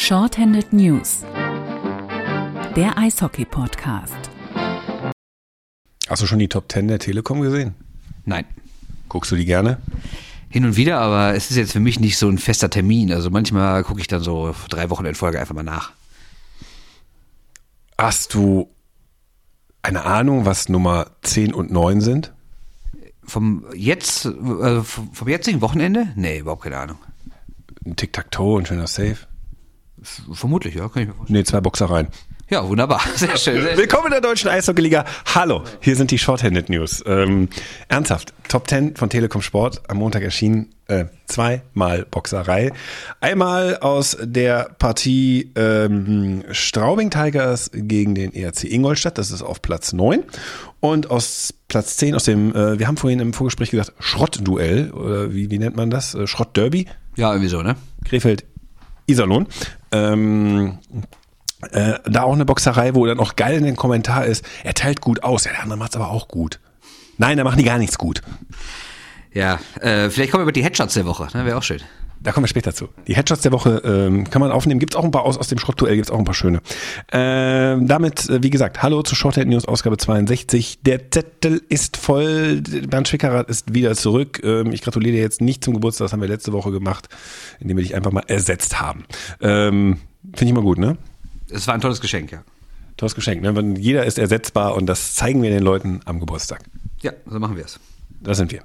[0.00, 1.24] Shorthanded News,
[2.76, 4.14] der Eishockey-Podcast.
[6.08, 7.74] Hast du schon die Top 10 der Telekom gesehen?
[8.24, 8.44] Nein.
[9.08, 9.78] Guckst du die gerne?
[10.50, 13.12] Hin und wieder, aber es ist jetzt für mich nicht so ein fester Termin.
[13.12, 15.90] Also manchmal gucke ich dann so drei Wochen in Folge einfach mal nach.
[17.98, 18.70] Hast du
[19.82, 22.32] eine Ahnung, was Nummer 10 und 9 sind?
[23.24, 26.12] Vom jetzt, äh, vom jetzigen Wochenende?
[26.14, 26.98] Nee, überhaupt keine Ahnung.
[27.84, 29.27] Ein Tic-Tac-Toe, ein schöner Safe?
[30.02, 31.38] Vermutlich, ja, kann ich mir vorstellen.
[31.38, 32.08] Nee, zwei Boxereien.
[32.50, 33.02] Ja, wunderbar.
[33.14, 33.62] Sehr schön.
[33.62, 35.04] Sehr Willkommen in der deutschen Eishockey-Liga.
[35.34, 37.04] Hallo, hier sind die Shorthanded News.
[37.06, 37.48] Ähm,
[37.88, 40.70] ernsthaft, Top 10 von Telekom Sport am Montag erschienen.
[40.86, 42.72] Äh, zweimal Boxerei.
[43.20, 49.18] Einmal aus der Partie ähm, Straubing Tigers gegen den ERC Ingolstadt.
[49.18, 50.24] Das ist auf Platz 9.
[50.80, 54.90] Und aus Platz 10 aus dem, äh, wir haben vorhin im Vorgespräch gesagt, Schrottduell.
[54.92, 56.14] Oder wie, wie nennt man das?
[56.14, 56.86] Äh, Schrottderby.
[57.16, 57.76] Ja, irgendwie so, ne?
[58.06, 58.46] Krefeld
[59.06, 59.46] Iserlohn.
[59.92, 60.78] Ähm,
[61.72, 65.00] äh, da auch eine Boxerei, wo dann auch geil in den Kommentar ist, er teilt
[65.00, 66.60] gut aus, ja, der andere macht's aber auch gut.
[67.16, 68.22] Nein, da machen die gar nichts gut.
[69.32, 71.44] Ja, äh, vielleicht kommen wir über die Headshots der Woche, ne?
[71.44, 71.80] Wäre auch schön.
[72.20, 72.88] Da kommen wir später zu.
[73.06, 74.80] Die Headshots der Woche ähm, kann man aufnehmen.
[74.80, 76.60] Gibt's auch ein paar aus, aus dem Schrottduell, gibt's auch ein paar schöne.
[77.12, 80.80] Ähm, damit, äh, wie gesagt, hallo zu Shorthead News Ausgabe 62.
[80.82, 82.62] Der Zettel ist voll.
[82.88, 84.40] Bernd Schwickerath ist wieder zurück.
[84.42, 87.08] Ähm, ich gratuliere dir jetzt nicht zum Geburtstag, das haben wir letzte Woche gemacht,
[87.60, 89.04] indem wir dich einfach mal ersetzt haben.
[89.40, 89.98] Ähm,
[90.34, 90.98] Finde ich mal gut, ne?
[91.50, 92.42] Es war ein tolles Geschenk, ja.
[92.96, 93.42] Tolles Geschenk.
[93.42, 93.74] Ne?
[93.78, 96.64] Jeder ist ersetzbar und das zeigen wir den Leuten am Geburtstag.
[97.00, 97.78] Ja, so machen wir es.
[98.20, 98.62] Da sind wir.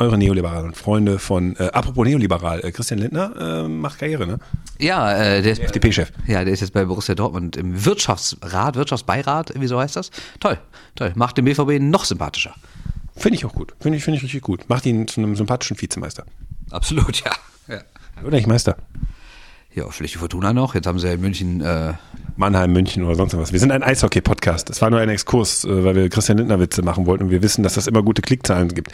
[0.00, 4.38] Eure neoliberalen Freunde von, äh, apropos neoliberal, äh, Christian Lindner äh, macht Karriere, ne?
[4.78, 6.12] Ja, äh, der ist FDP-Chef.
[6.26, 10.10] Ja, der ist jetzt bei Borussia Dortmund im Wirtschaftsrat, Wirtschaftsbeirat, wie so heißt das.
[10.38, 10.58] Toll,
[10.94, 11.12] toll.
[11.16, 12.54] Macht den BVB noch sympathischer.
[13.16, 13.74] Finde ich auch gut.
[13.80, 14.68] Finde ich, finde ich richtig gut.
[14.68, 16.24] Macht ihn zu einem sympathischen Vizemeister.
[16.70, 17.32] Absolut, ja.
[17.66, 17.80] ja.
[18.22, 18.76] Oder nicht Meister?
[19.74, 20.76] Ja, vielleicht die Fortuna noch.
[20.76, 21.60] Jetzt haben sie ja in München.
[21.60, 21.94] Äh
[22.38, 23.52] Mannheim, München oder sonst was.
[23.52, 24.70] Wir sind ein Eishockey-Podcast.
[24.70, 27.64] Das war nur ein Exkurs, äh, weil wir Christian Lindner-Witze machen wollten und wir wissen,
[27.64, 28.92] dass das immer gute Klickzahlen gibt.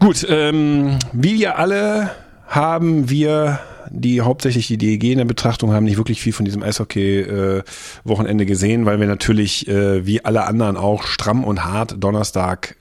[0.00, 2.10] Gut, ähm, wie wir alle
[2.46, 3.58] haben wir
[3.90, 8.46] die hauptsächlich die DEG in der Betrachtung haben nicht wirklich viel von diesem Eishockey-Wochenende äh,
[8.46, 12.76] gesehen, weil wir natürlich äh, wie alle anderen auch stramm und hart Donnerstag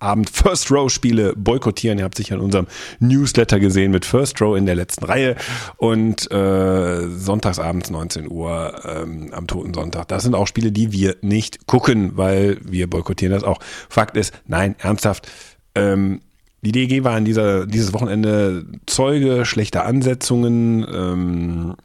[0.00, 1.98] Abend First Row Spiele boykottieren.
[1.98, 2.66] Ihr habt sicher in unserem
[3.00, 5.36] Newsletter gesehen mit First Row in der letzten Reihe
[5.76, 10.08] und äh, sonntagsabends 19 Uhr ähm, am Toten Sonntag.
[10.08, 13.60] Das sind auch Spiele, die wir nicht gucken, weil wir boykottieren das auch.
[13.90, 15.30] Fakt ist, nein, ernsthaft.
[15.74, 16.22] Ähm,
[16.62, 21.76] die DG war in dieser, dieses Wochenende Zeuge schlechter Ansetzungen, ähm,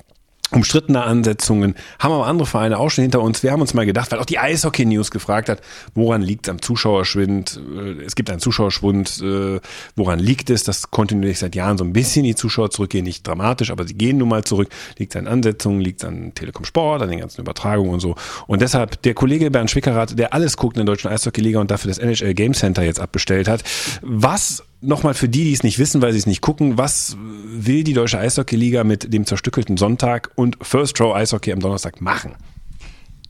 [0.51, 3.41] umstrittene Ansetzungen, haben aber andere Vereine auch schon hinter uns.
[3.41, 5.61] Wir haben uns mal gedacht, weil auch die Eishockey News gefragt hat,
[5.95, 7.59] woran liegt es am Zuschauerschwind?
[7.75, 9.59] Äh, es gibt einen Zuschauerschwund, äh,
[9.95, 10.63] woran liegt es?
[10.63, 14.17] Das kontinuierlich seit Jahren so ein bisschen die Zuschauer zurückgehen, nicht dramatisch, aber sie gehen
[14.17, 14.69] nun mal zurück.
[14.97, 18.15] Liegt es an Ansetzungen, liegt es an Telekom Sport, an den ganzen Übertragungen und so.
[18.47, 21.89] Und deshalb der Kollege Bernd Schwickerath, der alles guckt in der deutschen Eishockey-Liga und dafür
[21.89, 23.63] das NHL Game Center jetzt abbestellt hat,
[24.01, 27.83] was nochmal für die, die es nicht wissen, weil sie es nicht gucken, was will
[27.83, 32.35] die Deutsche Eishockey-Liga mit dem zerstückelten Sonntag und First Row Eishockey am Donnerstag machen?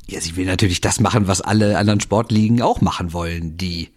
[0.07, 3.89] Ja, sie will natürlich das machen, was alle anderen Sportligen auch machen wollen, die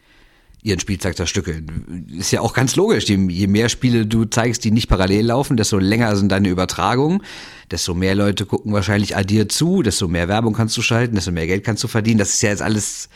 [0.63, 2.07] ihren Spieltag zerstückeln.
[2.19, 3.05] Ist ja auch ganz logisch.
[3.09, 7.23] Je, mehr Spiele du zeigst, die nicht parallel laufen, desto länger sind deine Übertragungen,
[7.71, 11.47] desto mehr Leute gucken wahrscheinlich dir zu, desto mehr Werbung kannst du schalten, desto mehr
[11.47, 12.19] Geld kannst du verdienen.
[12.19, 13.09] Das ist ja jetzt alles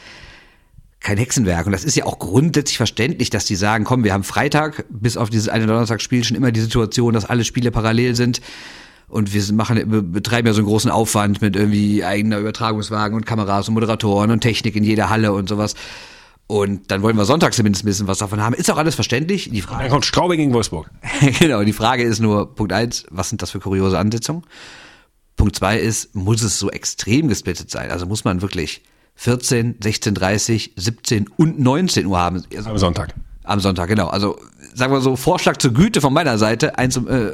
[1.02, 1.66] kein Hexenwerk.
[1.66, 5.16] Und das ist ja auch grundsätzlich verständlich, dass die sagen, komm, wir haben Freitag bis
[5.16, 8.40] auf dieses eine Donnerstagsspiel schon immer die Situation, dass alle Spiele parallel sind.
[9.08, 13.68] Und wir machen, betreiben ja so einen großen Aufwand mit irgendwie eigener Übertragungswagen und Kameras
[13.68, 15.74] und Moderatoren und Technik in jeder Halle und sowas.
[16.46, 18.54] Und dann wollen wir sonntags zumindest ein bisschen was davon haben.
[18.54, 19.50] Ist auch alles verständlich.
[19.50, 20.90] Die Frage, dann kommt Straube gegen Wolfsburg.
[21.38, 24.44] genau, die Frage ist nur, Punkt eins, was sind das für kuriose Ansetzungen?
[25.36, 27.90] Punkt zwei ist, muss es so extrem gesplittet sein?
[27.90, 28.82] Also muss man wirklich
[29.16, 32.42] 14, 16.30, 17 und 19 Uhr haben.
[32.56, 33.14] Also am Sonntag.
[33.44, 34.08] Am Sonntag, genau.
[34.08, 34.38] Also
[34.74, 37.32] sagen wir so, Vorschlag zur Güte von meiner Seite, eins, äh,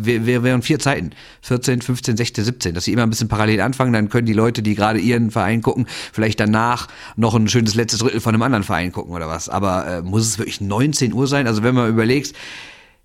[0.00, 1.10] wir wären vier Zeiten.
[1.42, 2.74] 14, 15, 16, 17.
[2.74, 5.62] Dass sie immer ein bisschen parallel anfangen, dann können die Leute, die gerade ihren Verein
[5.62, 9.48] gucken, vielleicht danach noch ein schönes letztes Drittel von einem anderen Verein gucken oder was.
[9.48, 11.46] Aber äh, muss es wirklich 19 Uhr sein?
[11.46, 12.34] Also wenn man überlegt,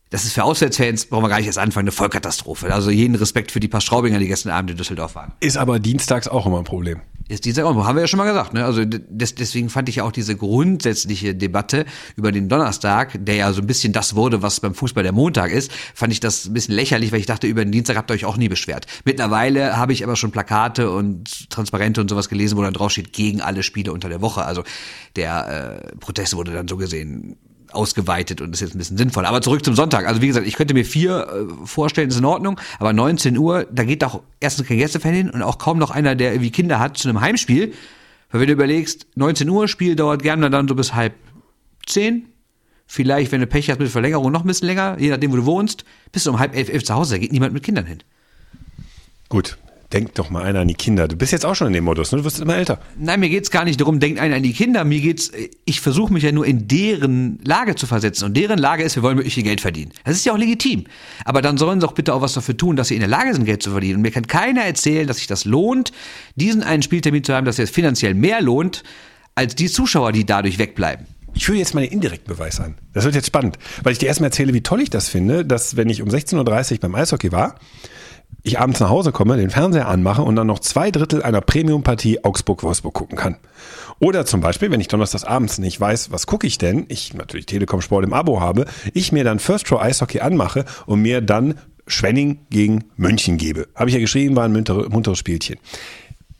[0.10, 2.74] das ist für Auswärtsfans, brauchen wir gar nicht erst anfangen, eine Vollkatastrophe.
[2.74, 5.34] Also jeden Respekt für die paar Straubinger, die gestern Abend in Düsseldorf waren.
[5.40, 7.02] Ist aber dienstags auch immer ein Problem.
[7.30, 8.54] Ist Dienstag auch, haben wir ja schon mal gesagt.
[8.54, 8.64] Ne?
[8.64, 13.52] Also des, deswegen fand ich ja auch diese grundsätzliche Debatte über den Donnerstag, der ja
[13.52, 16.54] so ein bisschen das wurde, was beim Fußball der Montag ist, fand ich das ein
[16.54, 18.86] bisschen lächerlich, weil ich dachte, über den Dienstag habt ihr euch auch nie beschwert.
[19.04, 23.12] Mittlerweile habe ich aber schon Plakate und Transparente und sowas gelesen, wo dann drauf steht,
[23.12, 24.46] gegen alle Spiele unter der Woche.
[24.46, 24.64] Also
[25.18, 27.36] der äh, Protest wurde dann so gesehen
[27.72, 29.26] ausgeweitet und ist jetzt ein bisschen sinnvoll.
[29.26, 30.08] Aber zurück zum Sonntag.
[30.08, 33.66] Also wie gesagt, ich könnte mir vier äh, vorstellen, ist in Ordnung, aber 19 Uhr,
[33.72, 36.80] da geht auch erstens kein Gästefan hin und auch kaum noch einer, der irgendwie Kinder
[36.80, 37.74] hat, zu einem Heimspiel.
[38.32, 41.14] Weil wenn du überlegst, 19 Uhr, Spiel dauert gerne dann so bis halb
[41.86, 42.28] zehn.
[42.86, 45.46] Vielleicht, wenn du Pech hast mit Verlängerung, noch ein bisschen länger, je nachdem, wo du
[45.46, 48.00] wohnst, bist du um halb elf, elf zu Hause, da geht niemand mit Kindern hin.
[49.28, 49.58] Gut,
[49.94, 51.08] denk doch mal einer an die Kinder.
[51.08, 52.18] Du bist jetzt auch schon in dem Modus, ne?
[52.18, 52.80] Du wirst immer älter.
[52.98, 54.84] Nein, mir geht's gar nicht darum, denkt einer an die Kinder.
[54.84, 55.32] Mir geht's,
[55.66, 58.26] ich versuche mich ja nur in deren Lage zu versetzen.
[58.26, 59.92] Und deren Lage ist, wir wollen möglichst viel Geld verdienen.
[60.04, 60.86] Das ist ja auch legitim.
[61.24, 63.34] Aber dann sollen sie auch bitte auch was dafür tun, dass sie in der Lage
[63.34, 63.98] sind, Geld zu verdienen.
[63.98, 65.92] Und mir kann keiner erzählen, dass sich das lohnt,
[66.36, 68.84] diesen einen Spieltermin zu haben, dass es finanziell mehr lohnt,
[69.36, 71.06] als die Zuschauer, die dadurch wegbleiben.
[71.34, 72.76] Ich führe jetzt mal den indirekten Beweis an.
[72.94, 75.78] Das wird jetzt spannend, weil ich dir erstmal erzähle, wie toll ich das finde, dass
[75.78, 77.60] wenn ich um 16.30 Uhr beim Eishockey war,
[78.48, 82.24] ich abends nach Hause komme, den Fernseher anmache und dann noch zwei Drittel einer Premium-Partie
[82.24, 83.38] Augsburg-Wolfsburg gucken kann.
[84.00, 87.46] Oder zum Beispiel, wenn ich donnerstags abends nicht weiß, was gucke ich denn, ich natürlich
[87.46, 91.56] Telekom Sport im Abo habe, ich mir dann First Row Eishockey anmache und mir dann
[91.88, 93.68] Schwenning gegen München gebe.
[93.76, 95.58] Habe ich ja geschrieben, war ein munteres, Spielchen.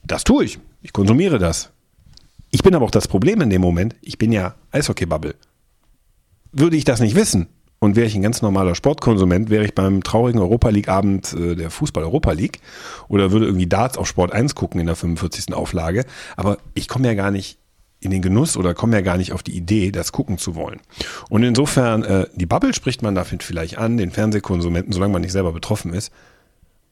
[0.04, 0.60] Das tue ich.
[0.82, 1.72] Ich konsumiere das.
[2.52, 5.36] Ich bin aber auch das Problem in dem Moment, ich bin ja Eishockey-Bubble.
[6.54, 7.48] Würde ich das nicht wissen
[7.80, 11.70] und wäre ich ein ganz normaler Sportkonsument, wäre ich beim traurigen Europa League-Abend äh, der
[11.70, 12.60] Fußball-Europa League
[13.08, 15.54] oder würde irgendwie Darts auf Sport 1 gucken in der 45.
[15.54, 16.06] Auflage.
[16.36, 17.60] Aber ich komme ja gar nicht
[18.00, 20.80] in den Genuss oder komme ja gar nicht auf die Idee, das gucken zu wollen.
[21.30, 25.32] Und insofern, äh, die Bubble spricht man dafür vielleicht an, den Fernsehkonsumenten, solange man nicht
[25.32, 26.12] selber betroffen ist.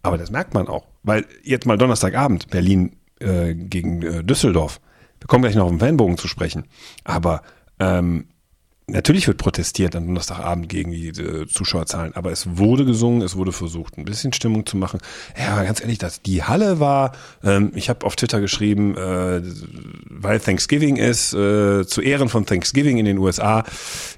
[0.01, 0.85] Aber das merkt man auch.
[1.03, 4.79] Weil jetzt mal Donnerstagabend, Berlin äh, gegen äh, Düsseldorf.
[5.19, 6.65] Wir kommen gleich noch auf den Fanbogen zu sprechen.
[7.03, 7.41] Aber
[7.79, 8.27] ähm,
[8.87, 13.51] Natürlich wird protestiert am Donnerstagabend gegen die äh, Zuschauerzahlen, aber es wurde gesungen, es wurde
[13.51, 14.99] versucht, ein bisschen Stimmung zu machen.
[15.35, 19.41] Ja, ganz ehrlich, dass die Halle war, ähm, ich habe auf Twitter geschrieben, äh,
[20.07, 23.63] weil Thanksgiving ist, äh, zu Ehren von Thanksgiving in den USA,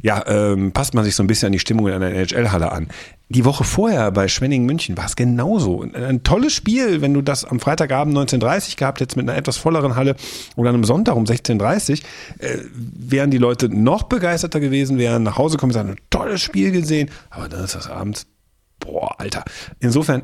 [0.02, 2.90] ja, ähm, passt man sich so ein bisschen an die Stimmung in einer NHL-Halle an
[3.30, 5.82] die Woche vorher bei Schwenning München war es genauso.
[5.82, 9.96] Ein, tolles Spiel, wenn du das am Freitagabend 19.30 gehabt hättest mit einer etwas volleren
[9.96, 10.16] Halle
[10.56, 12.04] oder einem Sonntag um 16.30
[12.40, 16.42] äh, wären die Leute noch begeisterter gewesen, wären nach Hause gekommen und sagen, ein tolles
[16.42, 18.28] Spiel gesehen, aber dann ist das abends,
[18.80, 19.44] boah, Alter.
[19.80, 20.24] Insofern,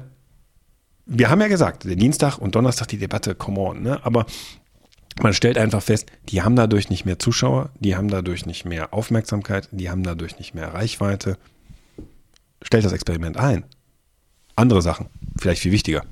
[1.06, 4.00] wir haben ja gesagt, der Dienstag und Donnerstag die Debatte, come on, ne?
[4.06, 4.26] aber
[5.22, 8.94] man stellt einfach fest, die haben dadurch nicht mehr Zuschauer, die haben dadurch nicht mehr
[8.94, 11.38] Aufmerksamkeit, die haben dadurch nicht mehr Reichweite
[12.64, 13.66] stellt das Experiment ein.
[14.56, 15.08] Andere Sachen,
[15.38, 16.04] vielleicht viel wichtiger.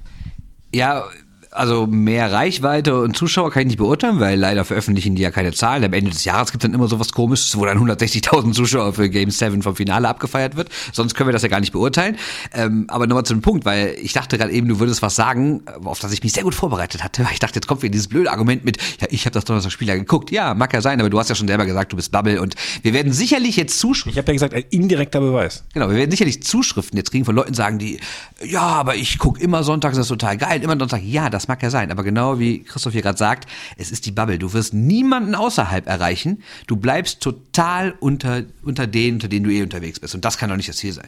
[0.74, 1.06] Ja,
[1.51, 5.51] also mehr Reichweite und Zuschauer kann ich nicht beurteilen, weil leider veröffentlichen die ja keine
[5.51, 5.83] Zahlen.
[5.83, 8.94] Am Ende des Jahres gibt es dann immer so was komisches, wo dann 160.000 Zuschauer
[8.94, 10.69] für Game 7 vom Finale abgefeiert wird.
[10.94, 12.15] Sonst können wir das ja gar nicht beurteilen.
[12.53, 15.63] Ähm, aber nochmal zu dem Punkt, weil ich dachte gerade eben, du würdest was sagen,
[15.83, 17.27] auf das ich mich sehr gut vorbereitet hatte.
[17.33, 19.95] Ich dachte, jetzt kommt wieder dieses blöde Argument mit, ja, ich habe das Donnerstag-Spiel ja
[19.95, 20.31] geguckt.
[20.31, 22.56] Ja, mag ja sein, aber du hast ja schon selber gesagt, du bist Bubble und
[22.81, 24.12] wir werden sicherlich jetzt Zuschriften.
[24.12, 25.65] Ich habe ja gesagt, ein indirekter Beweis.
[25.74, 28.00] Genau, wir werden sicherlich Zuschriften jetzt kriegen von Leuten sagen, die,
[28.44, 31.01] ja, aber ich gucke immer sonntags, das ist total geil, immer Sonntag.
[31.03, 34.11] Ja, das mag ja sein, aber genau wie Christoph hier gerade sagt, es ist die
[34.11, 34.39] Bubble.
[34.39, 36.43] Du wirst niemanden außerhalb erreichen.
[36.67, 40.15] Du bleibst total unter, unter denen, unter denen du eh unterwegs bist.
[40.15, 41.07] Und das kann doch nicht das Ziel sein.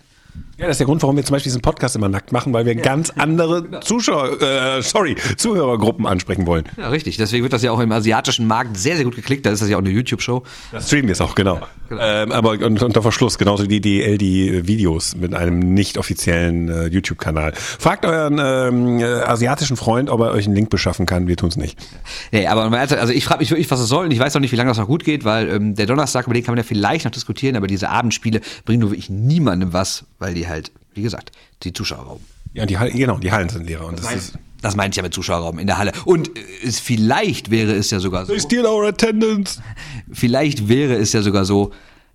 [0.55, 2.67] Ja, das ist der Grund, warum wir zum Beispiel diesen Podcast immer nackt machen, weil
[2.67, 2.81] wir ja.
[2.81, 3.79] ganz andere genau.
[3.79, 6.65] Zuschauer, äh, sorry, Zuhörergruppen ansprechen wollen.
[6.77, 7.17] Ja, richtig.
[7.17, 9.47] Deswegen wird das ja auch im asiatischen Markt sehr, sehr gut geklickt.
[9.47, 10.43] Da ist das ja auch eine YouTube-Show.
[10.71, 11.55] Das streamen wir es auch, genau.
[11.55, 12.01] Ja, genau.
[12.03, 17.53] Ähm, aber unter Verschluss, genauso wie die LD-Videos mit einem nicht offiziellen äh, YouTube-Kanal.
[17.55, 21.27] Fragt euren ähm, äh, asiatischen Freund, ob er euch einen Link beschaffen kann.
[21.27, 21.79] Wir tun es nicht.
[22.31, 24.05] Nee, aber also ich frage mich wirklich, was es soll.
[24.05, 26.27] Und ich weiß auch nicht, wie lange das noch gut geht, weil ähm, der Donnerstag,
[26.27, 29.73] über den kann man ja vielleicht noch diskutieren, aber diese Abendspiele bringen nur wirklich niemandem
[29.73, 31.31] was, weil die halt, wie gesagt,
[31.63, 32.25] die Zuschauer rauben.
[32.53, 33.87] Ja, die Halle, genau, die Hallen sind leerer.
[33.87, 35.91] Und das, das ist das meinte ich ja mit Zuschauerraum in der Halle.
[36.05, 36.31] Und
[36.63, 38.31] es, vielleicht wäre es ja sogar so.
[38.31, 39.61] They steal our attendance.
[40.11, 41.71] Vielleicht wäre es ja sogar so,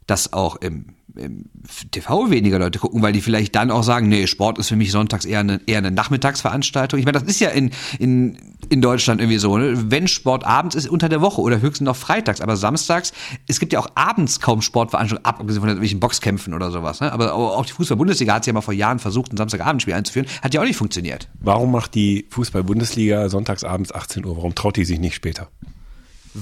[0.07, 0.87] dass auch im
[1.19, 1.45] im
[1.91, 4.91] TV weniger Leute gucken, weil die vielleicht dann auch sagen, nee, Sport ist für mich
[4.91, 6.99] sonntags eher eine, eher eine Nachmittagsveranstaltung.
[6.99, 9.91] Ich meine, das ist ja in, in, in Deutschland irgendwie so, ne?
[9.91, 13.13] wenn Sport abends ist, unter der Woche oder höchstens noch freitags, aber samstags,
[13.47, 17.01] es gibt ja auch abends kaum Sportveranstaltungen, abgesehen von irgendwelchen Boxkämpfen oder sowas.
[17.01, 17.13] Ne?
[17.13, 20.55] Aber auch die Fußball-Bundesliga hat es ja mal vor Jahren versucht, ein Samstagabendspiel einzuführen, hat
[20.55, 21.29] ja auch nicht funktioniert.
[21.41, 24.37] Warum macht die Fußball-Bundesliga sonntagsabends 18 Uhr?
[24.37, 25.49] Warum traut die sich nicht später?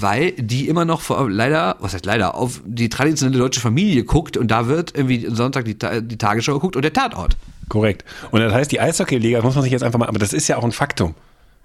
[0.00, 4.36] Weil die immer noch vor, leider, was heißt leider, auf die traditionelle deutsche Familie guckt
[4.36, 7.36] und da wird irgendwie Sonntag die, die Tagesschau geguckt und der Tatort.
[7.68, 8.04] Korrekt.
[8.30, 10.56] Und das heißt, die Eishockey-Liga, muss man sich jetzt einfach mal, aber das ist ja
[10.56, 11.14] auch ein Faktum.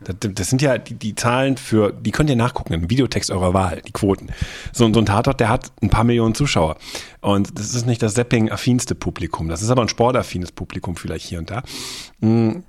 [0.04, 3.54] Das, das sind ja die, die, Zahlen für, die könnt ihr nachgucken, im Videotext eurer
[3.54, 4.30] Wahl, die Quoten.
[4.74, 6.78] So, so ein Tatort, der hat ein paar Millionen Zuschauer.
[7.20, 9.48] Und das ist nicht das Zapping-affinste Publikum.
[9.48, 11.62] Das ist aber ein sportaffines Publikum vielleicht hier und da.
[12.22, 12.64] Hm,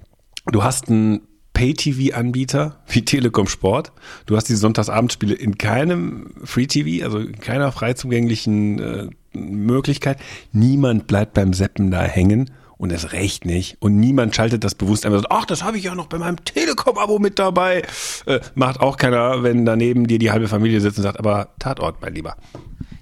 [0.46, 3.92] du hast ein Pay-TV-Anbieter wie Telekom Sport.
[4.26, 10.18] Du hast die Sonntagsabendspiele in keinem Free-TV, also in keiner frei zugänglichen äh, Möglichkeit.
[10.52, 13.76] Niemand bleibt beim Seppen da hängen und es recht nicht.
[13.80, 15.22] Und niemand schaltet das bewusst ein.
[15.30, 17.82] Ach, das habe ich ja noch bei meinem Telekom-Abo mit dabei.
[18.26, 22.02] Äh, macht auch keiner, wenn daneben dir die halbe Familie sitzt und sagt, aber Tatort,
[22.02, 22.36] mein Lieber.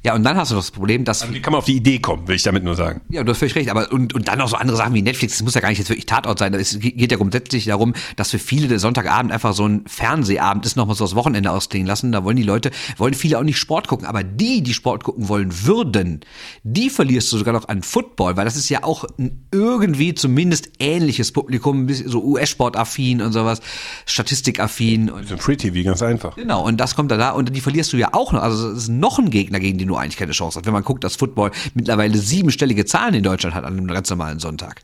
[0.02, 1.20] Ja, und dann hast du das Problem, dass.
[1.20, 3.02] Also wie kann man auf die Idee kommen, will ich damit nur sagen.
[3.10, 3.68] Ja, du hast völlig recht.
[3.68, 5.78] Aber und, und dann noch so andere Sachen wie Netflix, das muss ja gar nicht
[5.78, 6.54] jetzt wirklich Tatort sein.
[6.54, 10.76] Es geht ja grundsätzlich darum, dass für viele der Sonntagabend einfach so ein Fernsehabend ist,
[10.76, 12.12] nochmal so das Wochenende ausklingen lassen.
[12.12, 14.06] Da wollen die Leute, wollen viele auch nicht Sport gucken.
[14.06, 16.20] Aber die, die Sport gucken wollen würden,
[16.62, 20.70] die verlierst du sogar noch an Football, weil das ist ja auch ein irgendwie zumindest
[20.78, 23.60] ähnliches Publikum, so US-Sport-affin und sowas,
[24.06, 25.08] Statistikaffin.
[25.26, 26.36] So ein Free TV, ganz einfach.
[26.36, 28.42] Genau, und das kommt da da und die verlierst du ja auch noch.
[28.42, 30.66] Also es ist noch ein Gegner, gegen den du eigentlich keine Chance hast.
[30.66, 34.38] Wenn man guckt, dass Football mittlerweile siebenstellige Zahlen in Deutschland hat an einem ganz normalen
[34.38, 34.82] Sonntag.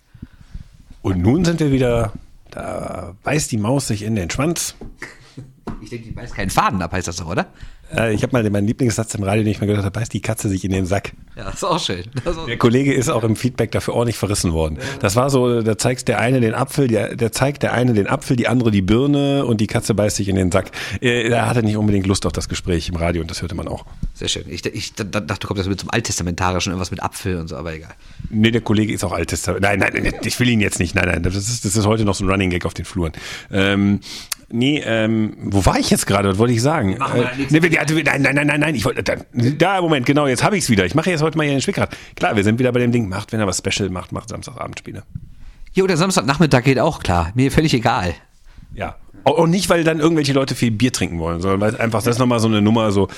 [1.02, 2.12] Und nun sind wir wieder,
[2.50, 4.74] da beißt die Maus sich in den Schwanz.
[5.80, 7.46] Ich denke, die beißt keinen Faden ab, heißt das doch, oder?
[7.94, 10.20] Äh, ich habe mal meinen Lieblingssatz im Radio, den ich mal gehört habe, beißt die
[10.20, 11.12] Katze sich in den Sack.
[11.36, 12.04] Ja, das ist auch schön.
[12.24, 14.78] Ist auch der Kollege ist auch im Feedback dafür ordentlich verrissen worden.
[15.00, 18.06] Das war so, da zeigt der eine den Apfel, der, der zeigt der eine den
[18.06, 20.70] Apfel, die andere die Birne und die Katze beißt sich in den Sack.
[21.00, 23.68] Äh, da hatte nicht unbedingt Lust auf das Gespräch im Radio und das hörte man
[23.68, 23.84] auch.
[24.14, 24.44] Sehr schön.
[24.48, 27.74] Ich, ich dachte, du kommst jetzt mit zum Alttestamentarischen, irgendwas mit Apfel und so, aber
[27.74, 27.94] egal.
[28.30, 29.62] Nee, der Kollege ist auch Alttestament.
[29.62, 30.94] Nein, nein, ich will ihn jetzt nicht.
[30.94, 33.12] Nein, nein, das ist, das ist heute noch so ein Running Gag auf den Fluren.
[33.52, 34.00] Ähm,
[34.48, 36.28] Nee, ähm, wo war ich jetzt gerade?
[36.28, 36.92] Was wollte ich sagen?
[36.92, 40.56] Äh, nee, nein, nein, nein, nein, nein, ich wollte, da, da, Moment, genau, jetzt habe
[40.56, 40.84] ich es wieder.
[40.84, 41.96] Ich mache jetzt heute mal hier den Schwickrad.
[42.14, 45.02] Klar, wir sind wieder bei dem Ding, macht, wenn er was Special macht, macht Samstagabendspiele.
[45.72, 47.32] Jo, der Samstagnachmittag geht auch klar.
[47.34, 48.14] Mir völlig egal.
[48.74, 48.96] Ja.
[49.24, 52.18] Und nicht, weil dann irgendwelche Leute viel Bier trinken wollen, sondern weil einfach, das ist
[52.18, 53.08] nochmal so eine Nummer, so,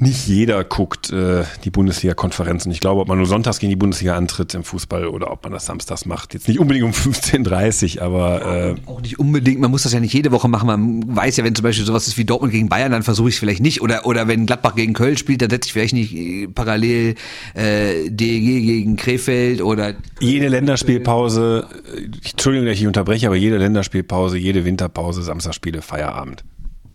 [0.00, 2.72] nicht jeder guckt äh, die Bundesliga-Konferenzen.
[2.72, 5.52] Ich glaube, ob man nur sonntags gegen die Bundesliga antritt im Fußball oder ob man
[5.52, 6.34] das samstags macht.
[6.34, 9.60] Jetzt nicht unbedingt um 15.30 Uhr, aber äh, auch nicht unbedingt.
[9.60, 10.66] Man muss das ja nicht jede Woche machen.
[10.66, 13.34] Man weiß ja, wenn zum Beispiel sowas ist wie Dortmund gegen Bayern, dann versuche ich
[13.34, 13.82] es vielleicht nicht.
[13.82, 17.14] Oder oder wenn Gladbach gegen Köln spielt, dann setze ich vielleicht nicht äh, parallel
[17.54, 21.66] äh, DEG gegen Krefeld oder jede Länderspielpause.
[21.94, 26.44] äh, Entschuldigung, dass ich unterbreche, aber jede Länderspielpause, jede Winterpause, Samstagsspiele, Feierabend.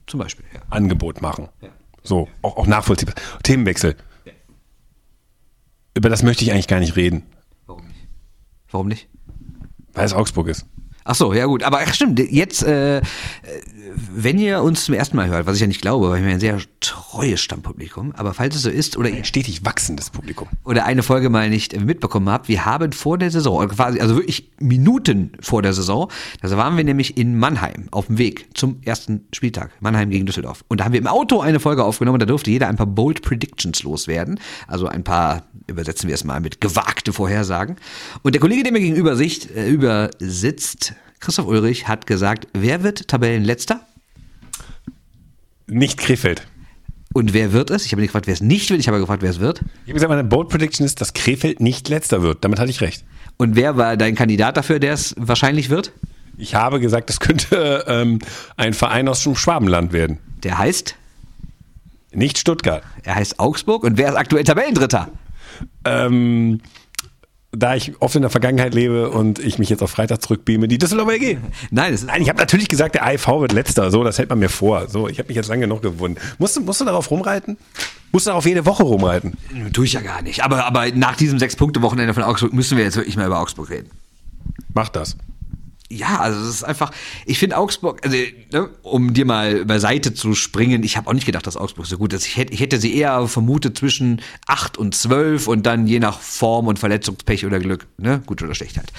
[0.08, 0.46] Zum Beispiel.
[0.54, 0.62] Ja.
[0.70, 1.50] Angebot machen.
[1.62, 1.70] Ja.
[2.06, 3.16] So, auch, auch nachvollziehbar.
[3.44, 3.96] Themenwechsel.
[5.96, 7.24] Über das möchte ich eigentlich gar nicht reden.
[7.66, 8.08] Warum nicht?
[8.70, 9.10] Warum nicht?
[9.94, 10.66] Weil es Augsburg ist.
[11.08, 11.62] Ach so, ja gut.
[11.62, 13.00] Aber ach stimmt, jetzt, äh,
[13.96, 16.40] wenn ihr uns zum ersten Mal hört, was ich ja nicht glaube, weil wir ein
[16.40, 21.04] sehr treues Stammpublikum, aber falls es so ist oder ein stetig wachsendes Publikum oder eine
[21.04, 25.62] Folge mal nicht mitbekommen habt, wir haben vor der Saison, quasi, also wirklich Minuten vor
[25.62, 26.10] der Saison,
[26.42, 30.66] da waren wir nämlich in Mannheim auf dem Weg zum ersten Spieltag, Mannheim gegen Düsseldorf.
[30.70, 33.22] Und da haben wir im Auto eine Folge aufgenommen, da durfte jeder ein paar Bold
[33.22, 37.78] Predictions loswerden, also ein paar, übersetzen wir es mal mit gewagte Vorhersagen.
[38.22, 42.84] Und der Kollege, der mir gegenüber sich, äh, über sitzt, Christoph Ulrich hat gesagt, wer
[42.84, 43.82] wird Tabellenletzter?
[45.68, 46.46] Nicht Krefeld.
[47.14, 47.86] Und wer wird es?
[47.86, 49.60] Ich habe nicht gefragt, wer es nicht wird, ich habe gefragt, wer es wird.
[49.60, 52.44] Ich habe gesagt, meine Bold Prediction ist, dass Krefeld nicht letzter wird.
[52.44, 53.06] Damit hatte ich recht.
[53.38, 55.94] Und wer war dein Kandidat dafür, der es wahrscheinlich wird?
[56.38, 58.20] Ich habe gesagt, es könnte ähm,
[58.58, 60.18] ein Verein aus dem Schwabenland werden.
[60.44, 60.96] Der heißt?
[62.12, 62.84] Nicht Stuttgart.
[63.04, 63.84] Er heißt Augsburg.
[63.84, 65.10] Und wer ist aktuell Tabellendritter?
[65.86, 66.62] Ähm,
[67.52, 70.78] da ich oft in der Vergangenheit lebe und ich mich jetzt auf Freitag zurückbeame, die
[70.78, 71.38] Düsseldorfer EG.
[71.72, 73.92] Nein, das ist Nein, ich habe natürlich gesagt, der AIV wird letzter.
[73.92, 74.88] So, das hält man mir vor.
[74.90, 76.20] So, ich habe mich jetzt lange genug gewunden.
[76.38, 77.58] Musst du, musst du darauf rumreiten?
[78.12, 79.38] Musst du darauf jede Woche rumreiten?
[79.74, 80.44] Tue ich ja gar nicht.
[80.44, 83.90] Aber, aber nach diesem Sechs-Punkte-Wochenende von Augsburg müssen wir jetzt wirklich mal über Augsburg reden.
[84.74, 85.18] Mach das
[85.92, 86.92] ja, also es ist einfach,
[87.26, 88.18] ich finde Augsburg, also
[88.52, 91.98] ne, um dir mal beiseite zu springen, ich habe auch nicht gedacht, dass Augsburg so
[91.98, 92.26] gut ist.
[92.26, 96.20] Ich hätte, ich hätte sie eher vermutet zwischen 8 und 12 und dann je nach
[96.20, 98.92] Form und Verletzungspech oder Glück, ne, gut oder schlecht halt.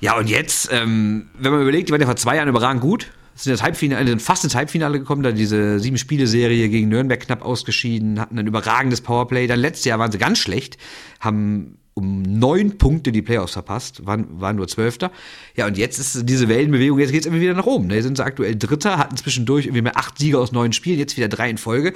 [0.00, 3.08] Ja, und jetzt, ähm, wenn man überlegt, die waren ja vor zwei Jahren überragend gut,
[3.34, 7.42] sind das Halbfinale, sind fast ins Halbfinale gekommen, da diese sieben Spiele-Serie gegen Nürnberg knapp
[7.42, 9.48] ausgeschieden, hatten ein überragendes Powerplay.
[9.48, 10.78] Dann letztes Jahr waren sie ganz schlecht,
[11.18, 15.12] haben um neun Punkte die Playoffs verpasst, waren, waren nur Zwölfter.
[15.56, 17.86] Ja, und jetzt ist diese Wellenbewegung, jetzt geht es irgendwie wieder nach oben.
[17.86, 17.94] Ne?
[17.94, 21.16] Jetzt sind sie aktuell Dritter, hatten zwischendurch irgendwie mehr acht Sieger aus neun Spielen, jetzt
[21.16, 21.94] wieder drei in Folge.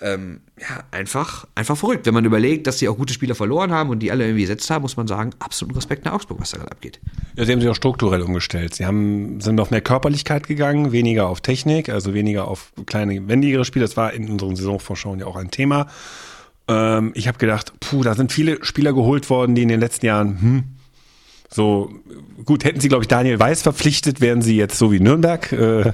[0.00, 2.06] Ähm, ja, einfach, einfach verrückt.
[2.06, 4.68] Wenn man überlegt, dass sie auch gute Spieler verloren haben und die alle irgendwie gesetzt
[4.68, 7.00] haben, muss man sagen, absoluten Respekt nach Augsburg, was da gerade abgeht.
[7.36, 8.74] Ja, sie haben sich auch strukturell umgestellt.
[8.74, 13.64] Sie haben, sind auf mehr Körperlichkeit gegangen, weniger auf Technik, also weniger auf kleine, wendigere
[13.64, 13.84] Spiele.
[13.84, 15.86] Das war in unseren Saisonvorschauen ja auch ein Thema.
[16.68, 20.06] Ähm, ich habe gedacht, puh, da sind viele Spieler geholt worden, die in den letzten
[20.06, 20.64] Jahren, hm,
[21.48, 21.90] so,
[22.44, 25.52] gut, hätten sie, glaube ich, Daniel Weiß verpflichtet, wären sie jetzt so wie Nürnberg.
[25.52, 25.92] Äh,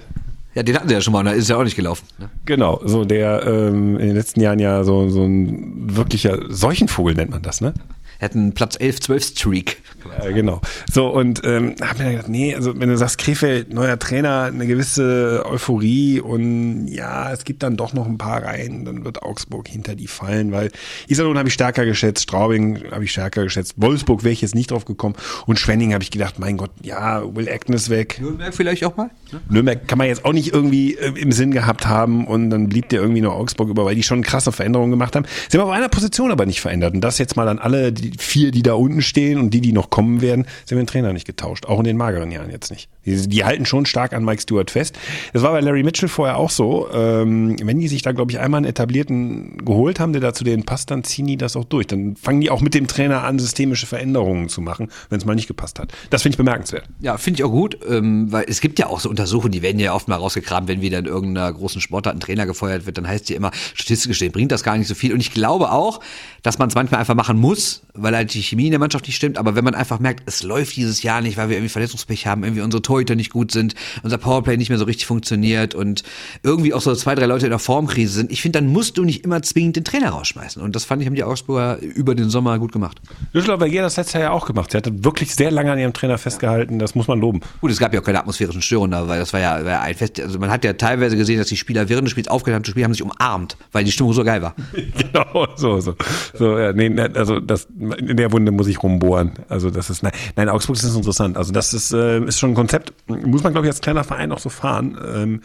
[0.55, 2.07] ja, den hatten sie ja schon mal, da ist ja auch nicht gelaufen.
[2.19, 2.31] Ne?
[2.45, 7.31] Genau, so der ähm, in den letzten Jahren ja so, so ein wirklicher Seuchenvogel nennt
[7.31, 7.75] man das, ne?
[8.21, 9.83] Einen Platz 11, 12 Streak.
[10.19, 10.61] Ja, genau.
[10.91, 14.67] So, und ähm, hab mir gedacht, nee, also wenn du sagst, Krefeld, neuer Trainer, eine
[14.67, 19.69] gewisse Euphorie und ja, es gibt dann doch noch ein paar Reihen, dann wird Augsburg
[19.69, 20.71] hinter die fallen, weil
[21.09, 24.71] Iserlohn habe ich stärker geschätzt, Straubing habe ich stärker geschätzt, Wolfsburg wäre ich jetzt nicht
[24.71, 25.15] drauf gekommen
[25.47, 28.19] und Schwenning habe ich gedacht, mein Gott, ja, Will Agnes weg.
[28.21, 29.11] Nürnberg vielleicht auch mal?
[29.33, 29.41] Ne?
[29.49, 32.89] Nürnberg kann man jetzt auch nicht irgendwie äh, im Sinn gehabt haben und dann blieb
[32.89, 35.27] dir irgendwie nur Augsburg über, weil die schon krasse Veränderungen gemacht haben.
[35.49, 38.08] Sie haben auf einer Position aber nicht verändert und das jetzt mal an alle die
[38.19, 41.13] vier, die da unten stehen und die, die noch kommen werden, sie haben den Trainer
[41.13, 42.89] nicht getauscht, auch in den mageren Jahren jetzt nicht.
[43.05, 44.99] Die, die halten schon stark an Mike Stewart fest.
[45.33, 46.89] Das war bei Larry Mitchell vorher auch so.
[46.93, 50.45] Ähm, wenn die sich da, glaube ich, einmal einen etablierten geholt haben, der da zu
[50.65, 51.87] passt, dann ziehen die das auch durch.
[51.87, 55.35] Dann fangen die auch mit dem Trainer an, systemische Veränderungen zu machen, wenn es mal
[55.35, 55.93] nicht gepasst hat.
[56.11, 56.85] Das finde ich bemerkenswert.
[57.01, 59.79] Ja, finde ich auch gut, ähm, weil es gibt ja auch so Untersuchungen, die werden
[59.79, 63.07] ja oft mal rausgekramt, wenn wieder in irgendeiner großen Sportart ein Trainer gefeuert wird, dann
[63.07, 65.13] heißt ja immer, statistisch gesehen bringt das gar nicht so viel.
[65.13, 66.01] Und ich glaube auch,
[66.43, 69.17] dass man es manchmal einfach machen muss, weil halt die Chemie in der Mannschaft nicht
[69.17, 69.39] stimmt.
[69.39, 72.45] Aber wenn man einfach merkt, es läuft dieses Jahr nicht, weil wir irgendwie Verletzungspech haben,
[72.45, 76.03] irgendwie unsere Torhüter nicht gut sind, unser Powerplay nicht mehr so richtig funktioniert und
[76.43, 79.05] irgendwie auch so zwei, drei Leute in der Formkrise sind, ich finde, dann musst du
[79.05, 80.63] nicht immer zwingend den Trainer rausschmeißen.
[80.63, 83.01] Und das fand ich, haben die Augsburger über den Sommer gut gemacht.
[83.35, 84.71] Düsseldorf hat das letzte Jahr ja auch gemacht.
[84.71, 86.79] Sie hat wirklich sehr lange an ihrem Trainer festgehalten.
[86.79, 87.41] Das muss man loben.
[87.61, 89.81] Gut, es gab ja auch keine atmosphärischen Störungen, da, weil das war ja, war ja
[89.81, 90.21] ein Fest.
[90.21, 92.71] Also man hat ja teilweise gesehen, dass die Spieler während des Spiels aufgehört haben zu
[92.73, 94.55] spielen, haben sich umarmt, weil die Stimmung so geil war.
[94.73, 95.95] genau, so, so.
[96.35, 99.33] so ja, nee, also das, in der Wunde muss ich rumbohren.
[99.49, 101.37] Also das ist, nein, nein Augsburg ist interessant.
[101.37, 104.33] Also das ist, äh, ist schon ein Konzept, muss man, glaube ich, als kleiner Verein
[104.33, 104.99] auch so fahren.
[105.15, 105.43] Ähm,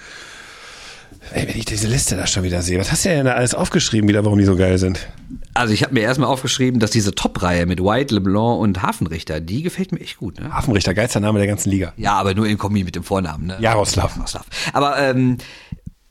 [1.32, 3.54] ey, wenn ich diese Liste da schon wieder sehe, was hast du denn da alles
[3.54, 5.08] aufgeschrieben wieder, warum die so geil sind?
[5.54, 9.64] Also ich habe mir erstmal aufgeschrieben, dass diese Top-Reihe mit White, LeBlanc und Hafenrichter, die
[9.64, 10.40] gefällt mir echt gut.
[10.40, 10.54] Ne?
[10.54, 11.94] Hafenrichter, geilster Name der ganzen Liga.
[11.98, 13.48] Ja, aber nur in Kombi mit dem Vornamen.
[13.48, 13.58] Ne?
[13.60, 14.16] Jaroslav.
[14.16, 14.46] Jaroslav.
[14.74, 15.38] Aber ähm,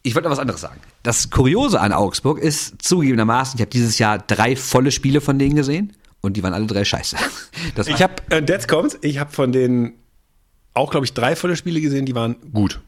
[0.03, 0.81] ich wollte noch was anderes sagen.
[1.03, 5.57] Das Kuriose an Augsburg ist zugegebenermaßen, ich habe dieses Jahr drei volle Spiele von denen
[5.57, 7.17] gesehen und die waren alle drei scheiße.
[7.75, 9.93] Das ich habe, äh, jetzt kommt's, ich habe von denen
[10.75, 12.81] auch, glaube ich, drei volle Spiele gesehen, die waren gut.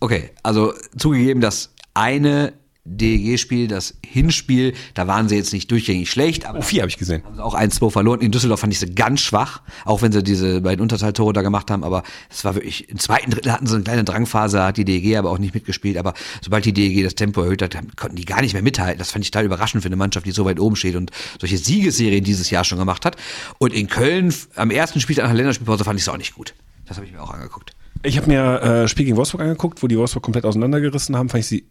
[0.00, 2.54] Okay, also zugegeben, dass eine
[2.86, 6.44] DEG-Spiel, das Hinspiel, da waren sie jetzt nicht durchgängig schlecht.
[6.44, 7.24] Aber oh, vier habe ich gesehen.
[7.24, 8.20] Haben sie auch 1-2 verloren.
[8.20, 11.70] In Düsseldorf fand ich sie ganz schwach, auch wenn sie diese beiden Unterteiltore da gemacht
[11.70, 11.82] haben.
[11.82, 15.16] Aber es war wirklich, im zweiten Drittel hatten sie eine kleine Drangphase, hat die DEG
[15.16, 15.96] aber auch nicht mitgespielt.
[15.96, 16.12] Aber
[16.42, 18.98] sobald die DEG das Tempo erhöht hat, konnten die gar nicht mehr mithalten.
[18.98, 21.56] Das fand ich total überraschend für eine Mannschaft, die so weit oben steht und solche
[21.56, 23.16] Siegesserien dieses Jahr schon gemacht hat.
[23.58, 26.54] Und in Köln am ersten Spiel nach der Länderspielpause fand ich es auch nicht gut.
[26.86, 27.72] Das habe ich mir auch angeguckt.
[28.02, 31.40] Ich habe mir äh, Spiel gegen Wolfsburg angeguckt, wo die Wolfsburg komplett auseinandergerissen haben, fand
[31.40, 31.64] ich sie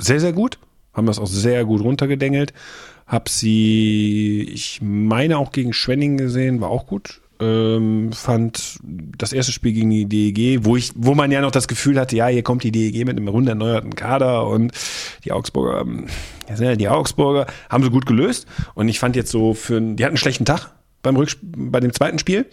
[0.00, 0.58] sehr, sehr gut.
[0.92, 2.52] Haben das auch sehr gut runtergedengelt.
[3.06, 7.20] Hab sie, ich meine auch gegen Schwenning gesehen, war auch gut.
[7.40, 11.68] Ähm, fand das erste Spiel gegen die DEG, wo ich, wo man ja noch das
[11.68, 14.72] Gefühl hatte, ja, hier kommt die DEG mit einem rund erneuerten Kader und
[15.24, 16.06] die Augsburger, ähm,
[16.48, 18.46] ja, sind ja die Augsburger, haben sie gut gelöst.
[18.74, 21.94] Und ich fand jetzt so für, die hatten einen schlechten Tag beim Rücksp bei dem
[21.94, 22.46] zweiten Spiel.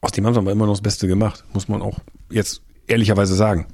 [0.00, 1.98] Aus dem haben sie aber immer noch das Beste gemacht, muss man auch
[2.30, 3.66] jetzt ehrlicherweise sagen.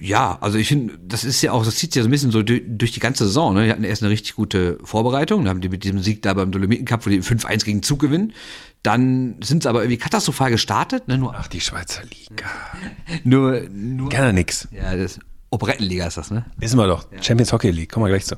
[0.00, 2.30] Ja, also ich finde, das ist ja auch, das zieht sich ja so ein bisschen
[2.30, 3.52] so durch, durch die ganze Saison.
[3.54, 3.66] Ne?
[3.66, 6.50] Die hatten erst eine richtig gute Vorbereitung, dann haben die mit diesem Sieg da beim
[6.50, 8.32] Dolomiten Cup, wo die 5-1 gegen Zug gewinnen.
[8.82, 11.06] Dann sind sie aber irgendwie katastrophal gestartet.
[11.06, 11.18] Ne?
[11.18, 12.46] Nur, Ach, die Schweizer Liga.
[13.24, 14.08] nur, nur.
[14.08, 14.68] Kann ja nix.
[14.72, 15.18] Ja, das
[15.50, 16.46] Operettenliga ist das, ne?
[16.56, 17.06] Wissen wir doch.
[17.20, 18.36] Champions Hockey League, kommen wir gleich zu.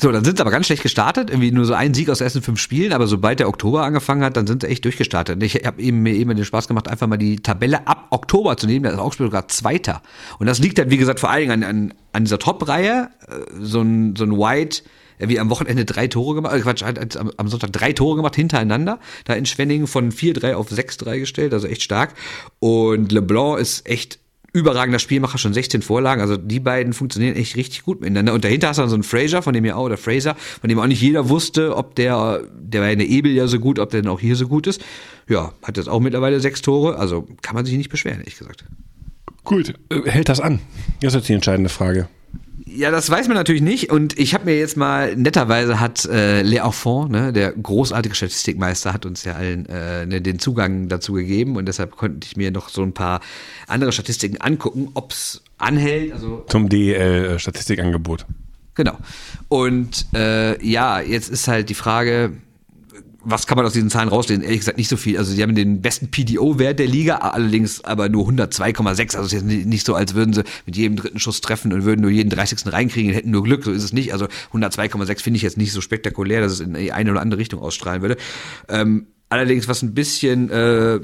[0.00, 2.26] So, dann sind sie aber ganz schlecht gestartet, irgendwie nur so ein Sieg aus den
[2.26, 5.42] ersten fünf Spielen, aber sobald der Oktober angefangen hat, dann sind sie echt durchgestartet.
[5.42, 8.68] Ich habe eben mir eben den Spaß gemacht, einfach mal die Tabelle ab Oktober zu
[8.68, 10.02] nehmen, da ist Augsburg sogar Zweiter.
[10.38, 13.34] Und das liegt halt, wie gesagt, vor allen Dingen an, an, an dieser Top-Reihe, äh,
[13.60, 14.82] so ein, so ein White,
[15.18, 18.36] wie am Wochenende drei Tore gemacht, äh Quatsch, hat am, am Sonntag drei Tore gemacht
[18.36, 22.14] hintereinander, da in Schwenningen von 4-3 auf 6-3 gestellt, also echt stark.
[22.60, 24.20] Und LeBlanc ist echt
[24.58, 26.20] überragender Spielmacher, schon 16 Vorlagen.
[26.20, 28.34] Also die beiden funktionieren echt richtig gut miteinander.
[28.34, 30.68] Und dahinter hast du dann so einen Fraser, von dem ja auch, oder Fraser, von
[30.68, 33.78] dem auch nicht jeder wusste, ob der, der war in der Ebel ja so gut,
[33.78, 34.82] ob der denn auch hier so gut ist.
[35.28, 36.96] Ja, hat jetzt auch mittlerweile sechs Tore.
[36.96, 38.64] Also kann man sich nicht beschweren, ehrlich gesagt.
[39.44, 40.60] Gut, äh, hält das an?
[41.00, 42.08] Das ist jetzt die entscheidende Frage.
[42.74, 43.90] Ja, das weiß man natürlich nicht.
[43.90, 48.92] Und ich habe mir jetzt mal, netterweise hat äh, Lea Enfant, ne, der großartige Statistikmeister,
[48.92, 51.56] hat uns ja allen äh, ne, den Zugang dazu gegeben.
[51.56, 53.20] Und deshalb konnte ich mir noch so ein paar
[53.66, 56.12] andere Statistiken angucken, ob's anhält.
[56.12, 58.26] Also Zum DEL-Statistikangebot.
[58.74, 58.96] Genau.
[59.48, 62.32] Und äh, ja, jetzt ist halt die Frage,
[63.30, 64.42] was kann man aus diesen Zahlen rauslesen?
[64.42, 65.18] Ehrlich gesagt nicht so viel.
[65.18, 69.16] Also sie haben den besten PDO-Wert der Liga, allerdings aber nur 102,6.
[69.16, 71.84] Also es ist jetzt nicht so, als würden sie mit jedem dritten Schuss treffen und
[71.84, 72.72] würden nur jeden 30.
[72.72, 73.64] reinkriegen, hätten nur Glück.
[73.64, 74.12] So ist es nicht.
[74.12, 77.40] Also 102,6 finde ich jetzt nicht so spektakulär, dass es in die eine oder andere
[77.40, 78.16] Richtung ausstrahlen würde.
[78.68, 81.00] Ähm, allerdings, was ein bisschen äh,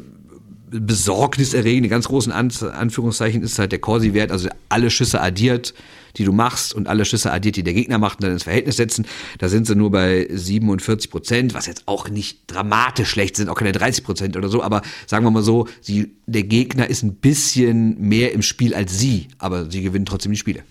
[0.71, 5.75] besorgniserregend, in ganz großen An Anführungszeichen, ist halt der Corsi-Wert, also alle Schüsse addiert,
[6.17, 8.77] die du machst und alle Schüsse addiert, die der Gegner macht und dann ins Verhältnis
[8.77, 9.07] setzen.
[9.39, 13.57] Da sind sie nur bei 47 Prozent, was jetzt auch nicht dramatisch schlecht sind, auch
[13.57, 17.15] keine 30 Prozent oder so, aber sagen wir mal so, sie, der Gegner ist ein
[17.15, 20.63] bisschen mehr im Spiel als sie, aber sie gewinnen trotzdem die Spiele.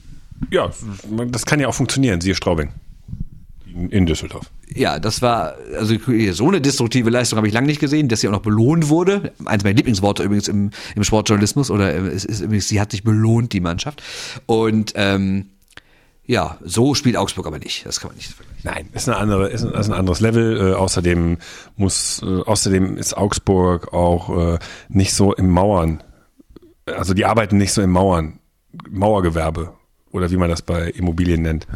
[0.51, 0.71] Ja,
[1.29, 2.69] das kann ja auch funktionieren, siehe Straubing
[3.89, 4.51] in Düsseldorf.
[4.73, 5.95] Ja, das war, also
[6.31, 9.33] so eine destruktive Leistung habe ich lange nicht gesehen, dass sie auch noch belohnt wurde.
[9.45, 13.03] Eins meiner Lieblingsworte übrigens im, im Sportjournalismus oder äh, es ist übrigens, sie hat sich
[13.03, 14.01] belohnt, die Mannschaft.
[14.45, 15.47] Und ähm,
[16.25, 17.85] ja, so spielt Augsburg aber nicht.
[17.85, 18.61] Das kann man nicht vergleichen.
[18.63, 20.71] Nein, ist eine andere, ist ein, ist ein anderes Level.
[20.71, 21.37] Äh, außerdem
[21.75, 26.01] muss, äh, außerdem ist Augsburg auch äh, nicht so im Mauern.
[26.85, 28.39] Also die arbeiten nicht so im Mauern,
[28.89, 29.73] Mauergewerbe
[30.13, 31.67] oder wie man das bei Immobilien nennt.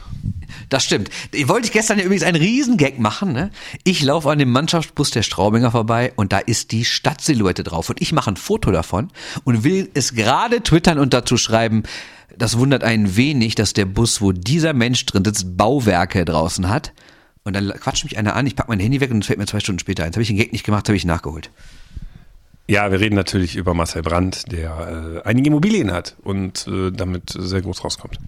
[0.70, 1.10] Das stimmt.
[1.32, 3.34] Ich wollte gestern ja übrigens einen Riesengag machen.
[3.34, 3.50] Ne?
[3.84, 7.90] Ich laufe an dem Mannschaftsbus der Straubinger vorbei und da ist die Stadtsilhouette drauf.
[7.90, 9.10] Und ich mache ein Foto davon
[9.44, 11.84] und will es gerade twittern und dazu schreiben,
[12.38, 16.94] das wundert einen wenig, dass der Bus, wo dieser Mensch drin sitzt, Bauwerke draußen hat.
[17.44, 19.48] Und dann quatscht mich einer an, ich packe mein Handy weg und es fällt mir
[19.48, 20.08] zwei Stunden später ein.
[20.08, 21.50] Jetzt habe ich den Gag nicht gemacht, habe ich nachgeholt.
[22.70, 27.34] Ja, wir reden natürlich über Marcel Brandt, der äh, einige Immobilien hat und äh, damit
[27.38, 28.20] sehr groß rauskommt.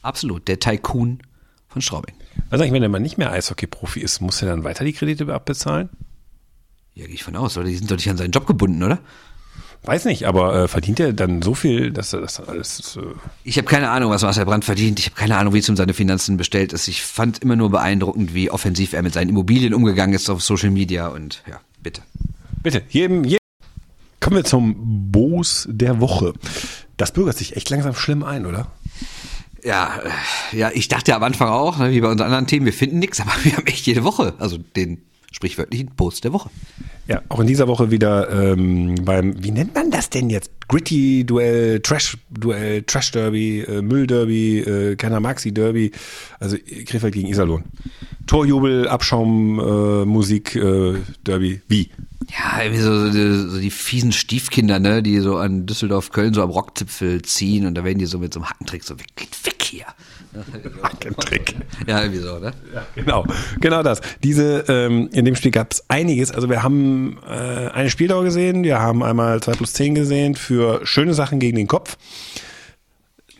[0.00, 1.20] Absolut, der Tycoon
[1.68, 2.14] von Straubing.
[2.48, 5.32] Was eigentlich, wenn der mal nicht mehr Eishockey-Profi ist, muss er dann weiter die Kredite
[5.32, 5.90] abbezahlen?
[6.94, 7.66] Ja, gehe ich von aus, oder?
[7.66, 8.98] Die sind doch nicht an seinen Job gebunden, oder?
[9.84, 12.96] Weiß nicht, aber äh, verdient er dann so viel, dass er das dann alles.
[12.96, 15.00] Äh ich habe keine Ahnung, was Marcel Brandt verdient.
[15.00, 16.88] Ich habe keine Ahnung, wie es um seine Finanzen bestellt ist.
[16.88, 20.70] Ich fand immer nur beeindruckend, wie offensiv er mit seinen Immobilien umgegangen ist auf Social
[20.70, 22.02] Media und ja, bitte.
[22.62, 23.41] Bitte, jedem, jedem
[24.22, 26.32] Kommen wir zum Boos der Woche.
[26.96, 28.68] Das bürgert sich echt langsam schlimm ein, oder?
[29.64, 30.00] Ja,
[30.52, 33.00] äh, ja, ich dachte am Anfang auch, ne, wie bei unseren anderen Themen, wir finden
[33.00, 36.50] nichts, aber wir haben echt jede Woche, also den sprichwörtlichen Post der Woche.
[37.08, 40.52] Ja, auch in dieser Woche wieder ähm, beim, wie nennt man das denn jetzt?
[40.68, 45.90] Gritty-Duell, Trash-Duell, Trash-Derby, äh, Müll-Derby, äh, keiner Maxi Derby,
[46.38, 47.64] also Krefeld gegen Iserlohn.
[48.26, 50.94] Torjubel, Abschaum, äh, Musik, äh,
[51.26, 51.90] Derby, wie?
[52.30, 56.42] Ja, irgendwie so, so, so die fiesen Stiefkinder, ne, die so an Düsseldorf, Köln so
[56.42, 59.44] am Rockzipfel ziehen und da werden die so mit so einem Hackentrick so weg, geht
[59.44, 59.86] weg hier.
[60.82, 61.56] Hackentrick.
[61.86, 62.52] Ja, irgendwie so, ne?
[62.74, 63.24] Ja, genau,
[63.60, 64.00] genau das.
[64.22, 66.30] Diese, ähm, in dem Spiel gab es einiges.
[66.30, 70.86] Also wir haben äh, eine Spieldauer gesehen, wir haben einmal 2 plus 10 gesehen für
[70.86, 71.96] schöne Sachen gegen den Kopf.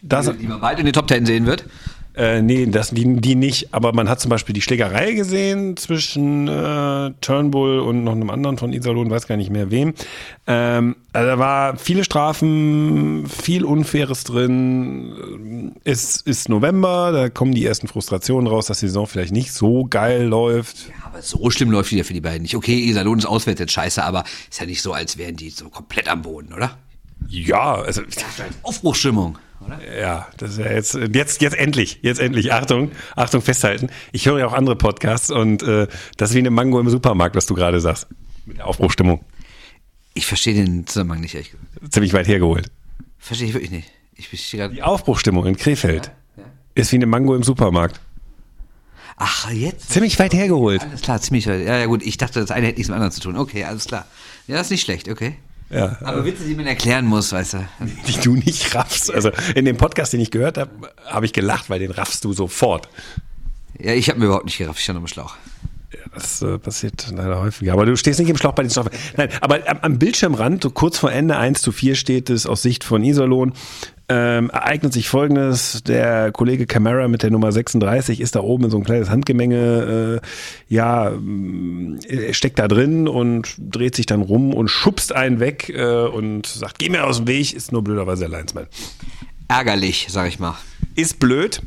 [0.03, 1.65] Das, die, die man bald in den Top 10 sehen wird.
[2.15, 3.73] Äh, nee, das, die, die nicht.
[3.73, 8.59] Aber man hat zum Beispiel die Schlägerei gesehen zwischen äh, Turnbull und noch einem anderen
[8.59, 9.95] von Iserlohn, weiß gar nicht mehr wem.
[10.47, 15.73] Ähm, also da war viele Strafen, viel Unfaires drin.
[15.85, 19.87] Es ist November, da kommen die ersten Frustrationen raus, dass die Saison vielleicht nicht so
[19.89, 20.89] geil läuft.
[20.89, 22.57] Ja, aber so schlimm läuft wieder für die beiden nicht.
[22.57, 25.71] Okay, Iserlohn ist auswärts jetzt scheiße, aber ist ja nicht so, als wären die so
[25.71, 26.77] komplett am Boden, oder?
[27.29, 28.03] Ja, also
[28.63, 29.81] Aufbruchstimmung oder?
[29.99, 32.53] Ja, das ist ja jetzt, jetzt, jetzt endlich, jetzt endlich.
[32.53, 33.91] Achtung, Achtung, festhalten.
[34.13, 37.37] Ich höre ja auch andere Podcasts und äh, das ist wie eine Mango im Supermarkt,
[37.37, 38.07] was du gerade sagst.
[38.47, 39.25] Mit der Aufbruchstimmung.
[40.15, 41.93] Ich verstehe den Zusammenhang nicht, ehrlich gesagt.
[41.93, 42.71] Ziemlich weit hergeholt.
[43.19, 43.91] Verstehe ich wirklich nicht.
[44.15, 46.49] Ich Die Aufbruchstimmung in Krefeld ja, ja.
[46.75, 48.01] ist wie eine Mango im Supermarkt.
[49.17, 49.91] Ach, jetzt?
[49.91, 50.83] Ziemlich weit hergeholt.
[50.83, 51.67] Alles klar, ziemlich weit.
[51.67, 53.37] Ja, ja, gut, ich dachte, das eine hätte nichts mit dem anderen zu tun.
[53.37, 54.07] Okay, alles klar.
[54.47, 55.37] Ja, das ist nicht schlecht, okay.
[55.73, 57.69] Ja, aber Witze, die man erklären muss, weißt du.
[58.07, 59.13] Die du nicht raffst.
[59.13, 60.71] Also in dem Podcast, den ich gehört habe,
[61.07, 62.89] habe ich gelacht, weil den raffst du sofort.
[63.79, 65.35] Ja, ich habe mir überhaupt nicht gerafft, ich stand am Schlauch.
[65.93, 67.73] Ja, das äh, passiert leider häufiger.
[67.73, 68.91] Aber du stehst nicht im Schlauch bei den Strafen.
[69.17, 72.61] Nein, aber am, am Bildschirmrand, so kurz vor Ende 1 zu 4 steht es aus
[72.61, 73.55] Sicht von Iserlohn
[74.09, 78.71] ähm, ereignet sich folgendes, der Kollege Camara mit der Nummer 36 ist da oben in
[78.71, 80.27] so ein kleines Handgemenge, äh,
[80.69, 86.07] ja, äh, steckt da drin und dreht sich dann rum und schubst einen weg äh,
[86.07, 88.67] und sagt, geh mir aus dem Weg, ist nur blöderweise der Linesman.
[89.49, 90.57] Ärgerlich, sag ich mal.
[90.95, 91.63] Ist blöd,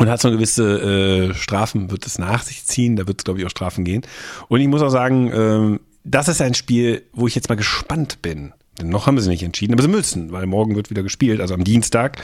[0.00, 3.38] und hat so gewisse äh, Strafen, wird es nach sich ziehen, da wird es, glaube
[3.38, 4.00] ich, auch Strafen gehen.
[4.48, 8.22] Und ich muss auch sagen, äh, das ist ein Spiel, wo ich jetzt mal gespannt
[8.22, 11.54] bin, noch haben sie nicht entschieden, aber sie müssen, weil morgen wird wieder gespielt, also
[11.54, 12.18] am Dienstag.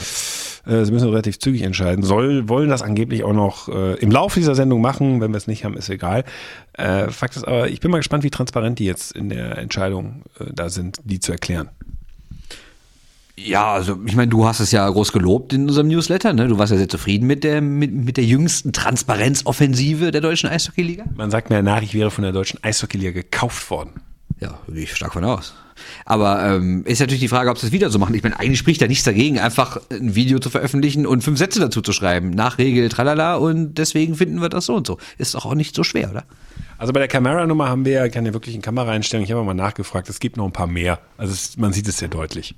[0.66, 2.04] Äh, sie müssen relativ zügig entscheiden.
[2.04, 5.20] Soll, wollen das angeblich auch noch äh, im Laufe dieser Sendung machen.
[5.20, 6.24] Wenn wir es nicht haben, ist egal.
[6.72, 10.22] Äh, Fakt ist aber, ich bin mal gespannt, wie transparent die jetzt in der Entscheidung
[10.40, 11.68] äh, da sind, die zu erklären.
[13.38, 16.48] Ja, also ich meine, du hast es ja groß gelobt in unserem Newsletter, ne?
[16.48, 21.04] Du warst ja sehr zufrieden mit der mit, mit der jüngsten Transparenzoffensive der deutschen Eishockeyliga.
[21.14, 24.00] Man sagt mir nach, ich wäre von der deutschen Eishockeyliga gekauft worden.
[24.40, 25.54] Ja, gehe ich stark von aus.
[26.04, 28.14] Aber ähm, ist natürlich die Frage, ob sie es wieder so machen.
[28.14, 31.60] Ich meine, eigentlich spricht da nichts dagegen, einfach ein Video zu veröffentlichen und fünf Sätze
[31.60, 32.30] dazu zu schreiben.
[32.30, 34.98] Nach Regel, tralala, und deswegen finden wir das so und so.
[35.18, 36.24] Ist doch auch nicht so schwer, oder?
[36.78, 39.24] Also bei der Kameranummer haben wir ja keine wirklichen Kameraeinstellungen.
[39.24, 40.98] Ich habe mal nachgefragt, es gibt noch ein paar mehr.
[41.16, 42.54] Also es, man sieht es sehr deutlich.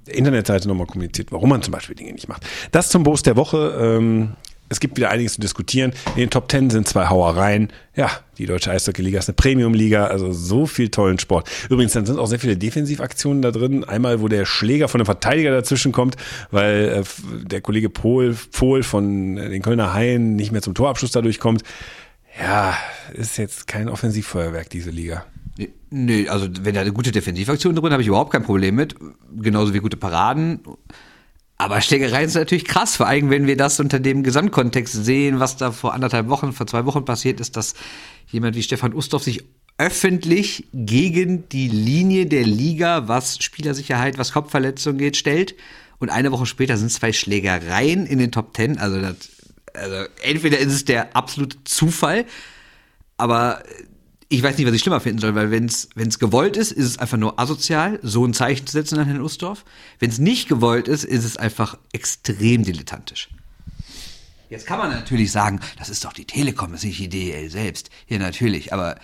[0.06, 2.46] der Internetseite nochmal kommuniziert, warum man zum Beispiel Dinge nicht macht.
[2.72, 3.78] Das zum Boos der Woche.
[3.82, 4.32] Ähm,
[4.72, 5.92] es gibt wieder einiges zu diskutieren.
[6.16, 7.74] In den Top Ten sind zwei Hauereien.
[7.94, 11.50] Ja, die deutsche Eishockey-Liga ist eine Premium-Liga, also so viel tollen Sport.
[11.70, 13.84] Übrigens, dann sind auch sehr viele Defensivaktionen da drin.
[13.84, 16.16] Einmal, wo der Schläger von einem Verteidiger dazwischen kommt,
[16.52, 21.42] weil äh, der Kollege Pohl, Pohl von den Kölner Haien nicht mehr zum Torabschluss dadurch
[21.42, 21.64] kommt.
[22.42, 22.78] Ja,
[23.14, 25.26] ist jetzt kein Offensivfeuerwerk, diese Liga.
[25.90, 28.96] Nee, also wenn da eine gute Defensivaktion drin, habe ich überhaupt kein Problem mit.
[29.36, 30.62] Genauso wie gute Paraden.
[31.62, 35.58] Aber Schlägereien sind natürlich krass, vor allem wenn wir das unter dem Gesamtkontext sehen, was
[35.58, 37.76] da vor anderthalb Wochen, vor zwei Wochen passiert ist, dass
[38.26, 39.44] jemand wie Stefan Ustorf sich
[39.78, 45.54] öffentlich gegen die Linie der Liga, was Spielersicherheit, was Kopfverletzungen geht, stellt.
[46.00, 48.80] Und eine Woche später sind zwei Schlägereien in den Top Ten.
[48.80, 49.18] Also, das,
[49.76, 52.26] also entweder ist es der absolute Zufall,
[53.18, 53.62] aber
[54.32, 56.98] ich weiß nicht, was ich schlimmer finden soll, weil wenn es gewollt ist, ist es
[57.00, 59.66] einfach nur asozial, so ein Zeichen zu setzen an Herrn Ustorf.
[60.00, 63.30] Wenn es nicht gewollt ist, ist es einfach extrem dilettantisch.
[64.50, 67.50] Jetzt kann man natürlich sagen, das ist doch die Telekom, das ist nicht die DEL
[67.50, 67.90] selbst.
[68.08, 68.98] Ja, natürlich, aber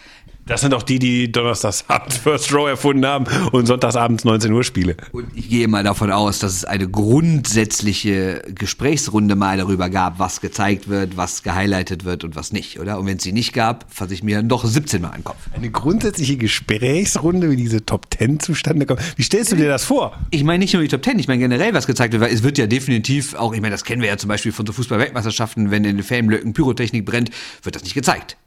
[0.48, 4.96] das sind auch die, die Donnerstagsabend First Row erfunden haben und sonntagsabends 19 Uhr Spiele.
[5.12, 10.42] Und ich gehe mal davon aus, dass es eine grundsätzliche Gesprächsrunde mal darüber gab, was
[10.42, 12.98] gezeigt wird, was gehighlightet wird und was nicht, oder?
[12.98, 15.38] Und wenn es sie nicht gab, fasse ich mir doch 17 Mal an den Kopf.
[15.54, 19.02] Eine grundsätzliche Gesprächsrunde, wie diese Top 10 zustande kommt.
[19.18, 20.18] Wie stellst du dir das vor?
[20.32, 22.44] Ich meine nicht nur die Top 10, ich meine generell, was gezeigt wird, weil es
[22.44, 25.72] wird ja definitiv auch, ich meine, das kennen wir ja zum Beispiel von so Fußball-Weltmeisterschaften,
[25.72, 27.32] wenn in den Fanblöcken Pyrotechnik brennt,
[27.64, 28.38] wird das nicht gezeigt.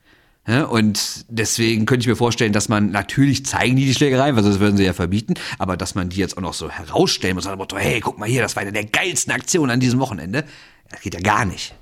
[0.47, 4.59] Und deswegen könnte ich mir vorstellen, dass man natürlich zeigen die die Schlägereien, weil sonst
[4.59, 7.77] würden sie ja verbieten, aber dass man die jetzt auch noch so herausstellen muss, Motto,
[7.77, 10.45] hey, guck mal hier, das war eine der geilsten Aktionen an diesem Wochenende.
[10.91, 11.75] Das geht ja gar nicht.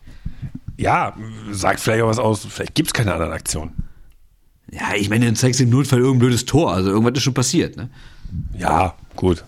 [0.76, 1.16] Ja,
[1.50, 3.72] sagt vielleicht auch was aus, vielleicht gibt es keine anderen Aktionen.
[4.70, 7.34] Ja, ich meine, dann zeigst du im Notfall irgendein blödes Tor, also irgendwas ist schon
[7.34, 7.88] passiert, ne?
[8.56, 9.44] Ja, gut.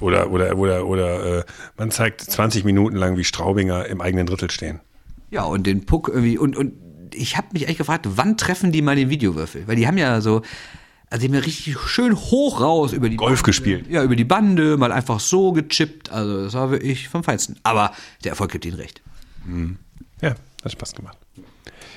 [0.00, 1.44] Oder, oder, oder, oder äh,
[1.76, 4.80] man zeigt 20 Minuten lang, wie Straubinger im eigenen Drittel stehen.
[5.30, 6.74] Ja, und den Puck irgendwie, und, und
[7.18, 9.66] ich habe mich echt gefragt, wann treffen die mal den Videowürfel?
[9.66, 10.42] Weil die haben ja so,
[11.10, 13.86] also die haben ja richtig schön hoch raus über die Golf Bande, gespielt.
[13.88, 16.10] Ja, über die Bande, mal einfach so gechippt.
[16.10, 17.56] Also das war wirklich vom Feinsten.
[17.62, 17.92] Aber
[18.24, 19.02] der Erfolg gibt ihnen recht.
[19.44, 19.78] Mhm.
[20.20, 21.16] Ja, hat Spaß gemacht.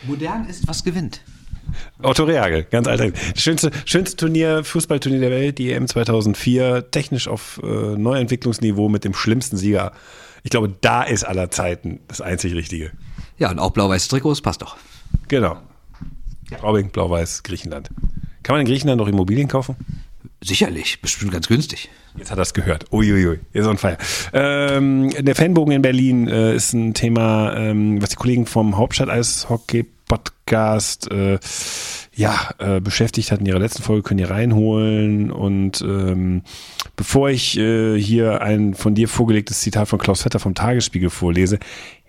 [0.03, 1.21] Modern ist, was gewinnt.
[2.01, 3.11] Otto Reagel, ganz alter.
[3.35, 9.13] Schönste, schönste Turnier, Fußballturnier der Welt, die EM 2004, technisch auf äh, Neuentwicklungsniveau mit dem
[9.13, 9.93] schlimmsten Sieger.
[10.43, 12.91] Ich glaube, da ist aller Zeiten das einzig Richtige.
[13.37, 14.77] Ja, und auch blau-weiße Trikots, passt doch.
[15.31, 15.57] Genau.
[16.57, 17.89] Straubing, Blau-Weiß, Griechenland.
[18.43, 19.77] Kann man in Griechenland noch Immobilien kaufen?
[20.43, 21.87] Sicherlich, bestimmt ganz günstig.
[22.17, 22.91] Jetzt hat er es gehört.
[22.91, 23.97] Uiuiui, ist on fire.
[24.33, 31.09] Ähm, der Fanbogen in Berlin äh, ist ein Thema, ähm, was die Kollegen vom Hauptstadt-Eishockey-Podcast
[31.11, 31.39] äh,
[32.13, 35.31] ja, äh, beschäftigt hat in ihrer letzten Folge, können ihr reinholen.
[35.31, 36.41] Und ähm,
[36.97, 41.57] bevor ich äh, hier ein von dir vorgelegtes Zitat von Klaus Vetter vom Tagesspiegel vorlese,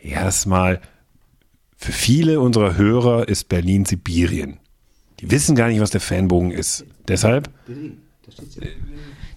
[0.03, 0.81] erstmal
[1.83, 4.59] für viele unserer Hörer ist Berlin Sibirien.
[5.19, 6.85] Die wissen gar nicht, was der Fanbogen ist.
[7.09, 7.51] Deshalb.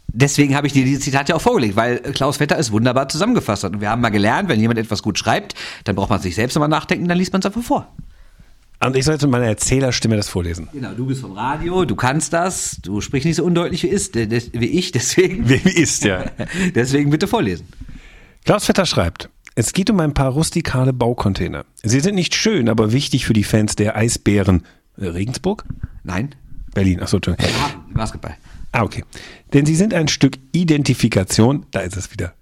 [0.07, 3.63] Deswegen habe ich dir dieses Zitat ja auch vorgelegt, weil Klaus Vetter es wunderbar zusammengefasst
[3.63, 3.73] hat.
[3.73, 5.55] Und wir haben mal gelernt, wenn jemand etwas gut schreibt,
[5.85, 7.91] dann braucht man sich selbst nochmal nachdenken, dann liest man es einfach vor.
[8.79, 10.69] Und ich sollte meiner Erzählerstimme das vorlesen.
[10.71, 14.13] Genau, du bist vom Radio, du kannst das, du sprichst nicht so undeutlich wie, ist,
[14.13, 15.49] wie ich, deswegen.
[15.49, 16.25] Wie ist, ja.
[16.75, 17.67] deswegen bitte vorlesen.
[18.43, 21.65] Klaus Vetter schreibt, es geht um ein paar rustikale Baucontainer.
[21.81, 24.63] Sie sind nicht schön, aber wichtig für die Fans der Eisbären.
[24.97, 25.65] Äh, Regensburg?
[26.03, 26.35] Nein.
[26.73, 27.51] Berlin, achso, Entschuldigung.
[27.51, 28.35] Ja, Basketball.
[28.73, 29.03] Ah, okay.
[29.53, 32.33] Denn sie sind ein Stück Identifikation, da ist es wieder.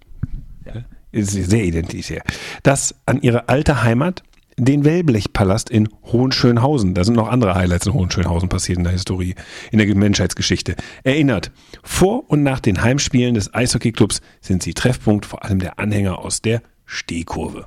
[0.66, 0.84] Ja.
[1.12, 2.24] Ist sehr identitär.
[2.64, 4.24] Das an ihre alte Heimat,
[4.56, 9.36] den Wellblechpalast in Hohenschönhausen, da sind noch andere Highlights in Hohenschönhausen passiert in der Historie,
[9.70, 10.74] in der Menschheitsgeschichte,
[11.04, 11.52] erinnert.
[11.84, 16.42] Vor und nach den Heimspielen des Eishockeyclubs sind sie Treffpunkt vor allem der Anhänger aus
[16.42, 17.64] der Stehkurve.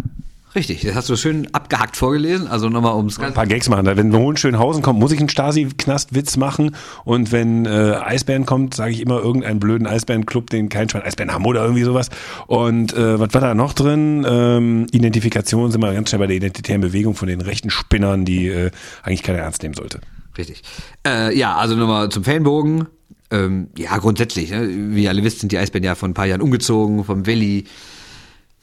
[0.57, 2.47] Richtig, das hast du schön abgehackt vorgelesen.
[2.47, 3.85] Also nochmal ums Ein paar Gags machen.
[3.85, 6.75] Wenn Hohenschönhausen kommt, muss ich einen Stasi-Knast-Witz machen.
[7.03, 11.31] Und wenn äh, Eisbären kommt, sage ich immer irgendeinen blöden Eisbärenclub, den kein Schwein Eisbären
[11.31, 12.09] haben oder irgendwie sowas.
[12.47, 14.25] Und äh, was war da noch drin?
[14.27, 18.47] Ähm, Identifikation sind wir ganz schnell bei der identitären Bewegung von den rechten Spinnern, die
[18.47, 18.71] äh,
[19.03, 19.99] eigentlich keiner ernst nehmen sollte.
[20.39, 20.63] Richtig.
[21.05, 22.87] Äh, ja, also nochmal zum Fanbogen.
[23.29, 24.67] Ähm, ja, grundsätzlich, ne?
[24.67, 27.65] wie ihr alle wisst, sind die Eisbären ja vor ein paar Jahren umgezogen vom Valley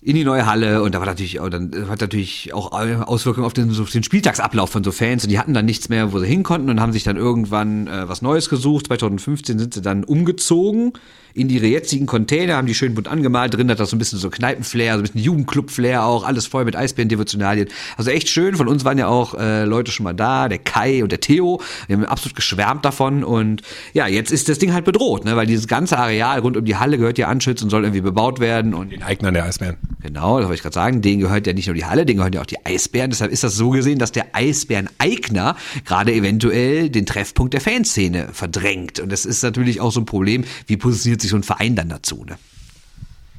[0.05, 3.55] in die neue Halle und da war natürlich auch dann hat natürlich auch Auswirkungen auf
[3.55, 6.27] den, auf den Spieltagsablauf von so Fans und die hatten dann nichts mehr, wo sie
[6.27, 8.87] hin konnten und haben sich dann irgendwann äh, was Neues gesucht.
[8.89, 10.93] 2015 sind sie dann umgezogen
[11.35, 13.55] in ihre jetzigen Container, haben die schön bunt angemalt.
[13.55, 16.65] Drin hat das so ein bisschen so Kneipenflair, so ein bisschen Jugendclub-Flair auch, alles voll
[16.65, 17.69] mit Eisbären-Devotionalien.
[17.97, 18.55] Also echt schön.
[18.55, 21.61] Von uns waren ja auch äh, Leute schon mal da, der Kai und der Theo.
[21.89, 23.25] Wir haben absolut geschwärmt davon.
[23.25, 23.63] Und
[23.95, 25.35] ja, jetzt ist das Ding halt bedroht, ne?
[25.35, 28.39] weil dieses ganze Areal rund um die Halle gehört ja Anschütz und soll irgendwie bebaut
[28.39, 28.73] werden.
[28.73, 29.77] Und Den Eignern der Eisbären.
[30.03, 31.03] Genau, das wollte ich gerade sagen.
[31.03, 33.11] Denen gehört ja nicht nur die Halle, denen gehören ja auch die Eisbären.
[33.11, 39.01] Deshalb ist das so gesehen, dass der Eisbären-Eigner gerade eventuell den Treffpunkt der Fanszene verdrängt.
[39.01, 40.45] Und das ist natürlich auch so ein Problem.
[40.67, 42.25] Wie positioniert sich so ein Verein dann dazu?
[42.25, 42.39] Ne?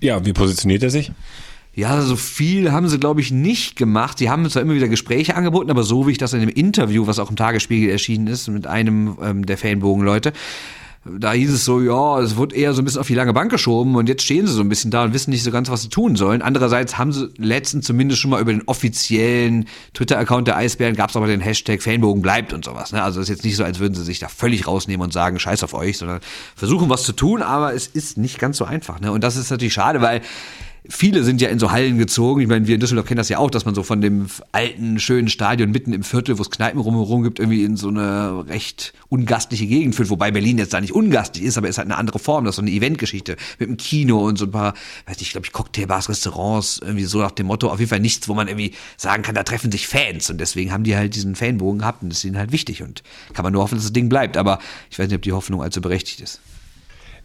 [0.02, 1.12] Ja, wie positioniert er sich?
[1.74, 4.18] Ja, so viel haben sie, glaube ich, nicht gemacht.
[4.18, 7.06] Sie haben zwar immer wieder Gespräche angeboten, aber so wie ich das in dem Interview,
[7.06, 10.32] was auch im Tagesspiegel erschienen ist, mit einem ähm, der Fanbogen-Leute,
[11.06, 13.52] da hieß es so, ja, es wird eher so ein bisschen auf die lange Bank
[13.52, 15.84] geschoben und jetzt stehen sie so ein bisschen da und wissen nicht so ganz, was
[15.84, 16.42] sie tun sollen.
[16.42, 21.16] Andererseits haben sie letztens zumindest schon mal über den offiziellen Twitter-Account der Eisbären gab es
[21.16, 22.92] aber den Hashtag Fanbogen bleibt und sowas.
[22.92, 23.04] Ne?
[23.04, 25.38] Also es ist jetzt nicht so, als würden sie sich da völlig rausnehmen und sagen,
[25.38, 26.22] scheiß auf euch, sondern
[26.56, 29.00] versuchen was zu tun, aber es ist nicht ganz so einfach.
[29.00, 29.12] Ne?
[29.12, 30.22] Und das ist natürlich schade, weil
[30.90, 32.42] viele sind ja in so Hallen gezogen.
[32.42, 35.00] Ich meine, wir in Düsseldorf kennen das ja auch, dass man so von dem alten,
[35.00, 38.94] schönen Stadion mitten im Viertel, wo es Kneipen rumherum gibt, irgendwie in so eine recht
[39.10, 40.10] ungastliche Gegend führt.
[40.10, 42.46] Wobei Berlin jetzt da nicht ungastlich ist, aber es hat eine andere Form.
[42.46, 44.74] Das ist so eine Eventgeschichte mit einem Kino und so ein paar,
[45.06, 47.70] weiß nicht, glaube ich, Cocktailbars, Restaurants, irgendwie so nach dem Motto.
[47.70, 50.30] Auf jeden Fall nichts, wo man irgendwie sagen kann, da treffen sich Fans.
[50.30, 52.84] Und deswegen haben die halt diesen Fanbogen gehabt und das ist ihnen halt wichtig.
[52.84, 54.38] Und kann man nur hoffen, dass das Ding bleibt.
[54.38, 56.40] Aber ich weiß nicht, ob die Hoffnung allzu berechtigt ist.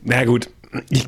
[0.03, 0.49] Na gut,
[0.89, 1.07] ich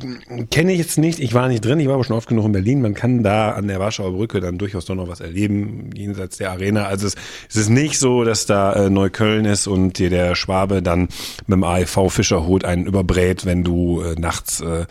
[0.49, 2.81] kenne jetzt nicht, ich war nicht drin, ich war aber schon oft genug in Berlin.
[2.81, 6.51] Man kann da an der Warschauer Brücke dann durchaus doch noch was erleben, jenseits der
[6.51, 6.85] Arena.
[6.85, 7.15] Also es,
[7.49, 11.07] es ist nicht so, dass da äh, Neukölln ist und dir der Schwabe dann
[11.47, 14.85] mit dem AIV Fischerhut einen überbrät, wenn du äh, nachts äh,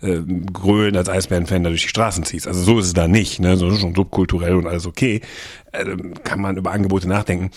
[0.00, 2.46] äh, grölen als Eisbärenfan da durch die Straßen ziehst.
[2.46, 3.56] Also so ist es da nicht, ne?
[3.56, 5.20] So ist schon subkulturell und alles okay.
[5.72, 7.50] Äh, kann man über Angebote nachdenken.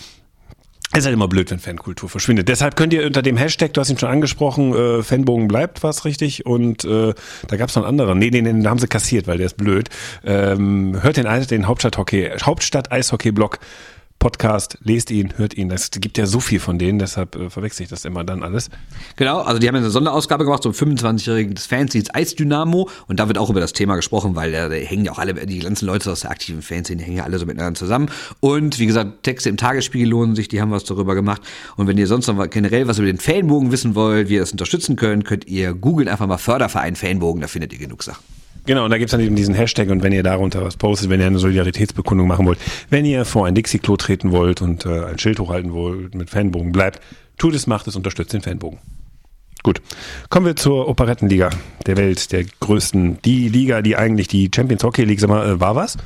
[0.92, 2.48] Es ist halt immer blöd, wenn Fankultur verschwindet.
[2.48, 6.06] Deshalb könnt ihr unter dem Hashtag, du hast ihn schon angesprochen, äh, Fanbogen bleibt was
[6.06, 7.12] richtig und äh,
[7.46, 8.18] da gab es noch einen anderen.
[8.18, 9.90] Nee, nee, nee, den haben sie kassiert, weil der ist blöd.
[10.24, 13.58] Ähm, hört den, den Hauptstadt-Hockey, Hauptstadt-Eishockey-Blog
[14.18, 15.70] Podcast, lest ihn, hört ihn.
[15.70, 18.68] Es gibt ja so viel von denen, deshalb äh, verwechsel ich das immer dann alles.
[19.14, 23.38] Genau, also die haben eine Sonderausgabe gemacht zum 25-jährigen des Fanzines Eisdynamo und da wird
[23.38, 26.10] auch über das Thema gesprochen, weil da, da hängen ja auch alle, die ganzen Leute
[26.10, 28.10] aus der aktiven Fanszene, die hängen ja alle so miteinander zusammen.
[28.40, 31.42] Und wie gesagt, Texte im Tagesspiegel lohnen sich, die haben was darüber gemacht.
[31.76, 34.50] Und wenn ihr sonst noch generell was über den Fanbogen wissen wollt, wie ihr das
[34.50, 38.37] unterstützen könnt, könnt ihr googeln einfach mal Förderverein Fanbogen, da findet ihr genug Sachen.
[38.68, 41.20] Genau, und da gibt's dann eben diesen Hashtag und wenn ihr darunter was postet, wenn
[41.20, 42.58] ihr eine Solidaritätsbekundung machen wollt,
[42.90, 46.70] wenn ihr vor ein Dixie-Klo treten wollt und äh, ein Schild hochhalten wollt mit Fanbogen,
[46.70, 47.00] bleibt,
[47.38, 48.78] tut es, macht es, unterstützt den Fanbogen.
[49.62, 49.80] Gut,
[50.28, 51.48] kommen wir zur Operettenliga
[51.86, 55.60] der Welt, der größten, die Liga, die eigentlich die Champions Hockey League, sag mal, äh,
[55.60, 55.96] war was?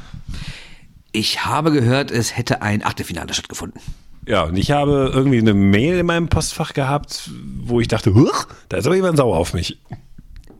[1.11, 3.81] Ich habe gehört, es hätte ein Achtelfinale stattgefunden.
[4.25, 7.29] Ja, und ich habe irgendwie eine Mail in meinem Postfach gehabt,
[7.61, 8.14] wo ich dachte,
[8.68, 9.81] da ist aber jemand sauer auf mich.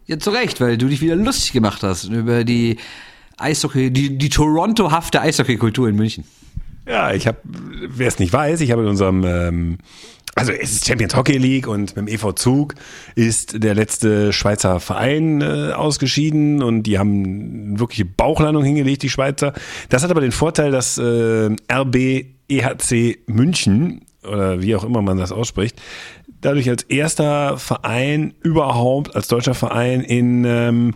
[0.07, 2.77] Ja, zu Recht, weil du dich wieder lustig gemacht hast über die
[3.39, 6.25] Eishockey, die, die Toronto-hafte Eishockey-Kultur in München.
[6.87, 9.79] Ja, ich habe, wer es nicht weiß, ich habe in unserem, ähm,
[10.35, 12.75] also es ist Champions Hockey League und mit dem EV Zug
[13.15, 19.53] ist der letzte Schweizer Verein äh, ausgeschieden und die haben wirkliche Bauchlandung hingelegt, die Schweizer.
[19.91, 25.19] Das hat aber den Vorteil, dass äh, RB EHC München oder wie auch immer man
[25.19, 25.81] das ausspricht,
[26.41, 30.95] dadurch als erster Verein überhaupt, als deutscher Verein in ähm,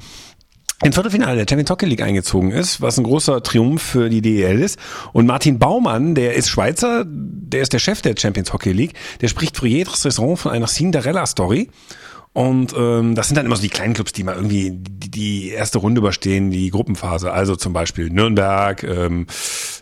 [0.82, 4.60] ins Viertelfinale der Champions Hockey League eingezogen ist, was ein großer Triumph für die DEL
[4.60, 4.78] ist.
[5.14, 9.28] Und Martin Baumann, der ist Schweizer, der ist der Chef der Champions Hockey League, der
[9.28, 11.70] spricht für jedes Saison von einer Cinderella-Story.
[12.37, 15.49] Und ähm, das sind dann immer so die kleinen Clubs, die mal irgendwie die, die
[15.53, 17.33] erste Runde überstehen, die Gruppenphase.
[17.33, 19.27] Also zum Beispiel Nürnberg, ähm,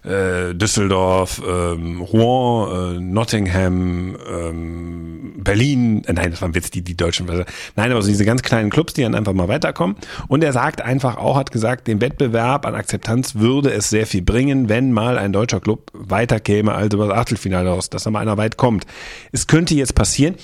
[0.04, 6.96] äh, Düsseldorf, ähm, Rouen, äh, Nottingham, ähm, Berlin, äh, nein, das waren jetzt die, die
[6.96, 7.26] deutschen,
[7.74, 9.96] nein, aber so diese ganz kleinen Clubs, die dann einfach mal weiterkommen.
[10.28, 14.22] Und er sagt einfach auch, hat gesagt, dem Wettbewerb an Akzeptanz würde es sehr viel
[14.22, 18.20] bringen, wenn mal ein deutscher Club weiterkäme, also über das Achtelfinale raus, dass da mal
[18.20, 18.86] einer weit kommt.
[19.32, 20.36] Es könnte jetzt passieren.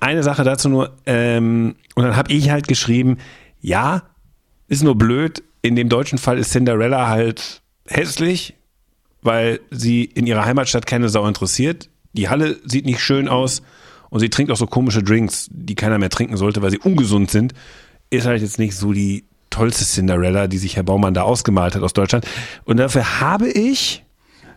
[0.00, 3.18] Eine Sache dazu nur, ähm, und dann habe ich halt geschrieben,
[3.60, 4.02] ja,
[4.68, 8.54] ist nur blöd, in dem deutschen Fall ist Cinderella halt hässlich,
[9.22, 11.90] weil sie in ihrer Heimatstadt keine Sau interessiert.
[12.14, 13.62] Die Halle sieht nicht schön aus
[14.08, 17.30] und sie trinkt auch so komische Drinks, die keiner mehr trinken sollte, weil sie ungesund
[17.30, 17.52] sind.
[18.08, 21.82] Ist halt jetzt nicht so die tollste Cinderella, die sich Herr Baumann da ausgemalt hat
[21.82, 22.26] aus Deutschland.
[22.64, 24.04] Und dafür habe ich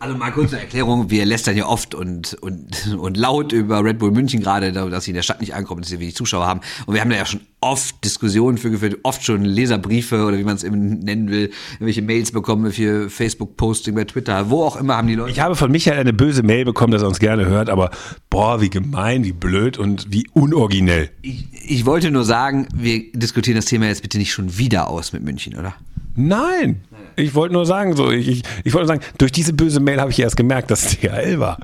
[0.04, 3.98] also mal kurz eine Erklärung, wir lästern ja oft und, und, und laut über Red
[3.98, 6.60] Bull München gerade, dass sie in der Stadt nicht ankommen, dass sie wenig Zuschauer haben.
[6.86, 10.44] Und wir haben da ja schon oft Diskussionen für geführt, oft schon Leserbriefe oder wie
[10.44, 11.50] man es eben nennen will,
[11.80, 15.30] welche Mails bekommen wir für Facebook-Posting bei Twitter, wo auch immer haben die Leute.
[15.30, 17.90] Ich habe von Michael eine böse Mail bekommen, dass er uns gerne hört, aber
[18.28, 21.10] boah, wie gemein, wie blöd und wie unoriginell.
[21.22, 25.14] Ich, ich wollte nur sagen, wir diskutieren das Thema jetzt bitte nicht schon wieder aus
[25.14, 25.74] mit München, oder?
[26.16, 26.82] Nein.
[27.16, 30.10] Ich wollte nur sagen, so, ich, ich, ich wollte sagen, durch diese böse Mail habe
[30.10, 31.58] ich erst gemerkt, dass es DHL war.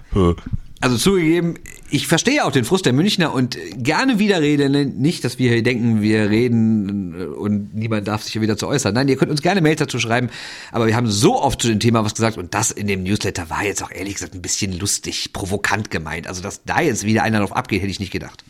[0.83, 1.57] Also zugegeben,
[1.91, 4.71] ich verstehe auch den Frust der Münchner und gerne widerrede.
[4.71, 4.87] Ne?
[4.87, 8.95] Nicht, dass wir hier denken, wir reden und niemand darf sich hier wieder zu äußern.
[8.95, 10.31] Nein, ihr könnt uns gerne Mails dazu schreiben,
[10.73, 13.51] aber wir haben so oft zu dem Thema was gesagt und das in dem Newsletter
[13.51, 16.27] war jetzt auch ehrlich gesagt ein bisschen lustig, provokant gemeint.
[16.27, 18.43] Also, dass da jetzt wieder einer drauf abgeht, hätte ich nicht gedacht.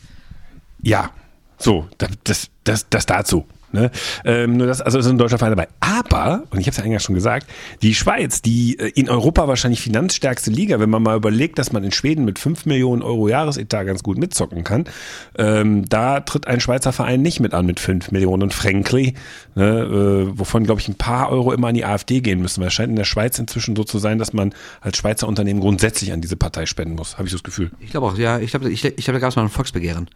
[0.82, 1.10] Ja,
[1.58, 3.44] so, das, das, das, das dazu.
[3.72, 3.90] Ne?
[4.24, 5.68] Ähm, nur das, also ist ein deutscher Verein dabei.
[5.80, 7.46] Aber, und ich habe es ja eigentlich schon gesagt,
[7.82, 11.84] die Schweiz, die äh, in Europa wahrscheinlich finanzstärkste Liga, wenn man mal überlegt, dass man
[11.84, 14.84] in Schweden mit 5 Millionen Euro Jahresetat ganz gut mitzocken kann,
[15.38, 18.42] ähm, da tritt ein Schweizer Verein nicht mit an mit 5 Millionen.
[18.42, 19.14] Und Frankly,
[19.54, 22.68] ne, äh, wovon, glaube ich, ein paar Euro immer an die AfD gehen müssen, weil
[22.68, 26.12] es scheint in der Schweiz inzwischen so zu sein, dass man als Schweizer Unternehmen grundsätzlich
[26.12, 27.70] an diese Partei spenden muss, habe ich das Gefühl.
[27.78, 30.08] Ich glaube auch, ja, ich glaube, ich glaub, da gab es mal ein Volksbegehren.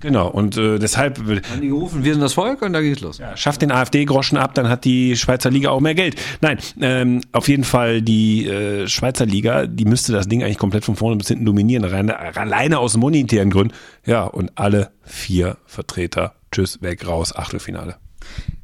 [0.00, 1.18] Genau, und äh, deshalb.
[1.18, 3.18] Haben die gerufen, wir sind das Volk und da geht's los.
[3.18, 6.16] Ja, schafft den AfD-Groschen ab, dann hat die Schweizer Liga auch mehr Geld.
[6.40, 10.84] Nein, ähm, auf jeden Fall die äh, Schweizer Liga, die müsste das Ding eigentlich komplett
[10.84, 13.74] von vorne bis hinten dominieren, rein, alleine aus monetären Gründen.
[14.04, 17.96] Ja, und alle vier Vertreter, tschüss, weg, raus, Achtelfinale.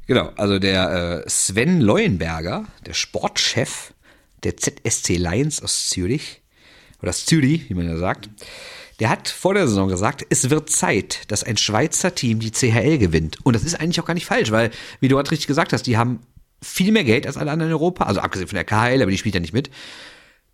[0.07, 3.95] Genau, also der äh, Sven Leuenberger, der Sportchef
[4.43, 6.43] der ZSC Lions aus Zürich,
[7.03, 8.28] oder Zürich, wie man ja sagt,
[9.01, 12.99] der hat vor der Saison gesagt, es wird Zeit, dass ein Schweizer Team die CHL
[12.99, 13.38] gewinnt.
[13.45, 14.70] Und das ist eigentlich auch gar nicht falsch, weil,
[15.01, 16.20] wie du gerade richtig gesagt hast, die haben
[16.62, 19.18] viel mehr Geld als alle anderen in Europa, also abgesehen von der KHL, aber die
[19.18, 19.70] spielt ja nicht mit.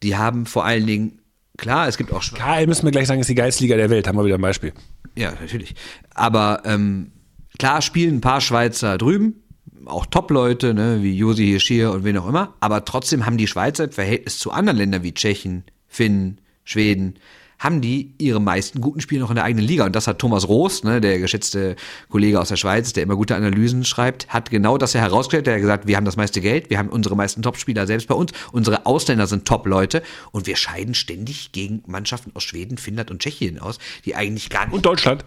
[0.03, 1.20] Die haben vor allen Dingen,
[1.57, 2.45] klar, es gibt auch Schweizer.
[2.45, 4.72] KHL müssen wir gleich sagen, ist die Geistliga der Welt, haben wir wieder ein Beispiel.
[5.14, 5.74] Ja, natürlich.
[6.14, 7.12] Aber ähm,
[7.59, 9.43] klar spielen ein paar Schweizer drüben,
[9.84, 13.84] auch Top-Leute, ne, wie Josi Hirschir und wen auch immer, aber trotzdem haben die Schweizer
[13.84, 17.14] im Verhältnis zu anderen Ländern wie Tschechien, Finnen, Schweden,
[17.59, 19.85] haben die ihre meisten guten Spiele noch in der eigenen Liga.
[19.85, 21.77] Und das hat Thomas Roos, ne, der geschätzte
[22.09, 25.47] Kollege aus der Schweiz, der immer gute Analysen schreibt, hat genau das ja herausgestellt.
[25.47, 28.15] Der hat gesagt, wir haben das meiste Geld, wir haben unsere meisten Topspieler selbst bei
[28.15, 33.21] uns, unsere Ausländer sind Top-Leute und wir scheiden ständig gegen Mannschaften aus Schweden, Finnland und
[33.21, 34.75] Tschechien aus, die eigentlich gar nicht.
[34.75, 35.25] Und Deutschland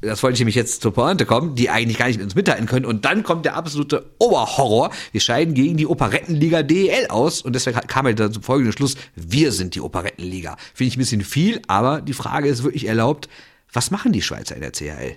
[0.00, 2.66] das wollte ich nämlich jetzt zur Pointe kommen, die eigentlich gar nicht mit uns mithalten
[2.66, 2.86] können.
[2.86, 4.90] Und dann kommt der absolute Oberhorror.
[5.12, 7.42] Wir scheiden gegen die Operettenliga DEL aus.
[7.42, 10.56] Und deswegen kam er dann zum folgenden Schluss, wir sind die Operettenliga.
[10.72, 13.28] Finde ich ein bisschen viel, aber die Frage ist wirklich erlaubt,
[13.72, 15.16] was machen die Schweizer in der CHL?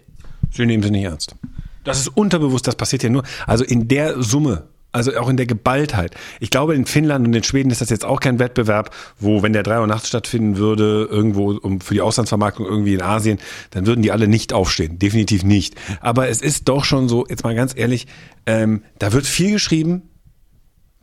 [0.52, 1.36] Sie nehmen sie nicht ernst.
[1.84, 3.24] Das ist unterbewusst, das passiert ja nur.
[3.48, 6.16] Also in der Summe also auch in der Geballtheit.
[6.40, 9.52] Ich glaube, in Finnland und in Schweden ist das jetzt auch kein Wettbewerb, wo, wenn
[9.52, 13.40] der drei Uhr nachts stattfinden würde, irgendwo um für die Auslandsvermarktung irgendwie in Asien,
[13.72, 15.00] dann würden die alle nicht aufstehen.
[15.00, 15.76] Definitiv nicht.
[16.00, 18.08] Aber es ist doch schon so, jetzt mal ganz ehrlich,
[18.46, 20.04] ähm, da wird viel geschrieben,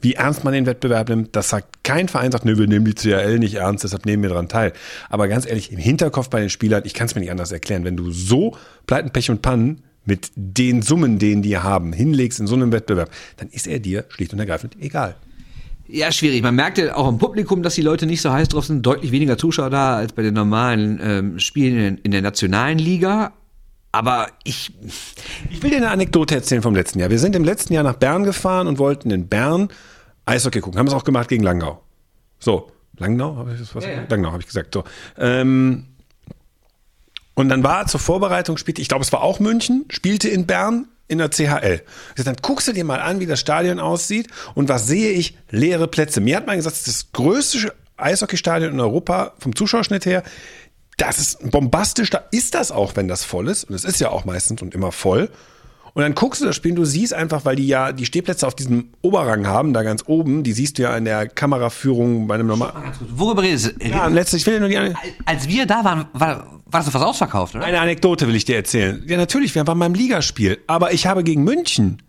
[0.01, 1.37] wie ernst man den Wettbewerb nimmt.
[1.37, 4.31] Das sagt kein Verein, sagt, nö, wir nehmen die CRL nicht ernst, deshalb nehmen wir
[4.31, 4.73] daran teil.
[5.09, 7.85] Aber ganz ehrlich, im Hinterkopf bei den Spielern, ich kann es mir nicht anders erklären,
[7.85, 12.47] wenn du so Pleiten, Pech und Pannen mit den Summen, den die haben, hinlegst in
[12.47, 15.17] so einem Wettbewerb, dann ist er dir schlicht und ergreifend egal.
[15.87, 16.43] Ja, schwierig.
[16.43, 18.87] Man merkt ja auch im Publikum, dass die Leute nicht so heiß drauf sind.
[18.87, 23.33] Deutlich weniger Zuschauer da als bei den normalen ähm, Spielen in, in der nationalen Liga.
[23.91, 24.73] Aber ich.
[25.51, 27.11] Ich will dir eine Anekdote erzählen vom letzten Jahr.
[27.11, 29.69] Wir sind im letzten Jahr nach Bern gefahren und wollten in Bern
[30.27, 30.79] Eishockey gucken.
[30.79, 31.83] Haben es auch gemacht gegen Langau.
[32.39, 32.71] So.
[33.01, 33.85] Langnau, habe ich das was?
[33.85, 34.07] Ja, ja.
[34.09, 34.75] Langnau, habe ich gesagt.
[34.75, 34.85] So.
[35.19, 35.87] Ähm,
[37.41, 40.89] und dann war zur Vorbereitung, spielte, ich glaube, es war auch München, spielte in Bern
[41.09, 41.83] in der CHL.
[42.17, 45.37] Ich dann guckst du dir mal an, wie das Stadion aussieht und was sehe ich?
[45.51, 46.21] Leere Plätze.
[46.21, 50.23] Mir hat man gesagt, das ist das größte Eishockeystadion in Europa vom Zuschauerschnitt her.
[50.97, 53.65] Das ist bombastisch, da ist das auch, wenn das voll ist.
[53.65, 55.31] Und es ist ja auch meistens und immer voll.
[55.95, 58.47] Und dann guckst du das Spiel und du siehst einfach, weil die ja die Stehplätze
[58.47, 62.35] auf diesem Oberrang haben, da ganz oben, die siehst du ja in der Kameraführung bei
[62.35, 62.75] einem normalen.
[63.15, 63.89] Worüber redest du?
[63.89, 67.05] Ja, letztlich will ich nur die eine, Als wir da waren, war, war das fast
[67.05, 67.65] ausverkauft, oder?
[67.65, 69.03] eine Anekdote will ich dir erzählen.
[69.07, 72.03] Ja, natürlich, wir waren beim Ligaspiel, aber ich habe gegen München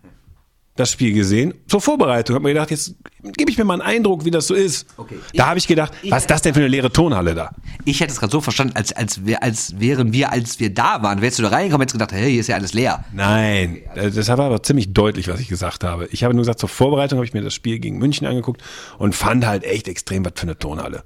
[0.78, 2.36] das Spiel gesehen zur Vorbereitung.
[2.36, 2.95] Hab mir gedacht, jetzt
[3.38, 4.88] gebe ich mir mal einen Eindruck, wie das so ist.
[4.97, 5.17] Okay.
[5.36, 7.51] Da habe ich gedacht, Ich- was ist das denn für eine leere Tonhalle da?
[7.84, 11.03] Ich hätte es gerade so verstanden, als, als, wär, als wären wir, als wir da
[11.03, 13.03] waren, wärst du da reingekommen, hättest gedacht, hey, hier ist ja alles leer.
[13.13, 16.07] Nein, äh, das war aber ziemlich deutlich, was ich gesagt habe.
[16.11, 18.61] Ich habe nur gesagt, zur Vorbereitung habe ich mir das Spiel gegen München angeguckt
[18.97, 21.03] und fand halt echt extrem was für eine Tonhalle.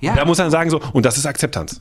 [0.00, 1.80] Ja, Da muss man sagen so, und das ist Akzeptanz.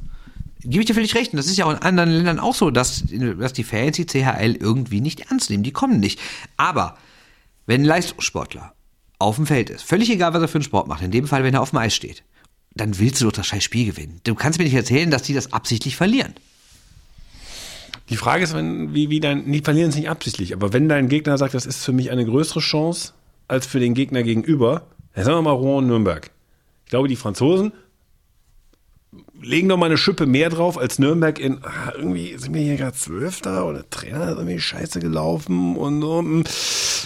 [0.61, 1.33] Gebe ich dir völlig recht.
[1.33, 4.05] Und das ist ja auch in anderen Ländern auch so, dass, dass die Fans die
[4.05, 5.63] CHL irgendwie nicht ernst nehmen.
[5.63, 6.19] Die kommen nicht.
[6.57, 6.97] Aber
[7.65, 8.73] wenn ein Leistungssportler
[9.19, 11.43] auf dem Feld ist, völlig egal, was er für einen Sport macht, in dem Fall,
[11.43, 12.23] wenn er auf dem Eis steht,
[12.75, 14.21] dann willst du doch das scheiß Spiel gewinnen.
[14.23, 16.33] Du kannst mir nicht erzählen, dass die das absichtlich verlieren.
[18.09, 21.09] Die Frage ist, wenn, wie, wie dein, die verlieren es nicht absichtlich, aber wenn dein
[21.09, 23.13] Gegner sagt, das ist für mich eine größere Chance
[23.49, 24.83] als für den Gegner gegenüber,
[25.13, 26.31] dann sagen wir mal Rouen Nürnberg.
[26.85, 27.73] Ich glaube, die Franzosen
[29.41, 32.77] legen noch mal eine Schippe mehr drauf als Nürnberg in, ah, irgendwie sind wir hier
[32.77, 36.19] gerade Zwölfter oder der Trainer ist irgendwie scheiße gelaufen und so.
[36.19, 36.43] hm,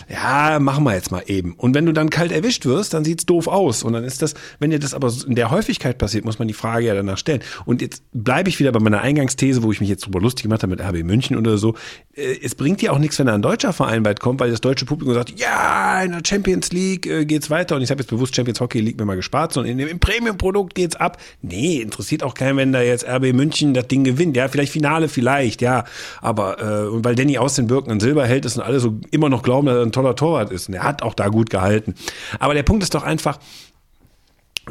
[0.10, 1.54] Ja, machen wir jetzt mal eben.
[1.56, 3.84] Und wenn du dann kalt erwischt wirst, dann sieht's doof aus.
[3.84, 6.54] Und dann ist das, wenn dir das aber in der Häufigkeit passiert, muss man die
[6.54, 7.42] Frage ja danach stellen.
[7.66, 10.64] Und jetzt bleibe ich wieder bei meiner Eingangsthese, wo ich mich jetzt drüber lustig gemacht
[10.64, 11.76] habe mit RB München oder so.
[12.16, 14.62] Äh, Es bringt dir auch nichts, wenn da ein deutscher Verein weit kommt, weil das
[14.62, 17.76] deutsche Publikum sagt, ja, in der Champions League äh, geht's weiter.
[17.76, 20.76] Und ich habe jetzt bewusst Champions Hockey League mir mal gespart, sondern in dem Premium-Produkt
[20.76, 21.18] geht's ab.
[21.42, 24.36] Nee, interessiert auch keinen, wenn da jetzt RB München das Ding gewinnt.
[24.36, 25.86] Ja, vielleicht Finale, vielleicht, ja.
[26.22, 29.30] Aber äh, und weil Danny aus den Birken ein Silberheld ist und alle so immer
[29.30, 30.70] noch glauben, dass er ein toller Torwart ist.
[30.70, 31.96] Und er hat auch da gut gehalten.
[32.40, 33.40] Aber der Punkt ist doch einfach,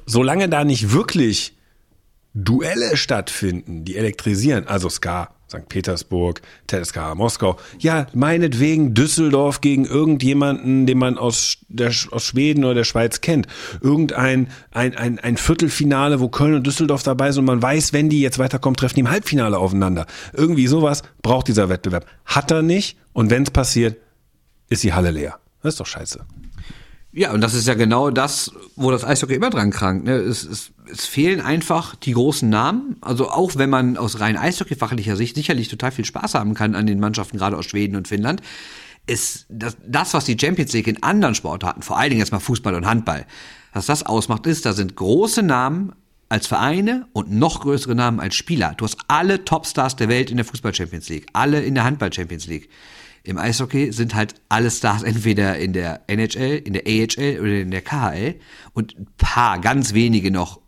[0.07, 1.55] solange da nicht wirklich
[2.35, 5.69] Duelle stattfinden, die elektrisieren, also Ska, St.
[5.69, 12.75] Petersburg, TSK Moskau, ja, meinetwegen Düsseldorf gegen irgendjemanden, den man aus, der, aus Schweden oder
[12.75, 13.49] der Schweiz kennt.
[13.81, 18.09] Irgendein ein, ein, ein Viertelfinale, wo Köln und Düsseldorf dabei sind und man weiß, wenn
[18.09, 20.07] die jetzt weiterkommen, treffen die im Halbfinale aufeinander.
[20.33, 22.07] Irgendwie sowas braucht dieser Wettbewerb.
[22.27, 23.97] Hat er nicht und wenn es passiert,
[24.69, 25.41] ist die Halle leer.
[25.63, 26.21] Das ist doch scheiße.
[27.13, 30.05] Ja, und das ist ja genau das, wo das Eishockey immer dran krankt.
[30.05, 30.13] Ne?
[30.13, 32.97] Es, es, es fehlen einfach die großen Namen.
[33.01, 36.87] Also auch wenn man aus rein eishockeyfachlicher Sicht sicherlich total viel Spaß haben kann an
[36.87, 38.43] den Mannschaften, gerade aus Schweden und Finnland,
[39.07, 42.39] ist das, das, was die Champions League in anderen Sportarten, vor allen Dingen jetzt mal
[42.39, 43.27] Fußball und Handball,
[43.73, 45.93] was das ausmacht, ist, da sind große Namen
[46.29, 48.75] als Vereine und noch größere Namen als Spieler.
[48.77, 52.13] Du hast alle Topstars der Welt in der Fußball Champions League, alle in der Handball
[52.13, 52.69] Champions League.
[53.23, 57.71] Im Eishockey sind halt alle Stars entweder in der NHL, in der AHL oder in
[57.71, 58.37] der KHL
[58.73, 60.61] und ein paar, ganz wenige noch.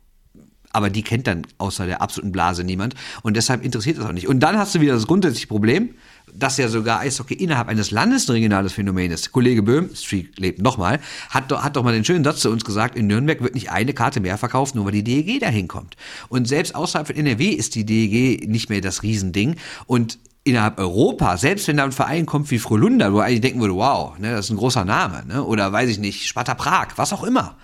[0.73, 2.95] Aber die kennt dann außer der absoluten Blase niemand.
[3.23, 4.29] Und deshalb interessiert das auch nicht.
[4.29, 5.91] Und dann hast du wieder das grundsätzliche Problem,
[6.35, 9.33] dass ja sogar Eishockey innerhalb eines Landes ein regionales Phänomen ist.
[9.33, 11.01] Kollege Böhm, Streak lebt nochmal,
[11.31, 13.71] hat, doch- hat doch mal den schönen Satz zu uns gesagt, in Nürnberg wird nicht
[13.71, 15.97] eine Karte mehr verkauft, nur weil die DEG da hinkommt.
[16.29, 19.57] Und selbst außerhalb von NRW ist die DEG nicht mehr das Riesending.
[19.87, 23.75] Und innerhalb Europa, selbst wenn da ein Verein kommt wie Frölunda, wo eigentlich denken würde,
[23.75, 25.45] wow, ne, das ist ein großer Name, ne?
[25.45, 27.57] oder weiß ich nicht, Sparta Prag, was auch immer.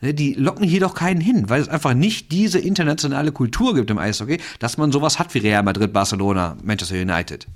[0.00, 3.90] Ne, Die locken hier doch keinen hin, weil es einfach nicht diese internationale Kultur gibt
[3.90, 7.46] im Eishockey, dass man sowas hat wie Real Madrid, Barcelona, Manchester United.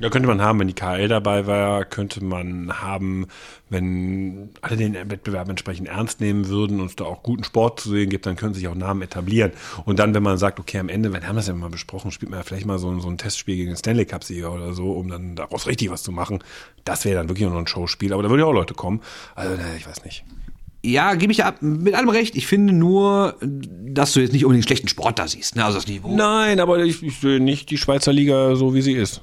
[0.00, 3.26] Ja, könnte man haben, wenn die KL dabei war, könnte man haben,
[3.68, 7.90] wenn alle den Wettbewerb entsprechend ernst nehmen würden und es da auch guten Sport zu
[7.90, 9.50] sehen gibt, dann können sich auch Namen etablieren.
[9.86, 12.30] Und dann, wenn man sagt, okay, am Ende, wir haben das ja mal besprochen, spielt
[12.30, 15.08] man ja vielleicht mal so, so ein Testspiel gegen den Stanley Cup-Sieger oder so, um
[15.08, 16.44] dann daraus richtig was zu machen.
[16.84, 19.00] Das wäre dann wirklich nur ein Showspiel, aber da würden ja auch Leute kommen.
[19.34, 20.24] Also, na, ich weiß nicht.
[20.84, 22.36] Ja, gebe ich ab, mit allem recht.
[22.36, 25.64] Ich finde nur, dass du jetzt nicht unbedingt schlechten Sport da siehst, ne?
[25.64, 26.14] also das Niveau.
[26.14, 29.22] Nein, aber ich, ich sehe nicht die Schweizer Liga so, wie sie ist.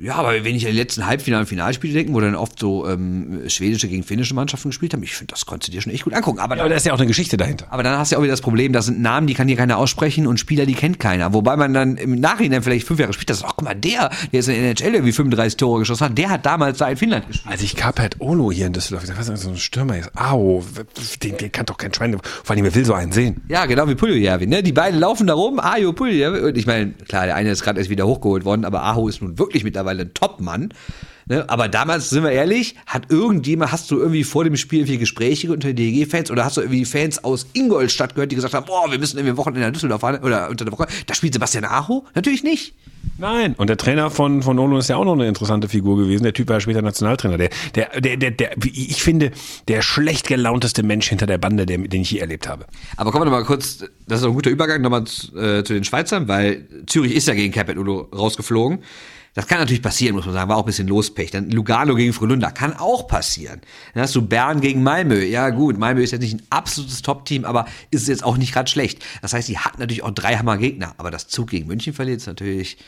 [0.00, 2.88] Ja, aber wenn ich an die letzten Halbfinale- und Finalspiele denke, wo dann oft so
[2.88, 6.04] ähm, schwedische gegen finnische Mannschaften gespielt haben, ich finde, das konntest du dir schon echt
[6.04, 6.38] gut angucken.
[6.38, 7.66] Aber, Ja, aber da ist ja auch eine Geschichte dahinter.
[7.70, 9.56] aber dann hast du ja auch wieder das Problem, da sind Namen, die kann hier
[9.56, 11.32] keiner aussprechen und Spieler, die kennt keiner.
[11.32, 14.40] Wobei man dann im Nachhinein vielleicht fünf Jahre später sagt, ach guck mal, der, der
[14.40, 17.26] ist in der NHL irgendwie 35 Tore geschossen hat, der hat damals da in Finnland
[17.26, 17.52] gespielt.
[17.52, 20.10] Als ich Carpet Olo hier in Düsseldorf, ich was ist so ein Stürmer ist.
[20.16, 20.62] Au,
[21.22, 23.42] den, den kann doch kein Schwein, vor allem, wer will so einen sehen?
[23.48, 24.62] Ja, genau wie Puljujärvi, ne?
[24.62, 26.38] Die beiden laufen da rum, Ajo Puljujärvi.
[26.40, 29.20] Und ich meine, klar, der eine ist gerade erst wieder hochgeholt worden, aber Aho ist
[29.22, 30.68] nun wirklich mittlerweile ein Top-Mann.
[31.26, 31.44] Ne?
[31.48, 35.52] Aber damals, sind wir ehrlich, hat irgendjemand, hast du irgendwie vor dem Spiel irgendwie Gespräche
[35.52, 38.98] unter DEG-Fans oder hast du irgendwie Fans aus Ingolstadt gehört, die gesagt haben, boah, wir
[38.98, 40.86] müssen irgendwie Wochenende nach Düsseldorf fahren oder unter der Woche.
[41.06, 42.06] Da spielt Sebastian Aho?
[42.14, 42.74] Natürlich nicht.
[43.18, 43.54] Nein.
[43.58, 46.22] Und der Trainer von, von Olo ist ja auch noch eine interessante Figur gewesen.
[46.22, 47.36] Der Typ war ja später Nationaltrainer.
[47.36, 49.32] Der, der, der, der, der, ich finde,
[49.66, 52.64] der schlecht gelaunteste Mensch hinter der Bande, der, den ich je erlebt habe.
[52.96, 55.74] Aber kommen wir noch mal kurz, das ist ein guter Übergang nochmal zu, äh, zu
[55.74, 58.78] den Schweizern, weil Zürich ist ja gegen Capet Udo rausgeflogen.
[59.38, 60.50] Das kann natürlich passieren, muss man sagen.
[60.50, 61.30] War auch ein bisschen Lospech.
[61.30, 63.60] Dann Lugano gegen Frölunda kann auch passieren.
[63.94, 65.22] Dann hast du Bern gegen Malmö.
[65.22, 68.68] Ja gut, Malmö ist jetzt nicht ein absolutes Top-Team, aber ist jetzt auch nicht gerade
[68.68, 69.00] schlecht.
[69.22, 70.94] Das heißt, sie hat natürlich auch drei Hammer-Gegner.
[70.96, 72.78] Aber das Zug gegen München verliert ist natürlich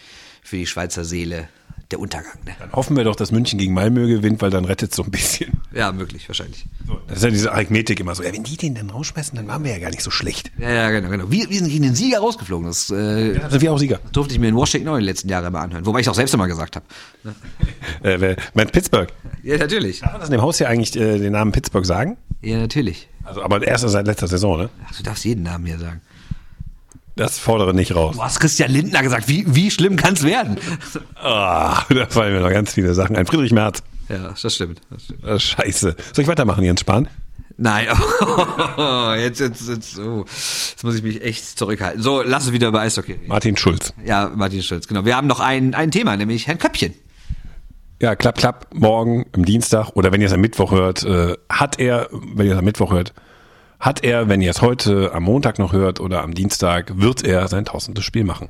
[0.42, 1.48] für die Schweizer Seele
[1.92, 2.32] der Untergang.
[2.46, 2.52] Ne?
[2.58, 5.10] Dann hoffen wir doch, dass München gegen Malmö gewinnt, weil dann rettet es so ein
[5.10, 5.50] bisschen.
[5.72, 6.64] Ja, möglich, wahrscheinlich.
[6.86, 8.22] So, das ist ja diese Arithmetik immer so.
[8.22, 10.50] Ja, wenn die den dann rausschmeißen, dann waren wir ja gar nicht so schlecht.
[10.58, 11.30] Ja, ja, genau, genau.
[11.30, 12.66] Wir, wir sind gegen den Sieger rausgeflogen.
[12.66, 14.00] Das, äh, Ja, sind wir auch Sieger.
[14.12, 15.84] durfte ich mir in Washington auch in den letzten Jahren immer anhören.
[15.86, 16.84] Wobei ich es auch selbst immer gesagt habe.
[18.02, 19.08] Äh, wer- mein Pittsburgh.
[19.42, 20.00] Ja, natürlich.
[20.00, 22.16] Darf man das in dem Haus hier eigentlich äh, den Namen Pittsburgh sagen?
[22.40, 23.08] Ja, natürlich.
[23.24, 24.70] Also, aber erst seit letzter Saison, ne?
[24.88, 26.00] Ach, du darfst jeden Namen hier sagen.
[27.16, 28.16] Das fordere nicht raus.
[28.16, 29.28] Du hast Christian Lindner gesagt.
[29.28, 30.56] Wie, wie schlimm kann es werden?
[31.16, 33.26] Ah, da fallen mir noch ganz viele Sachen ein.
[33.26, 33.82] Friedrich Merz.
[34.08, 34.80] Ja, das stimmt.
[34.90, 35.24] Das stimmt.
[35.24, 35.96] Ah, Scheiße.
[36.14, 37.08] Soll ich weitermachen, Jens Spahn?
[37.62, 37.88] Nein,
[39.18, 40.24] jetzt, jetzt, jetzt, oh.
[40.24, 42.02] jetzt muss ich mich echt zurückhalten.
[42.02, 43.28] So, lass uns wieder über Eishockey reden.
[43.28, 43.92] Martin Schulz.
[44.02, 45.04] Ja, Martin Schulz, genau.
[45.04, 46.94] Wir haben noch ein, ein Thema, nämlich Herrn Köppchen.
[48.00, 51.78] Ja, klapp, klapp, morgen, am Dienstag oder wenn ihr es am Mittwoch hört, äh, hat
[51.78, 53.12] er, wenn ihr es am Mittwoch hört,
[53.80, 57.48] hat er, wenn ihr es heute am Montag noch hört oder am Dienstag, wird er
[57.48, 58.48] sein tausendes Spiel machen.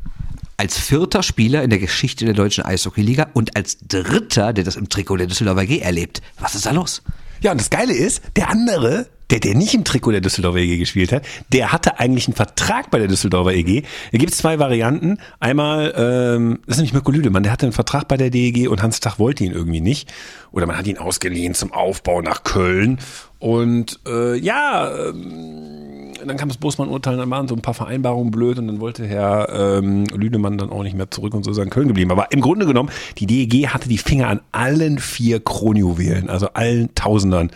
[0.56, 4.88] Als vierter Spieler in der Geschichte der deutschen Eishockeyliga und als dritter, der das im
[4.88, 6.20] Trikot der Düsseldorfer G erlebt.
[6.38, 7.02] Was ist da los?
[7.40, 10.78] Ja, und das Geile ist, der andere, der, der nicht im Trikot der Düsseldorfer EG
[10.78, 13.82] gespielt hat, der hatte eigentlich einen Vertrag bei der Düsseldorfer EG.
[14.12, 15.18] Da gibt es zwei Varianten.
[15.38, 18.82] Einmal, ähm, das ist nämlich Mirko Lüdemann, der hatte einen Vertrag bei der DEG und
[18.82, 20.12] Hans Tach wollte ihn irgendwie nicht.
[20.52, 22.98] Oder man hat ihn ausgeliehen zum Aufbau nach Köln.
[23.38, 28.58] Und äh, ja, ähm, dann kam das Bosmann-Urteil, dann waren so ein paar Vereinbarungen blöd
[28.58, 31.64] und dann wollte Herr ähm, Lüdemann dann auch nicht mehr zurück und so ist er
[31.64, 32.10] in Köln geblieben.
[32.10, 36.94] Aber im Grunde genommen, die DEG hatte die Finger an allen vier Kronjuwelen, also allen
[36.94, 37.50] Tausendern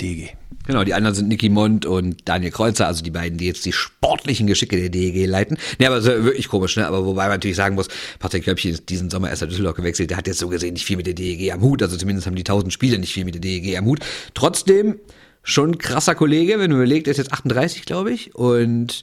[0.00, 0.36] DEG.
[0.66, 3.72] Genau, die anderen sind Nicky Mond und Daniel Kreuzer, also die beiden, die jetzt die
[3.72, 5.56] sportlichen Geschicke der DEG leiten.
[5.78, 6.86] Ne, aber so, wirklich komisch, ne?
[6.86, 7.88] Aber wobei man natürlich sagen muss,
[8.18, 10.84] Patrick Köpchen ist diesen Sommer erst nach Düsseldorf gewechselt, der hat jetzt so gesehen nicht
[10.84, 13.34] viel mit der DEG am Hut, also zumindest haben die tausend Spiele nicht viel mit
[13.34, 14.00] der DEG am Hut.
[14.34, 15.00] Trotzdem
[15.42, 19.02] schon krasser Kollege, wenn du überlegst, er ist jetzt 38, glaube ich, und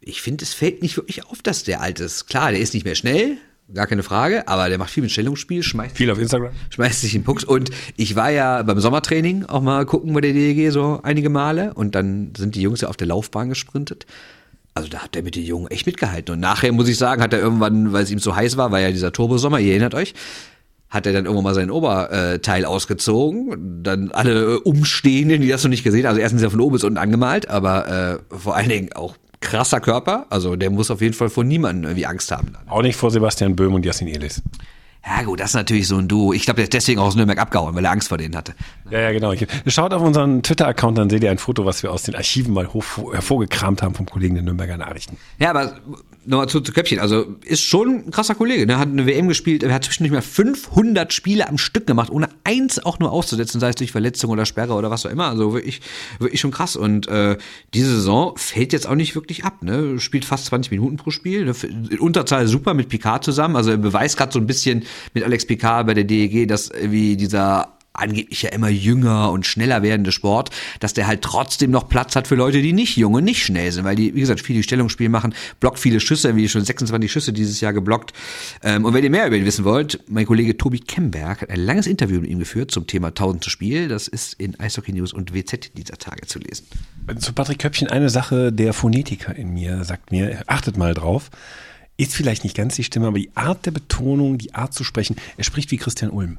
[0.00, 2.26] ich finde, es fällt nicht wirklich auf, dass der alt ist.
[2.26, 3.36] Klar, der ist nicht mehr schnell,
[3.74, 6.50] gar keine Frage, aber der macht viel mit Stellungsspiel, schmeißt Viel auf Instagram.
[6.70, 7.44] schmeißt sich in Pucks.
[7.44, 11.74] Und ich war ja beim Sommertraining auch mal gucken bei der DEG so einige Male
[11.74, 14.06] und dann sind die Jungs ja auf der Laufbahn gesprintet.
[14.74, 16.34] Also da hat er mit den Jungen echt mitgehalten.
[16.34, 18.80] Und nachher muss ich sagen, hat er irgendwann, weil es ihm so heiß war, war
[18.80, 20.14] ja dieser Turbosommer, ihr erinnert euch,
[20.88, 23.82] hat er dann irgendwann mal sein Oberteil ausgezogen.
[23.82, 26.10] Dann alle Umstehenden, die das noch nicht gesehen haben.
[26.10, 29.80] Also erstens er von oben bis unten angemalt, aber äh, vor allen Dingen auch krasser
[29.80, 30.26] Körper.
[30.30, 32.52] Also der muss auf jeden Fall vor niemandem irgendwie Angst haben.
[32.68, 34.42] Auch nicht vor Sebastian Böhm und Yassin Elis.
[35.04, 36.34] Ja gut, das ist natürlich so ein Duo.
[36.34, 38.54] Ich glaube, der ist deswegen auch aus Nürnberg abgehauen, weil er Angst vor denen hatte.
[38.90, 39.32] Ja, ja, genau.
[39.66, 42.72] Schaut auf unseren Twitter-Account, dann seht ihr ein Foto, was wir aus den Archiven mal
[42.72, 45.16] hoch, hervorgekramt haben vom Kollegen der Nürnberger Nachrichten.
[45.38, 45.80] Ja, aber
[46.26, 46.98] nochmal zu, zu Köpfchen.
[46.98, 48.66] Also ist schon ein krasser Kollege.
[48.66, 48.78] Ne?
[48.78, 52.84] Hat eine WM gespielt, er hat zwischendurch mal 500 Spiele am Stück gemacht, ohne eins
[52.84, 55.28] auch nur auszusetzen, sei es durch Verletzung oder Sperre oder was auch immer.
[55.28, 55.80] Also wirklich,
[56.18, 56.76] wirklich schon krass.
[56.76, 57.38] Und äh,
[57.72, 59.62] diese Saison fällt jetzt auch nicht wirklich ab.
[59.62, 59.98] Ne?
[59.98, 61.46] Spielt fast 20 Minuten pro Spiel.
[61.46, 61.54] Ne?
[61.98, 63.56] Unterzahl super mit Picard zusammen.
[63.56, 64.84] Also er beweist gerade so ein bisschen
[65.14, 69.82] mit Alex Picard bei der DEG, dass wie dieser angeblich ja immer jünger und schneller
[69.82, 73.24] werdende Sport, dass der halt trotzdem noch Platz hat für Leute, die nicht jung und
[73.24, 76.64] nicht schnell sind, weil die, wie gesagt, viele Stellungsspiel machen, blockt viele Schüsse, wie schon
[76.64, 78.12] 26 Schüsse dieses Jahr geblockt.
[78.62, 81.60] Ähm, und wenn ihr mehr über ihn wissen wollt, mein Kollege Tobi Kemberg hat ein
[81.60, 83.88] langes Interview mit ihm geführt zum Thema 1000 zu Spiel.
[83.88, 86.66] Das ist in Eishockey News und WZ dieser Tage zu lesen.
[87.18, 91.30] Zu Patrick Köpfchen eine Sache, der Phonetiker in mir sagt mir, achtet mal drauf,
[92.00, 95.16] ist vielleicht nicht ganz die Stimme, aber die Art der Betonung, die Art zu sprechen,
[95.36, 96.38] er spricht wie Christian Ulm,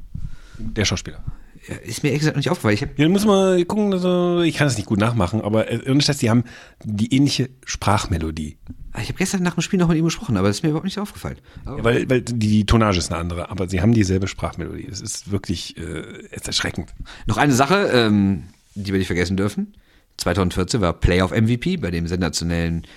[0.58, 1.24] der Schauspieler.
[1.68, 2.74] Ja, ist mir ehrlich gesagt nicht aufgefallen.
[2.74, 5.70] Ich hab, Ja, dann muss man gucken, also ich kann es nicht gut nachmachen, aber
[5.72, 6.44] äh, ohne Scheiß, die haben
[6.84, 8.58] die ähnliche Sprachmelodie.
[9.00, 10.86] ich hab gestern nach dem Spiel noch mit ihm gesprochen, aber das ist mir überhaupt
[10.86, 11.38] nicht aufgefallen.
[11.68, 14.88] Ja, weil, weil die Tonage ist eine andere, aber sie haben dieselbe Sprachmelodie.
[14.90, 16.96] Es ist wirklich äh, ist erschreckend.
[17.28, 19.76] Noch eine Sache, ähm, die wir nicht vergessen dürfen.
[20.18, 22.88] 2014 war Playoff MVP bei dem sensationellen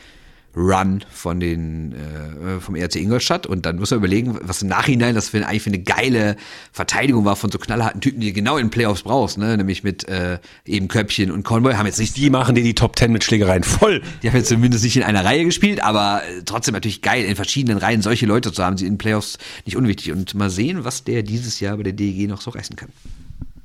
[0.57, 5.15] Run von den äh, vom ERC Ingolstadt und dann muss man überlegen, was im Nachhinein
[5.15, 6.37] das für, eigentlich für eine geile
[6.73, 9.57] Verteidigung war von so knallharten Typen, die du genau in Playoffs brauchst, ne?
[9.57, 12.97] nämlich mit äh, eben Köpfchen und Convoy haben jetzt nicht Die machen dir die Top
[12.97, 14.03] Ten mit Schlägereien voll.
[14.23, 17.37] die haben jetzt zumindest nicht in einer Reihe gespielt, aber äh, trotzdem natürlich geil, in
[17.37, 20.13] verschiedenen Reihen solche Leute zu haben, sie in Playoffs nicht unwichtig.
[20.13, 22.91] Und mal sehen, was der dieses Jahr bei der DEG noch so reißen kann.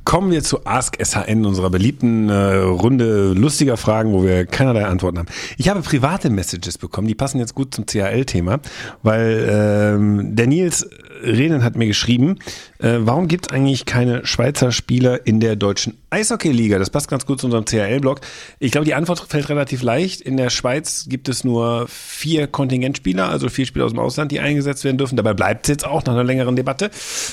[0.09, 5.19] Kommen wir zu Ask SHN, unserer beliebten äh, Runde lustiger Fragen, wo wir keinerlei Antworten
[5.19, 5.27] haben.
[5.57, 8.59] Ich habe private Messages bekommen, die passen jetzt gut zum CHL-Thema,
[9.03, 10.89] weil ähm, der Nils
[11.21, 12.39] Renen hat mir geschrieben,
[12.79, 16.79] äh, warum gibt es eigentlich keine Schweizer Spieler in der deutschen Eishockey-Liga?
[16.79, 18.21] Das passt ganz gut zu unserem CHL-Blog.
[18.59, 20.21] Ich glaube, die Antwort fällt relativ leicht.
[20.21, 24.39] In der Schweiz gibt es nur vier Kontingentspieler, also vier Spieler aus dem Ausland, die
[24.39, 25.15] eingesetzt werden dürfen.
[25.15, 26.91] Dabei bleibt es jetzt auch nach einer längeren Debatte.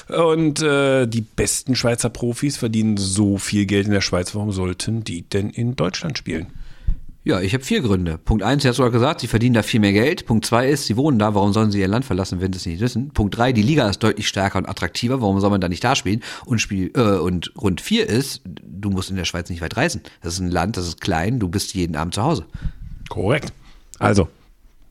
[0.09, 4.34] Und äh, die besten Schweizer Profis verdienen so viel Geld in der Schweiz.
[4.34, 6.49] Warum sollten die denn in Deutschland spielen?
[7.27, 8.18] Ja, ich habe vier Gründe.
[8.18, 10.27] Punkt eins, du hast sogar gesagt, sie verdienen da viel mehr Geld.
[10.27, 12.66] Punkt zwei ist, sie wohnen da, warum sollen sie ihr Land verlassen, wenn sie es
[12.66, 13.11] nicht wissen?
[13.11, 15.97] Punkt drei, die Liga ist deutlich stärker und attraktiver, warum soll man da nicht da
[15.97, 16.22] spielen?
[16.45, 20.03] Und, Spiel, äh, und Grund vier ist, du musst in der Schweiz nicht weit reisen.
[20.22, 22.47] Das ist ein Land, das ist klein, du bist jeden Abend zu Hause.
[23.09, 23.53] Korrekt.
[23.99, 24.29] Also,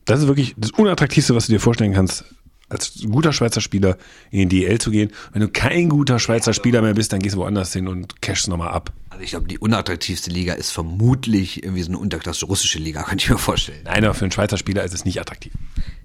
[0.04, 2.26] das ist wirklich das Unattraktivste, was du dir vorstellen kannst,
[2.68, 3.96] als guter Schweizer Spieler
[4.30, 5.12] in die DL zu gehen.
[5.32, 8.48] Wenn du kein guter Schweizer Spieler mehr bist, dann gehst du woanders hin und cashst
[8.48, 8.92] nochmal ab.
[9.10, 13.24] Also ich glaube, die unattraktivste Liga ist vermutlich irgendwie so eine Unterklasse russische Liga, könnte
[13.24, 13.80] ich mir vorstellen.
[13.84, 15.52] Nein, aber für einen Schweizer Spieler ist es nicht attraktiv.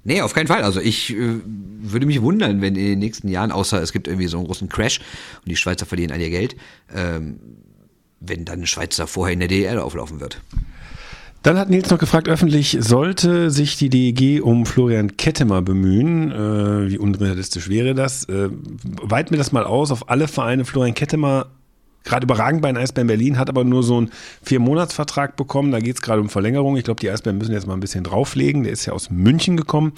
[0.03, 0.64] Nee, auf keinen Fall.
[0.64, 4.28] Also ich äh, würde mich wundern, wenn in den nächsten Jahren, außer es gibt irgendwie
[4.28, 6.55] so einen großen Crash und die Schweizer verlieren all ihr Geld,
[6.93, 7.39] ähm,
[8.20, 10.39] wenn dann ein Schweizer vorher in der DL auflaufen wird.
[11.43, 16.31] Dann hat Nils noch gefragt, öffentlich sollte sich die DEG um Florian Kettemer bemühen.
[16.31, 18.25] Äh, wie unrealistisch wäre das?
[18.25, 18.49] Äh,
[19.01, 20.65] weit mir das mal aus auf alle Vereine.
[20.65, 21.47] Florian Kettemer,
[22.03, 24.11] gerade überragend bei den Eisbären Berlin, hat aber nur so einen
[24.43, 25.71] Vier-Monats-Vertrag bekommen.
[25.71, 26.77] Da geht es gerade um Verlängerung.
[26.77, 28.61] Ich glaube, die Eisbären müssen jetzt mal ein bisschen drauflegen.
[28.61, 29.93] Der ist ja aus München gekommen.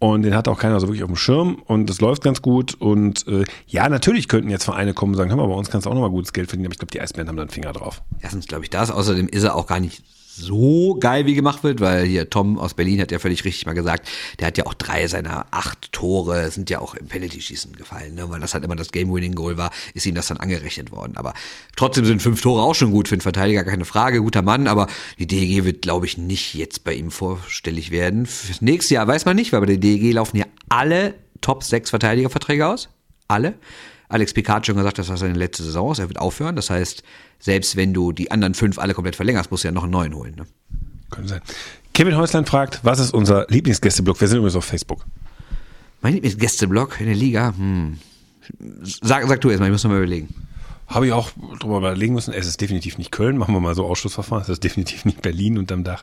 [0.00, 2.74] Und den hat auch keiner so wirklich auf dem Schirm und das läuft ganz gut.
[2.74, 5.86] Und äh, ja, natürlich könnten jetzt Vereine kommen und sagen, hör mal, bei uns kannst
[5.86, 7.72] du auch nochmal gutes Geld verdienen, aber ich glaube, die Eisbären haben da einen Finger
[7.72, 8.02] drauf.
[8.20, 10.02] Erstens glaube ich das, außerdem ist er auch gar nicht
[10.36, 13.72] so geil wie gemacht wird, weil hier Tom aus Berlin hat ja völlig richtig mal
[13.72, 14.08] gesagt,
[14.40, 18.28] der hat ja auch drei seiner acht Tore sind ja auch im Penalty-Schießen gefallen, ne?
[18.30, 21.16] weil das halt immer das Game-Winning-Goal war, ist ihm das dann angerechnet worden.
[21.16, 21.34] Aber
[21.76, 24.88] trotzdem sind fünf Tore auch schon gut für einen Verteidiger, keine Frage, guter Mann, aber
[25.18, 28.26] die DEG wird, glaube ich, nicht jetzt bei ihm vorstellig werden.
[28.26, 31.90] Fürs nächste Jahr weiß man nicht, weil bei der DEG laufen ja alle Top 6
[31.90, 32.88] Verteidigerverträge aus.
[33.28, 33.54] Alle.
[34.08, 36.56] Alex Picard hat schon gesagt, das war seine letzte Saison, er wird aufhören.
[36.56, 37.02] Das heißt,
[37.38, 40.14] selbst wenn du die anderen fünf alle komplett verlängerst, musst du ja noch einen neuen
[40.14, 40.34] holen.
[40.36, 40.46] Ne?
[41.10, 41.40] Könnte sein.
[41.92, 44.20] Kevin Häuslein fragt, was ist unser Lieblingsgästeblock?
[44.20, 45.04] Wir sind übrigens auf Facebook.
[46.02, 47.54] Mein Lieblingsgästeblock in der Liga?
[47.56, 47.98] Hm.
[48.82, 50.34] Sag, sag du erstmal, ich muss noch mal überlegen.
[50.86, 51.30] Habe ich auch
[51.60, 52.34] drüber überlegen müssen.
[52.34, 54.42] Es ist definitiv nicht Köln, machen wir mal so Ausschussverfahren.
[54.42, 56.02] Es ist definitiv nicht Berlin unterm Dach.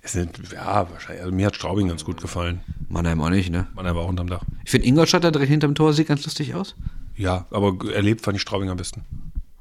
[0.00, 2.60] Es sind, ja, wahrscheinlich, also mir hat Straubing ganz gut gefallen.
[2.88, 3.66] Mannheim auch nicht, ne?
[3.74, 4.42] Mannheim auch unterm Dach.
[4.64, 6.74] Ich finde Ingolstadt da direkt hinterm Tor sieht ganz lustig aus.
[7.16, 9.04] Ja, aber erlebt fand ich Straubing am besten.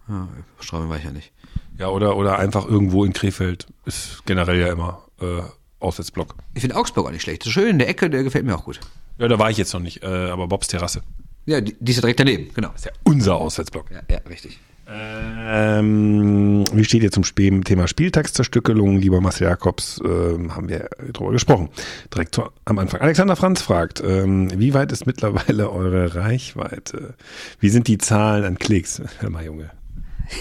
[0.07, 0.27] Ja,
[0.59, 1.31] Straubing war ich ja nicht.
[1.77, 5.41] Ja, oder, oder einfach irgendwo in Krefeld ist generell ja immer äh,
[5.79, 6.35] Auswärtsblock.
[6.53, 7.43] Ich finde Augsburg auch nicht schlecht.
[7.43, 8.79] So schön in der Ecke, der gefällt mir auch gut.
[9.17, 11.03] Ja, da war ich jetzt noch nicht, äh, aber Bobs Terrasse.
[11.45, 12.69] Ja, die, die ist ja direkt daneben, genau.
[12.69, 13.91] Das ist ja unser Auswärtsblock.
[13.91, 14.59] Ja, ja richtig.
[14.85, 17.23] Ähm, wie steht ihr zum
[17.63, 20.01] Thema Spieltagszerstückelung, lieber Marcel Jakobs?
[20.03, 21.69] Ähm, haben wir drüber gesprochen.
[22.13, 23.01] Direkt zu, am Anfang.
[23.01, 27.15] Alexander Franz fragt, ähm, wie weit ist mittlerweile eure Reichweite?
[27.59, 29.01] Wie sind die Zahlen an Klicks?
[29.19, 29.71] Hör mal, Junge.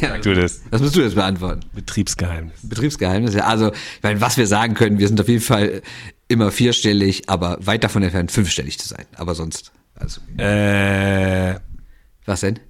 [0.00, 0.62] Ja, Sag du das.
[0.70, 1.60] Das musst du jetzt beantworten.
[1.74, 2.54] Betriebsgeheimnis.
[2.62, 3.44] Betriebsgeheimnis, ja.
[3.44, 5.82] Also, ich meine, was wir sagen können, wir sind auf jeden Fall
[6.28, 9.04] immer vierstellig, aber weit davon entfernt, fünfstellig zu sein.
[9.16, 10.20] Aber sonst, also.
[10.38, 11.56] Äh,
[12.24, 12.60] Was denn?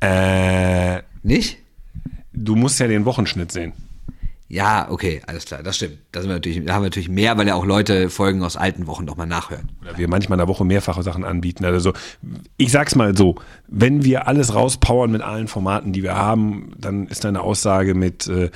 [0.00, 1.58] äh, Nicht?
[2.32, 3.72] du musst ja den Wochenschnitt sehen.
[4.48, 5.98] Ja, okay, alles klar, das stimmt.
[6.10, 8.56] Da, sind wir natürlich, da haben wir natürlich mehr, weil ja auch Leute Folgen aus
[8.56, 9.70] alten Wochen nochmal nachhören.
[9.80, 11.64] Oder wir manchmal in der Woche mehrfache Sachen anbieten.
[11.64, 11.92] Also
[12.56, 13.36] ich sag's mal so,
[13.68, 18.26] wenn wir alles rauspowern mit allen Formaten, die wir haben, dann ist deine Aussage mit
[18.26, 18.50] äh,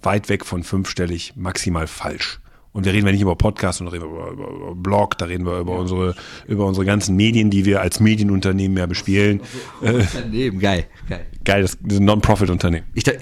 [0.00, 2.40] weit weg von fünfstellig maximal falsch.
[2.76, 5.46] Und wir reden wir nicht über Podcast, sondern reden wir über, über, Blog, da reden
[5.46, 6.14] wir über unsere
[6.46, 9.40] über unsere ganzen Medien, die wir als Medienunternehmen ja bespielen.
[9.82, 11.24] Äh, Daneben, geil, geil.
[11.44, 12.86] geil, das, ist ein Non-Profit-Unternehmen.
[12.94, 13.12] Ich, da-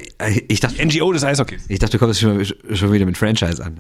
[0.49, 1.67] ich dachte, NGO des Eishockeys.
[1.69, 3.79] ich dachte, du kommst schon, schon wieder mit Franchise an.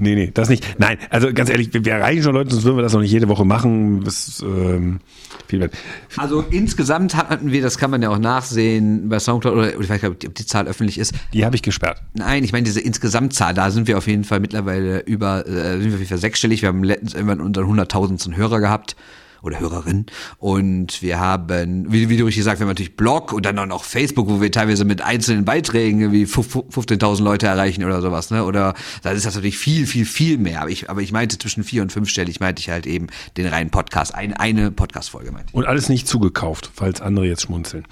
[0.00, 0.78] Nee, nee, das nicht.
[0.78, 3.12] Nein, also ganz ehrlich, wir, wir erreichen schon Leute, sonst würden wir das noch nicht
[3.12, 4.02] jede Woche machen.
[4.02, 5.00] Das, ähm,
[5.46, 5.74] viel wert.
[6.16, 9.90] Also insgesamt hatten wir, das kann man ja auch nachsehen bei Soundcloud oder, oder ich
[9.90, 11.14] weiß gar nicht, ob die Zahl öffentlich ist.
[11.34, 12.02] Die habe ich gesperrt.
[12.14, 15.84] Nein, ich meine diese Insgesamtzahl, da sind wir auf jeden Fall mittlerweile über, äh, sind
[15.84, 16.62] wir auf jeden Fall sechsstellig.
[16.62, 18.96] Wir haben letztens irgendwann unseren hunderttausendsten Hörer gehabt
[19.42, 20.06] oder Hörerin
[20.38, 23.66] und wir haben, wie, wie du richtig sagst, wir haben natürlich Blog und dann auch
[23.66, 28.44] noch Facebook, wo wir teilweise mit einzelnen Beiträgen irgendwie 15.000 Leute erreichen oder sowas, ne?
[28.44, 30.62] Oder da ist das natürlich viel, viel, viel mehr.
[30.62, 33.70] Aber ich, aber ich meinte zwischen vier und fünfstellig meinte ich halt eben den reinen
[33.70, 35.54] Podcast, ein, eine Podcast-Folge meinte ich.
[35.54, 37.84] Und alles nicht zugekauft, falls andere jetzt schmunzeln.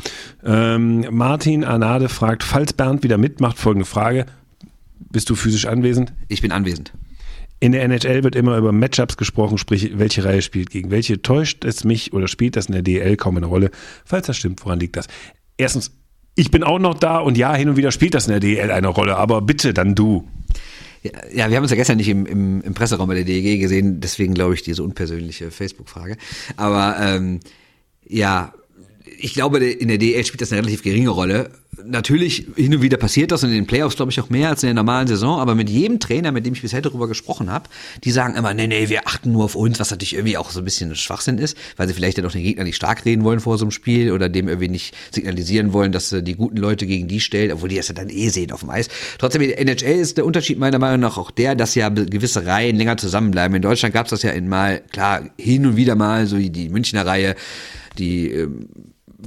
[0.45, 4.27] Ähm, Martin Arnade fragt, falls Bernd wieder mitmacht, folgende Frage.
[5.11, 6.13] Bist du physisch anwesend?
[6.29, 6.93] Ich bin anwesend.
[7.61, 11.23] In der NHL wird immer über Matchups gesprochen, sprich, welche Reihe spielt gegen welche.
[11.23, 13.71] Täuscht es mich oder spielt das in der DL kaum eine Rolle?
[14.05, 15.09] Falls das stimmt, woran liegt das?
[15.57, 15.93] Erstens,
[16.37, 18.71] ich bin auch noch da und ja, hin und wieder spielt das in der DL
[18.71, 20.29] eine Rolle, aber bitte dann du.
[21.33, 24.01] Ja, wir haben uns ja gestern nicht im, im, im Presseraum bei der DEG gesehen,
[24.01, 26.17] deswegen glaube ich diese unpersönliche Facebook-Frage.
[26.57, 27.41] Aber ähm,
[28.09, 28.53] Ja,
[29.21, 31.51] ich glaube, in der DL spielt das eine relativ geringe Rolle.
[31.85, 34.63] Natürlich, hin und wieder passiert das und in den Playoffs, glaube ich, auch mehr als
[34.63, 37.69] in der normalen Saison, aber mit jedem Trainer, mit dem ich bisher darüber gesprochen habe,
[38.05, 40.61] die sagen immer, nee, nee, wir achten nur auf uns, was natürlich irgendwie auch so
[40.61, 43.41] ein bisschen Schwachsinn ist, weil sie vielleicht dann auch den Gegner nicht stark reden wollen
[43.41, 46.87] vor so einem Spiel oder dem irgendwie nicht signalisieren wollen, dass sie die guten Leute
[46.87, 48.89] gegen die stellen, obwohl die das ja dann eh sehen auf dem Eis.
[49.19, 52.47] Trotzdem, in der NHL ist der Unterschied meiner Meinung nach auch der, dass ja gewisse
[52.47, 53.55] Reihen länger zusammenbleiben.
[53.55, 56.69] In Deutschland gab es das ja in mal, klar, hin und wieder mal, so die
[56.69, 57.35] Münchner Reihe,
[57.99, 58.69] die ähm,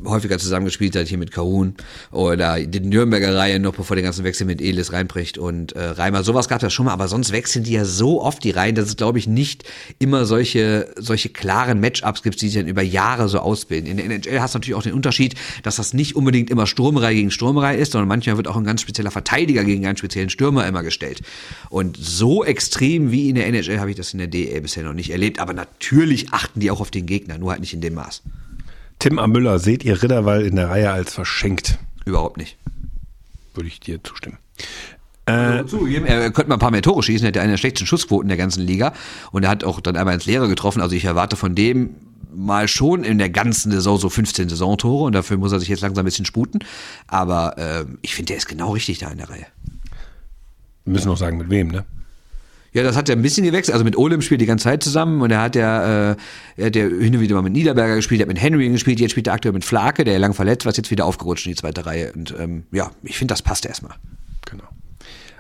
[0.05, 1.75] häufiger zusammengespielt hat, hier mit Kahun
[2.11, 6.23] oder die Nürnberger Reihe noch bevor der ganzen Wechsel mit Elis reinbricht und äh, Reimer.
[6.23, 8.75] Sowas gab es ja schon mal, aber sonst wechseln die ja so oft die Reihen,
[8.75, 9.63] dass es, glaube ich, nicht
[9.99, 13.89] immer solche, solche klaren Matchups gibt, die sich dann über Jahre so ausbilden.
[13.89, 17.15] In der NHL hast du natürlich auch den Unterschied, dass das nicht unbedingt immer Sturmreihe
[17.15, 20.67] gegen Sturmreihe ist, sondern manchmal wird auch ein ganz spezieller Verteidiger gegen einen speziellen Stürmer
[20.67, 21.21] immer gestellt.
[21.69, 24.93] Und so extrem wie in der NHL habe ich das in der DL bisher noch
[24.93, 27.95] nicht erlebt, aber natürlich achten die auch auf den Gegner, nur halt nicht in dem
[27.95, 28.21] Maß.
[29.01, 29.25] Tim A.
[29.25, 31.79] Müller, seht ihr Ritterwall in der Reihe als verschenkt?
[32.05, 32.59] Überhaupt nicht.
[33.55, 34.37] Würde ich dir zustimmen.
[35.25, 37.57] Äh, zugegeben, er könnte mal ein paar mehr Tore schießen, er hat ja eine der
[37.57, 38.93] schlechtesten Schussquoten der ganzen Liga
[39.31, 40.81] und er hat auch dann einmal ins Leere getroffen.
[40.81, 41.95] Also ich erwarte von dem
[42.31, 45.81] mal schon in der ganzen Saison so 15 Saisontore und dafür muss er sich jetzt
[45.81, 46.59] langsam ein bisschen sputen.
[47.07, 49.47] Aber äh, ich finde, der ist genau richtig da in der Reihe.
[50.85, 51.85] Wir müssen noch sagen, mit wem, ne?
[52.73, 53.73] Ja, das hat er ein bisschen gewechselt.
[53.73, 56.15] Also mit Olem spielt die ganze Zeit zusammen und er hat ja, äh,
[56.55, 58.99] er hat ja hin und wieder mal mit Niederberger gespielt, er hat mit Henry gespielt,
[58.99, 61.45] jetzt spielt er aktuell mit Flake, der ja lang verletzt war, ist jetzt wieder aufgerutscht
[61.45, 62.13] in die zweite Reihe.
[62.13, 63.95] Und ähm, ja, ich finde, das passt erstmal.
[64.49, 64.63] Genau.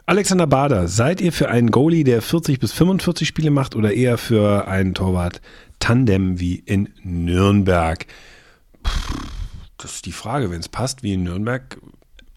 [0.05, 4.17] Alexander Bader, seid ihr für einen Goalie, der 40 bis 45 Spiele macht oder eher
[4.17, 5.41] für einen Torwart
[5.79, 8.05] Tandem wie in Nürnberg?
[8.83, 8.91] Puh,
[9.77, 11.77] das ist die Frage, wenn es passt wie in Nürnberg,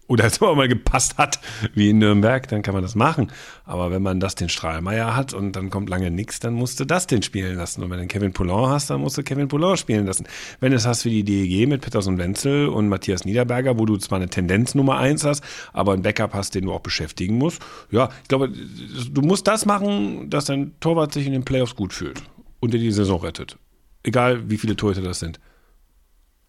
[0.07, 1.39] oder es mal gepasst hat,
[1.73, 3.31] wie in Nürnberg, dann kann man das machen.
[3.63, 6.85] Aber wenn man das den Strahlmeier hat und dann kommt lange nichts, dann musst du
[6.85, 7.83] das den spielen lassen.
[7.83, 10.27] Und wenn du Kevin Poulin hast, dann musst du Kevin Poulin spielen lassen.
[10.59, 13.97] Wenn du es hast wie die DEG mit Peterson Wenzel und Matthias Niederberger, wo du
[13.97, 15.43] zwar eine Tendenz Nummer eins hast,
[15.73, 17.61] aber ein Backup hast, den du auch beschäftigen musst.
[17.89, 21.93] Ja, ich glaube, du musst das machen, dass dein Torwart sich in den Playoffs gut
[21.93, 22.21] fühlt
[22.59, 23.57] und dir die Saison rettet.
[24.03, 25.39] Egal, wie viele Torhüter das sind.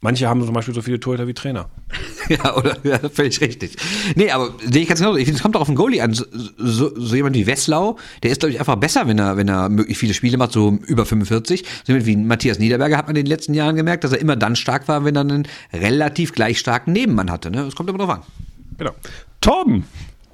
[0.01, 1.71] Manche haben zum Beispiel so viele Torhüter wie Trainer.
[2.29, 2.77] ja, oder?
[2.85, 3.77] Ja, völlig richtig.
[4.15, 5.17] Nee, aber sehe ich ganz genau.
[5.17, 6.13] Ich finde, es kommt auch auf den Goalie an.
[6.13, 6.25] So,
[6.59, 9.69] so, so jemand wie Wesslau, der ist, glaube ich, einfach besser, wenn er, wenn er
[9.71, 11.65] möglichst viele Spiele macht, so über 45.
[11.85, 14.37] So jemand wie Matthias Niederberger hat man in den letzten Jahren gemerkt, dass er immer
[14.37, 17.51] dann stark war, wenn er einen relativ gleich starken Nebenmann hatte.
[17.51, 17.65] Ne?
[17.65, 18.23] Das kommt immer drauf an.
[18.77, 18.93] Genau.
[19.41, 19.85] Torben,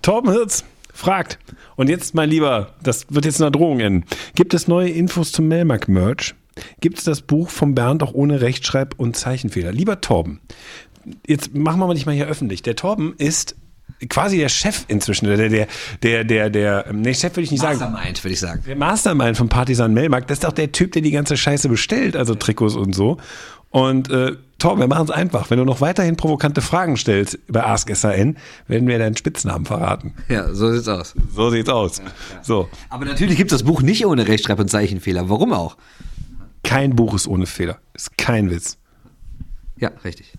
[0.03, 1.39] Torben Hirz fragt,
[1.77, 4.05] und jetzt, mein Lieber, das wird jetzt eine Drohung enden.
[4.35, 6.35] Gibt es neue Infos zum Melmac-Merch?
[6.81, 9.73] Gibt es das Buch von Bernd auch ohne Rechtschreib- und Zeichenfehler.
[9.73, 10.41] Lieber Torben,
[11.27, 12.63] jetzt machen wir mal nicht mal hier öffentlich.
[12.63, 13.57] Der Torben ist
[14.09, 15.67] quasi der Chef inzwischen, der, der,
[16.03, 17.93] der, der, der, nee, Chef würde ich nicht Mastermind, sagen.
[17.93, 18.63] Mastermind, würde ich sagen.
[18.67, 22.17] Der Mastermind von Partisan Melmark, das ist doch der Typ, der die ganze Scheiße bestellt,
[22.17, 23.19] also Trikots und so.
[23.71, 25.51] Und äh, Torben, wir machen es einfach.
[25.51, 28.37] Wenn du noch weiterhin provokante Fragen stellst über Ask SAN,
[28.69, 30.15] werden wir deinen Spitznamen verraten.
[30.29, 31.15] Ja, so sieht's aus.
[31.35, 31.99] So sieht's aus.
[31.99, 32.11] Ja, ja.
[32.43, 32.69] So.
[32.91, 35.31] Aber natürlich gibt es das Buch nicht ohne Rechtschreib- und Zeichenfehler.
[35.31, 35.77] Warum auch?
[36.63, 37.79] Kein Buch ist ohne Fehler.
[37.95, 38.79] Ist kein Witz.
[39.77, 40.33] Ja, richtig.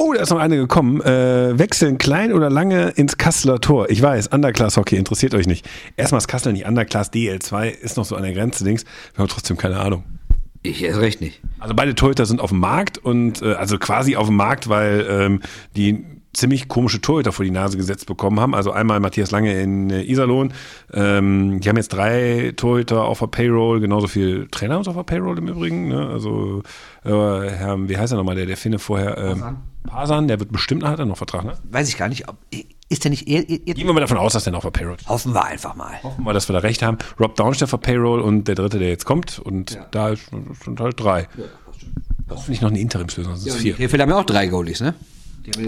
[0.00, 1.00] Oh, da ist noch eine gekommen.
[1.02, 3.90] Äh, wechseln klein oder lange ins Kasseler Tor.
[3.90, 5.68] Ich weiß, Underclass Hockey interessiert euch nicht.
[5.96, 8.84] Erstmal ist Kassel nicht Underclass, DL2 ist noch so an der Grenze, Dings.
[9.14, 10.04] Wir haben trotzdem keine Ahnung.
[10.62, 11.40] Ich erst recht nicht.
[11.58, 15.04] Also beide Torhüter sind auf dem Markt und äh, also quasi auf dem Markt, weil
[15.08, 15.40] ähm,
[15.76, 16.04] die
[16.34, 18.54] ziemlich komische Torhüter vor die Nase gesetzt bekommen haben.
[18.54, 20.52] Also einmal Matthias Lange in äh, Iserlohn.
[20.92, 25.02] Ähm, die haben jetzt drei Torhüter auf der Payroll, genauso viel Trainer haben auf der
[25.02, 25.88] Payroll im Übrigen.
[25.88, 26.08] Ne?
[26.08, 26.62] Also
[27.04, 29.16] äh, Herr, wie heißt er nochmal, der, der Finne vorher?
[29.18, 29.56] Ähm, Pasan.
[29.86, 31.54] Pasan, der wird bestimmt, hat er noch Vertrag, ne?
[31.70, 32.28] Weiß ich gar nicht.
[32.28, 32.36] Ob,
[32.90, 34.70] ist der nicht eher, eher Gehen wir mal davon aus, dass der noch auf der
[34.70, 35.08] Payroll ist.
[35.08, 36.02] Hoffen wir einfach mal.
[36.02, 36.98] Hoffen wir, dass wir da recht haben.
[37.18, 39.38] Rob Downstedt auf Payroll und der dritte, der jetzt kommt.
[39.38, 39.86] Und ja.
[39.90, 41.20] da sind halt drei.
[41.36, 41.44] Ja,
[42.28, 43.32] das finde ich noch eine Interimslösung.
[43.32, 43.76] Das ist ja, vier.
[43.76, 44.94] Hier haben wir auch drei Goalies, ne?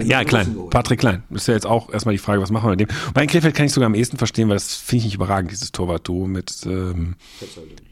[0.03, 0.55] Ja, Klein.
[0.69, 1.23] Patrick Klein.
[1.29, 2.87] Das ist ja jetzt auch erstmal die Frage, was machen wir mit dem?
[3.13, 5.71] Bei Krefeld kann ich sogar am ehesten verstehen, weil das finde ich nicht überragend, dieses
[5.71, 7.15] Torwart-Duo mit ähm,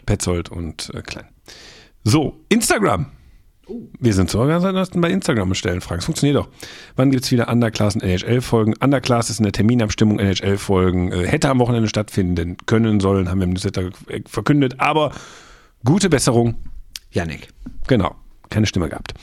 [0.05, 1.25] Petzold und äh, Klein.
[2.03, 3.07] So, Instagram.
[3.67, 3.87] Oh.
[3.99, 4.59] Wir sind sogar
[4.95, 5.99] bei Instagram und stellen Fragen.
[5.99, 6.49] Es funktioniert doch.
[6.95, 8.73] Wann gibt es wieder Underclass und NHL-Folgen?
[8.81, 13.45] Underclass ist in der Terminabstimmung, NHL-Folgen äh, hätte am Wochenende stattfinden können sollen, haben wir
[13.45, 13.89] im Newsletter
[14.25, 15.11] verkündet, aber
[15.85, 16.55] gute Besserung.
[17.11, 17.49] Janik.
[17.87, 18.15] Genau.
[18.49, 19.13] Keine Stimme gehabt.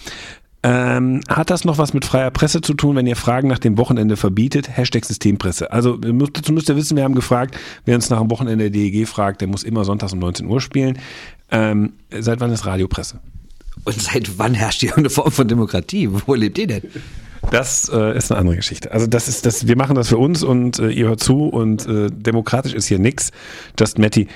[0.66, 3.78] Ähm, hat das noch was mit freier Presse zu tun, wenn ihr Fragen nach dem
[3.78, 4.68] Wochenende verbietet?
[4.76, 5.70] Hashtag Systempresse.
[5.70, 9.06] Also dazu müsst ihr wissen, wir haben gefragt, wer uns nach dem Wochenende der DEG
[9.06, 10.98] fragt, der muss immer sonntags um 19 Uhr spielen.
[11.52, 13.20] Ähm, seit wann ist Radiopresse?
[13.84, 16.08] Und seit wann herrscht hier eine Form von Demokratie?
[16.10, 16.82] Wo lebt ihr denn?
[17.52, 18.90] Das äh, ist eine andere Geschichte.
[18.90, 21.86] Also das ist das, wir machen das für uns und äh, ihr hört zu und
[21.86, 23.30] äh, demokratisch ist hier nix.
[23.78, 24.26] Just Matty,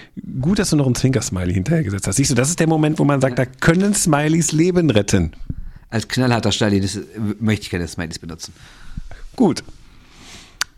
[0.41, 2.17] gut, dass du noch ein Zwinker-Smiley hinterher gesetzt hast.
[2.17, 5.33] Siehst du, das ist der Moment, wo man sagt, da können Smileys Leben retten.
[5.91, 7.01] Als knallharter Stalinist
[7.41, 8.55] möchte ich keine Smileys benutzen.
[9.37, 9.65] Gut.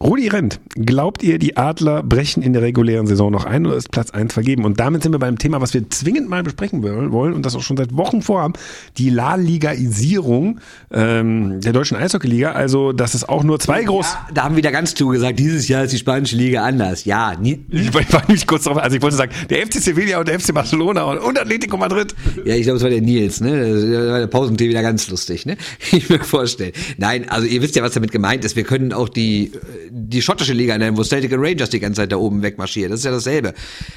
[0.03, 3.93] Rudi Rent, glaubt ihr, die Adler brechen in der regulären Saison noch ein oder ist
[3.93, 4.65] Platz 1 vergeben?
[4.65, 7.63] Und damit sind wir beim Thema, was wir zwingend mal besprechen wollen und das auch
[7.63, 8.55] schon seit Wochen vorhaben,
[8.99, 10.59] die La-Ligaisierung
[10.91, 12.51] ähm, der deutschen Eishockeyliga.
[12.51, 14.07] Also, dass es auch nur zwei groß...
[14.07, 17.05] Ja, da haben wieder ganz zugesagt, dieses Jahr ist die spanische Liga anders.
[17.05, 20.27] Ja, nie, Ich war nicht kurz drauf, also ich wollte sagen, der FC Sevilla und
[20.27, 22.13] der FC Barcelona und, und Atletico Madrid.
[22.45, 23.73] Ja, ich glaube, es war der Nils, ne?
[23.73, 25.57] Das der Pausentee wieder ganz lustig, ne?
[25.93, 26.73] Ich mir vorstellen.
[26.97, 28.57] Nein, also ihr wisst ja, was damit gemeint ist.
[28.57, 29.53] Wir können auch die,
[29.95, 32.91] die schottische Liga nennen, wo Celtic and Rangers die ganze Zeit da oben wegmarschieren.
[32.91, 33.53] Das ist ja dasselbe.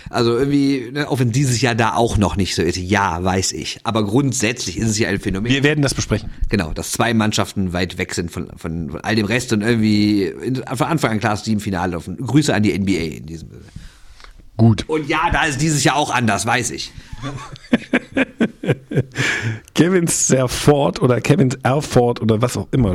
[0.09, 2.77] Also irgendwie, ne, auch wenn dieses Jahr da auch noch nicht so ist.
[2.77, 3.79] Ja, weiß ich.
[3.83, 5.51] Aber grundsätzlich ist es ja ein Phänomen.
[5.51, 6.29] Wir werden das besprechen.
[6.49, 10.23] Genau, dass zwei Mannschaften weit weg sind von, von, von all dem Rest und irgendwie
[10.23, 12.17] in, von Anfang an klar, im Finale laufen.
[12.17, 13.63] Grüße an die NBA in diesem Sinne.
[14.57, 14.85] Gut.
[14.87, 16.91] Und ja, da ist dieses Jahr auch anders, weiß ich.
[19.73, 22.93] Kevin Serford oder Kevin Erford oder was auch immer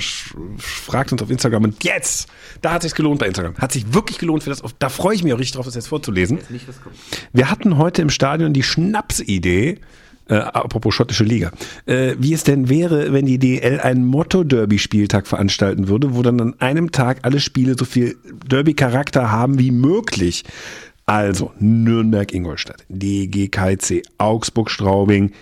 [0.56, 2.28] fragt uns auf Instagram und jetzt,
[2.62, 3.54] da hat sich gelohnt bei Instagram.
[3.56, 4.62] Hat sich wirklich gelohnt für das.
[4.78, 6.38] Da freue ich mich auch richtig drauf, das jetzt vorzulesen.
[7.32, 9.80] Wir hatten heute im Stadion die Schnapsidee,
[10.28, 11.50] äh, apropos schottische Liga,
[11.86, 16.54] äh, wie es denn wäre, wenn die DL einen Motto-Derby-Spieltag veranstalten würde, wo dann an
[16.61, 20.44] einem Tag alle Spiele so viel Derby-Charakter haben wie möglich.
[21.11, 25.32] Also Nürnberg-Ingolstadt, DGKC, Augsburg-Straubing,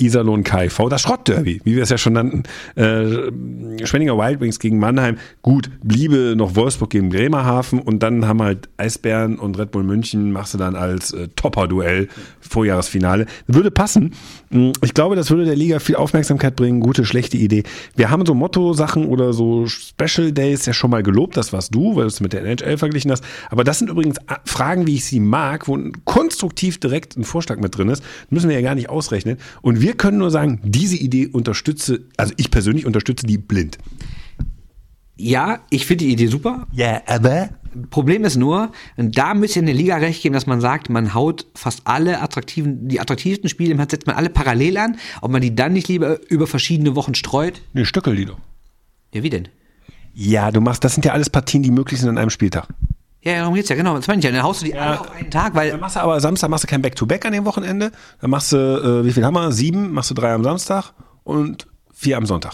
[0.00, 2.42] Iserlohn KIV, das Schrottderby, wie wir es ja schon nannten.
[2.74, 5.16] Äh, Schwenninger Wild Wings gegen Mannheim.
[5.42, 10.32] Gut, bliebe noch Wolfsburg gegen Bremerhaven und dann haben halt Eisbären und Red Bull München,
[10.32, 12.08] machst du dann als äh, Topper-Duell,
[12.40, 13.26] Vorjahresfinale.
[13.46, 14.12] Würde passen.
[14.50, 16.80] Mm, Ich glaube, das würde der Liga viel Aufmerksamkeit bringen.
[16.80, 17.64] Gute, schlechte Idee.
[17.94, 21.36] Wir haben so Motto-Sachen oder so Special Days ja schon mal gelobt.
[21.36, 23.24] Das warst du, weil du es mit der NHL verglichen hast.
[23.50, 27.58] Aber das sind übrigens A- Fragen, wie ich sie mag, wo konstruktiv direkt ein Vorschlag
[27.58, 28.02] mit drin ist.
[28.30, 29.36] Müssen wir ja gar nicht ausrechnen.
[29.62, 33.78] Und wir können nur sagen, diese Idee unterstütze, also ich persönlich unterstütze die blind.
[35.16, 36.66] Ja, ich finde die Idee super.
[36.72, 37.50] Ja, aber.
[37.90, 41.46] Problem ist nur, da müsste in der Liga recht geben, dass man sagt, man haut
[41.54, 45.54] fast alle attraktiven, die attraktivsten Spiele im setzt man alle parallel an, ob man die
[45.54, 47.60] dann nicht lieber über verschiedene Wochen streut.
[47.74, 48.38] Ne, Stöckel die doch.
[49.12, 49.48] Ja, wie denn?
[50.14, 52.68] Ja, du machst, das sind ja alles Partien, die möglich sind an einem Spieltag.
[53.26, 53.96] Ja, darum geht's ja, genau.
[53.96, 54.30] Das meine ich ja.
[54.30, 56.62] Dann haust du die alle auf einen Tag, weil Dann machst du aber Samstag machst
[56.62, 57.90] du kein Back-to-Back an dem Wochenende.
[58.20, 59.50] Dann machst du, äh, wie viel haben wir?
[59.50, 60.92] Sieben, machst du drei am Samstag
[61.24, 62.52] und vier am Sonntag.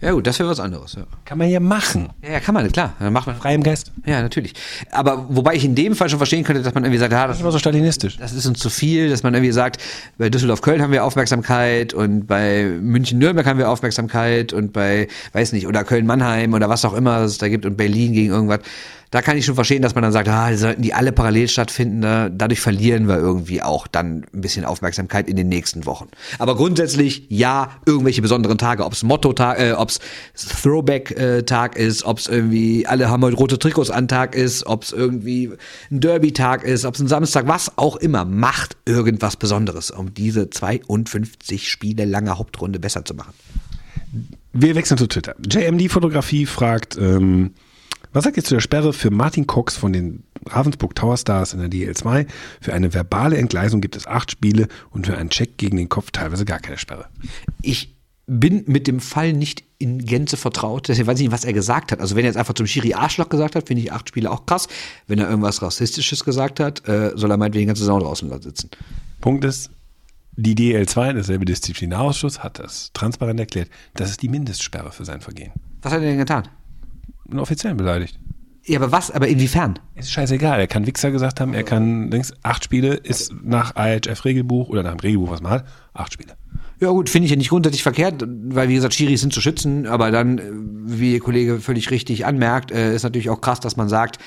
[0.00, 1.04] Ja gut, das wäre was anderes, ja.
[1.24, 2.10] Kann man ja machen.
[2.22, 2.92] Ja, ja, kann man, klar.
[3.00, 3.36] Dann macht man.
[3.36, 3.90] Frei im Geist.
[4.06, 4.52] Ja, natürlich.
[4.92, 7.40] Aber wobei ich in dem Fall schon verstehen könnte, dass man irgendwie sagt, ja, das,
[7.40, 8.18] Immer so stalinistisch.
[8.18, 9.80] das ist uns zu viel, dass man irgendwie sagt,
[10.18, 15.66] bei Düsseldorf-Köln haben wir Aufmerksamkeit und bei München-Nürnberg haben wir Aufmerksamkeit und bei, weiß nicht,
[15.66, 18.60] oder Köln-Mannheim oder was auch immer es da gibt und Berlin gegen irgendwas.
[19.14, 22.00] Da kann ich schon verstehen, dass man dann sagt, ah, sollten die alle parallel stattfinden.
[22.00, 26.08] Da, dadurch verlieren wir irgendwie auch dann ein bisschen Aufmerksamkeit in den nächsten Wochen.
[26.40, 30.00] Aber grundsätzlich, ja, irgendwelche besonderen Tage, ob es Motto-Tag, äh, ob es
[30.34, 34.90] Throwback-Tag ist, ob es irgendwie alle haben heute rote Trikots an Tag ist, ob es
[34.90, 35.52] irgendwie
[35.92, 40.50] ein Derby-Tag ist, ob es ein Samstag, was auch immer, macht irgendwas Besonderes, um diese
[40.50, 43.32] 52 Spiele lange Hauptrunde besser zu machen.
[44.52, 45.36] Wir wechseln zu Twitter.
[45.48, 47.52] JMD-Fotografie fragt, ähm,
[48.14, 51.60] was sagt ihr zu der Sperre für Martin Cox von den Ravensburg Tower Stars in
[51.60, 52.26] der DL2?
[52.60, 56.12] Für eine verbale Entgleisung gibt es acht Spiele und für einen Check gegen den Kopf
[56.12, 57.06] teilweise gar keine Sperre.
[57.60, 57.94] Ich
[58.26, 61.92] bin mit dem Fall nicht in Gänze vertraut, deswegen weiß ich nicht, was er gesagt
[61.92, 62.00] hat.
[62.00, 64.46] Also wenn er jetzt einfach zum Schiri Arschloch gesagt hat, finde ich acht Spiele auch
[64.46, 64.68] krass.
[65.08, 68.70] Wenn er irgendwas Rassistisches gesagt hat, äh, soll er meinetwegen die ganze Saison draußen sitzen.
[69.20, 69.70] Punkt ist,
[70.36, 73.68] die DL2, derselbe Disziplinarausschuss, hat das transparent erklärt.
[73.94, 75.52] Das ist die Mindestsperre für sein Vergehen.
[75.82, 76.48] Was hat er denn getan?
[77.30, 78.18] Einen Offiziellen beleidigt.
[78.66, 79.10] Ja, aber was?
[79.10, 79.78] Aber inwiefern?
[79.94, 80.58] Ist scheißegal.
[80.58, 84.92] Er kann Wichser gesagt haben, er kann, denkst, acht Spiele ist nach IHF-Regelbuch oder nach
[84.92, 86.34] dem Regelbuch, was man hat, acht Spiele.
[86.80, 89.86] Ja gut, finde ich ja nicht grundsätzlich verkehrt, weil wie gesagt, Schiris sind zu schützen,
[89.86, 90.40] aber dann,
[90.86, 94.18] wie Ihr Kollege völlig richtig anmerkt, äh, ist natürlich auch krass, dass man sagt,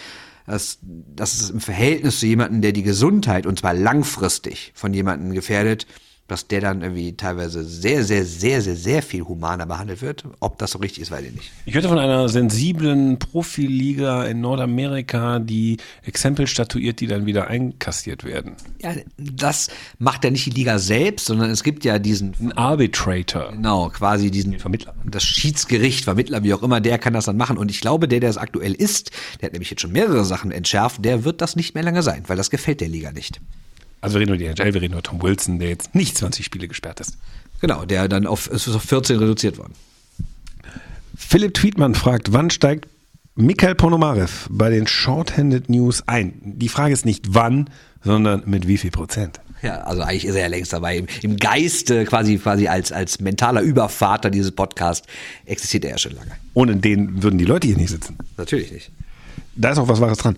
[0.45, 5.33] dass, dass es im Verhältnis zu jemandem, der die Gesundheit, und zwar langfristig von jemandem
[5.33, 5.87] gefährdet,
[6.27, 10.25] dass der dann irgendwie teilweise sehr, sehr, sehr, sehr, sehr viel humaner behandelt wird.
[10.39, 11.51] Ob das so richtig ist, weiß ich nicht.
[11.65, 18.23] Ich hörte von einer sensiblen Profiliga in Nordamerika, die Exempel statuiert, die dann wieder einkassiert
[18.23, 18.55] werden.
[18.81, 19.69] Ja, das
[19.99, 23.51] macht ja nicht die Liga selbst, sondern es gibt ja diesen Ein Arbitrator.
[23.51, 24.93] Genau, quasi diesen Vermittler.
[25.05, 27.57] Das Schiedsgericht, Vermittler, wie auch immer, der kann das dann machen.
[27.57, 30.51] Und ich glaube, der, der es aktuell ist, der hat nämlich jetzt schon mehrere Sachen
[30.51, 33.39] entschärft, der wird das nicht mehr lange sein, weil das gefällt der Liga nicht.
[34.01, 36.45] Also wir reden über die NHL, wir reden über Tom Wilson, der jetzt nicht 20
[36.45, 37.17] Spiele gesperrt ist.
[37.61, 39.73] Genau, der dann auf, ist auf 14 reduziert worden.
[41.15, 42.87] Philipp Tweetmann fragt, wann steigt
[43.35, 46.33] Mikhail Ponomarev bei den Shorthanded News ein?
[46.43, 47.69] Die Frage ist nicht wann,
[48.03, 49.39] sondern mit wie viel Prozent.
[49.63, 50.97] Ja, also eigentlich ist er ja längst dabei.
[50.97, 55.07] Im, im Geiste quasi, quasi als, als mentaler Übervater dieses Podcasts
[55.45, 56.31] existiert er ja schon lange.
[56.53, 58.17] Ohne den würden die Leute hier nicht sitzen.
[58.37, 58.91] Natürlich nicht.
[59.55, 60.37] Da ist auch was Wahres dran.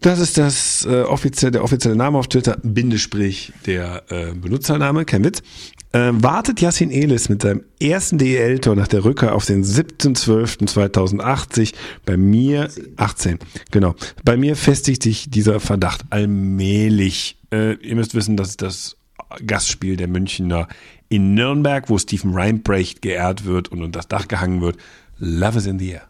[0.01, 5.22] Das ist das äh, offizielle, der offizielle Name auf Twitter, Bindestrich der äh, Benutzername, kein
[5.24, 5.43] Witz.
[5.93, 11.74] Ähm, wartet Yassin Elis mit seinem ersten DEL-Tor nach der Rückkehr auf den 7.12.2080
[12.07, 13.41] bei mir, 18,
[13.72, 13.97] genau.
[14.24, 17.38] Bei mir festigt sich dieser Verdacht allmählich.
[17.53, 18.99] Äh, ihr müsst wissen, dass das
[19.45, 20.68] Gastspiel der Münchner
[21.09, 24.76] in Nürnberg, wo Stephen Reinbrecht geehrt wird und unter das Dach gehangen wird.
[25.18, 26.07] Love is in the air.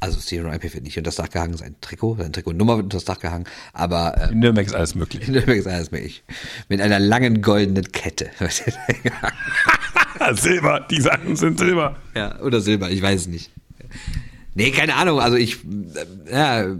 [0.00, 2.98] Also Stephen Reinbrecht wird nicht unter das Dach gehangen, sein Trikot, sein Trikotnummer wird unter
[2.98, 5.22] das Dach gehangen, aber äh, In Nürnberg ist alles möglich.
[5.26, 6.22] in Nürnberg ist alles möglich.
[6.68, 8.30] Mit einer langen goldenen Kette.
[10.32, 11.96] Silber, die Sachen sind Silber.
[12.14, 13.50] ja, oder Silber, ich weiß es nicht.
[14.54, 16.76] Nee, keine Ahnung, also ich, äh, ja,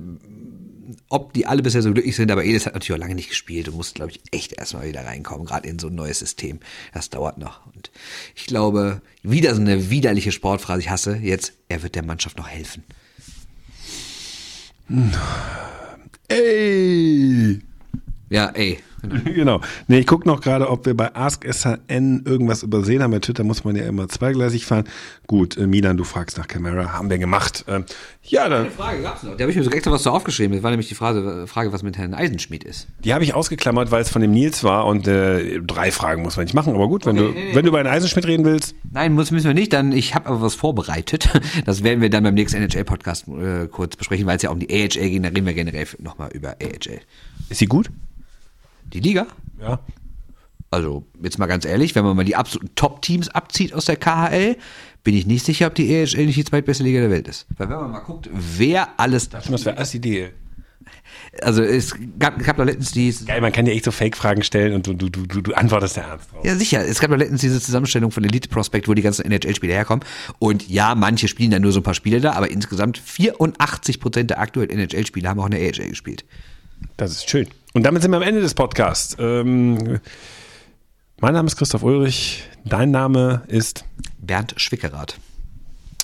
[1.08, 3.68] ob die alle bisher so glücklich sind, aber Elis hat natürlich auch lange nicht gespielt
[3.68, 6.60] und muss, glaube ich, echt erstmal wieder reinkommen, gerade in so ein neues System.
[6.92, 7.66] Das dauert noch.
[7.74, 7.90] Und
[8.34, 12.48] ich glaube, wieder so eine widerliche Sportphrase, ich hasse jetzt, er wird der Mannschaft noch
[12.48, 12.84] helfen.
[16.28, 17.60] Ey!
[18.30, 18.78] Ja, ey.
[19.24, 19.60] Genau.
[19.86, 23.12] Nee, ich gucke noch gerade, ob wir bei Ask SHN irgendwas übersehen haben.
[23.12, 24.84] Bei Twitter muss man ja immer zweigleisig fahren.
[25.26, 26.92] Gut, äh, Milan, du fragst nach Camera.
[26.92, 27.64] Haben wir gemacht.
[27.68, 27.84] Ähm,
[28.24, 29.36] ja, dann, Frage gab's noch.
[29.36, 30.54] Da habe ich mir sogar extra was so aufgeschrieben.
[30.56, 32.88] Das war nämlich die Frage, Frage was mit Herrn Eisenschmidt ist.
[33.04, 36.36] die habe ich ausgeklammert, weil es von dem Nils war und äh, drei Fragen muss
[36.36, 36.74] man nicht machen.
[36.74, 39.54] Aber gut, wenn du, wenn du über einen Eisenschmidt reden willst, Nein, muss, müssen wir
[39.54, 39.72] nicht.
[39.72, 41.28] Dann, ich habe aber was vorbereitet.
[41.64, 44.70] Das werden wir dann beim nächsten NHL-Podcast äh, kurz besprechen, weil es ja um die
[44.70, 45.22] AHL ging.
[45.22, 47.00] Da reden wir generell nochmal über AHL.
[47.48, 47.90] ist sie gut?
[48.92, 49.26] Die Liga?
[49.60, 49.80] Ja.
[50.70, 54.56] Also, jetzt mal ganz ehrlich, wenn man mal die absoluten Top-Teams abzieht aus der KHL,
[55.02, 57.46] bin ich nicht sicher, ob die AHL nicht die zweitbeste Liga der Welt ist.
[57.56, 60.30] Weil wenn man mal guckt, wer alles, Schon, das wäre erst die Idee.
[61.42, 64.74] also es gab, gab doch letztens die, Geil, man kann dir echt so Fake-Fragen stellen
[64.74, 66.44] und du, du, du, du, du antwortest da ernst drauf.
[66.44, 69.72] ja sicher, es gab doch letztens diese Zusammenstellung von Elite Prospect, wo die ganzen NHL-Spieler
[69.74, 70.04] herkommen.
[70.38, 74.30] Und ja, manche spielen dann nur so ein paar Spiele da, aber insgesamt 84 Prozent
[74.30, 76.26] der aktuellen NHL-Spieler haben auch in der AHL gespielt.
[76.98, 77.46] Das ist schön.
[77.74, 79.16] Und damit sind wir am Ende des Podcasts.
[79.20, 80.00] Ähm,
[81.20, 82.42] mein Name ist Christoph Ulrich.
[82.64, 83.84] Dein Name ist.
[84.18, 85.16] Bernd Schwickerath.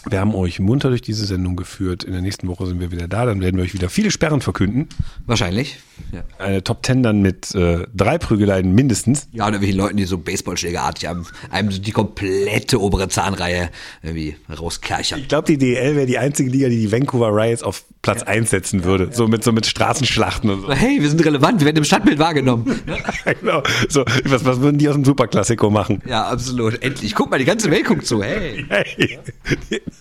[0.08, 2.04] Wir haben euch munter durch diese Sendung geführt.
[2.04, 3.24] In der nächsten Woche sind wir wieder da.
[3.24, 4.88] Dann werden wir euch wieder viele Sperren verkünden.
[5.26, 5.78] Wahrscheinlich.
[6.12, 6.24] Ja.
[6.38, 9.28] Eine Top Ten dann mit äh, drei Prügeleien mindestens.
[9.32, 13.70] Ja, und irgendwelchen Leuten, die so Baseballschlägerartig einem, einem so die komplette obere Zahnreihe
[14.02, 15.20] irgendwie rauskerchern.
[15.20, 18.50] Ich glaube, die DL wäre die einzige Liga, die die Vancouver Riots auf Platz 1
[18.50, 19.08] setzen würde.
[19.12, 20.72] So mit so mit Straßenschlachten und so.
[20.72, 22.80] Hey, wir sind relevant, wir werden im Stadtbild wahrgenommen.
[23.40, 23.62] genau.
[23.88, 26.02] So, was, was würden die aus dem Superklassiko machen?
[26.06, 26.82] ja, absolut.
[26.82, 27.14] Endlich.
[27.14, 28.22] Guck mal, die ganze Welt guckt zu.
[28.22, 28.66] Hey.
[28.68, 29.18] Hey,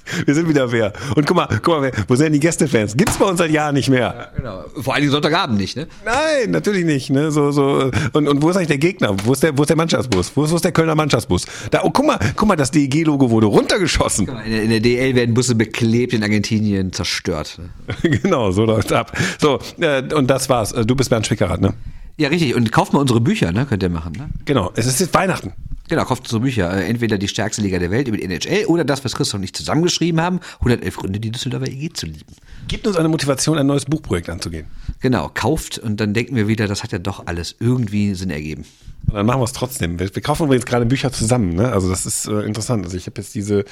[0.25, 0.93] wir sind wieder wer.
[1.15, 2.95] Und guck mal, guck mal, wo sind die Gästefans?
[2.95, 4.31] Gibt's bei uns seit Jahren nicht mehr.
[4.35, 4.65] Genau.
[4.81, 5.87] Vor allen Dingen Sonntagabend nicht, ne?
[6.05, 7.09] Nein, natürlich nicht.
[7.09, 7.31] Ne?
[7.31, 7.91] So, so.
[8.13, 9.15] Und, und wo ist eigentlich der Gegner?
[9.23, 10.31] Wo ist der, wo ist der Mannschaftsbus?
[10.35, 11.45] Wo ist, wo ist der Kölner Mannschaftsbus?
[11.71, 14.27] Da, oh, guck mal, guck mal, das DEG-Logo wurde runtergeschossen.
[14.45, 17.59] In der, in der DL werden Busse beklebt, in Argentinien zerstört.
[18.01, 19.17] genau, so läuft's ab.
[19.39, 20.71] So, äh, und das war's.
[20.71, 21.73] Äh, Du bist Bernd Schwickerath, ne?
[22.17, 22.55] Ja, richtig.
[22.55, 23.65] Und kauft mal unsere Bücher, ne?
[23.65, 24.29] Könnt ihr machen, ne?
[24.45, 24.71] Genau.
[24.75, 25.53] Es ist jetzt Weihnachten.
[25.89, 26.71] Genau, kauft so Bücher.
[26.75, 29.43] Äh, Entweder die stärkste Liga der Welt über die NHL oder das, was Christoph und
[29.43, 32.35] ich zusammengeschrieben haben, 111 Gründe, die Düsseldorfer EG zu lieben.
[32.67, 34.67] Gibt uns eine Motivation, ein neues Buchprojekt anzugehen.
[35.01, 38.65] Genau, kauft und dann denken wir wieder, das hat ja doch alles irgendwie Sinn ergeben.
[39.07, 39.99] Und dann machen wir es trotzdem.
[39.99, 41.73] Wir, wir kaufen übrigens gerade Bücher zusammen, ne?
[41.73, 42.85] Also das ist äh, interessant.
[42.85, 43.65] Also ich habe jetzt diese,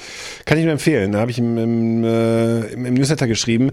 [0.44, 3.70] kann ich nur empfehlen, da habe ich im, im, äh, im, im Newsletter geschrieben,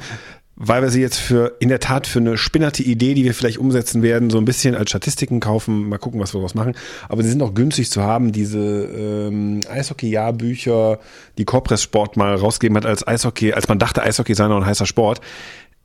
[0.61, 3.57] weil wir sie jetzt für in der Tat für eine spinnerte Idee, die wir vielleicht
[3.57, 6.75] umsetzen werden, so ein bisschen als Statistiken kaufen, mal gucken, was wir daraus machen.
[7.07, 10.99] Aber sie sind auch günstig zu haben, diese ähm, Eishockey-Jahrbücher,
[11.37, 14.65] die Corpress Sport mal rausgegeben hat als Eishockey, als man dachte, Eishockey sei noch ein
[14.65, 15.21] heißer Sport.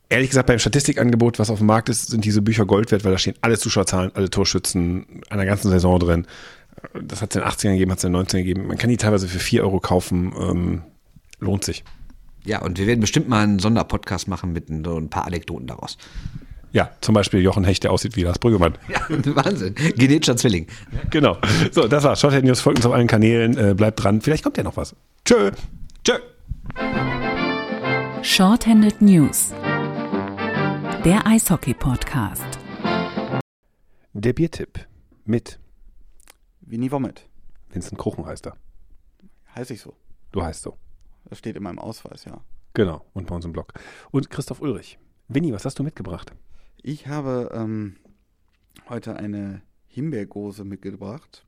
[0.09, 3.13] Ehrlich gesagt, beim Statistikangebot, was auf dem Markt ist, sind diese Bücher Gold wert, weil
[3.13, 6.27] da stehen alle Zuschauerzahlen, alle Torschützen einer ganzen Saison drin.
[7.01, 8.67] Das hat es in den 80ern gegeben, hat es in den 90ern gegeben.
[8.67, 10.33] Man kann die teilweise für 4 Euro kaufen.
[10.37, 10.83] Ähm,
[11.39, 11.85] lohnt sich.
[12.47, 15.97] Ja, und wir werden bestimmt mal einen Sonderpodcast machen mit so ein paar Anekdoten daraus.
[16.73, 18.77] Ja, zum Beispiel Jochen Hecht, der aussieht wie Lars Brüggemann.
[18.89, 19.75] Ja, Wahnsinn.
[19.77, 20.67] Genetischer Zwilling.
[21.11, 21.39] Genau.
[21.71, 22.21] So, das war's.
[22.21, 23.57] Shorthead News folgt uns auf allen Kanälen.
[23.57, 24.21] Äh, bleibt dran.
[24.21, 24.95] Vielleicht kommt ja noch was.
[25.25, 25.53] Tschö.
[26.03, 26.15] Tschö.
[28.23, 29.53] Shorthanded News.
[31.05, 32.59] Der Eishockey-Podcast.
[34.15, 34.87] Der Biertipp
[35.25, 35.61] mit
[36.61, 37.29] Winnie Wommet.
[37.71, 38.57] Vincent Kruchen heißt er.
[39.55, 39.95] Heiße ich so.
[40.33, 40.77] Du heißt so.
[41.29, 42.43] Das steht in meinem Ausweis, ja.
[42.75, 43.05] Genau.
[43.13, 43.73] Und bei uns im Blog.
[44.11, 44.99] Und Christoph Ulrich.
[45.29, 46.33] Winnie, was hast du mitgebracht?
[46.83, 47.97] Ich habe ähm,
[48.89, 51.47] heute eine Himbeergose mitgebracht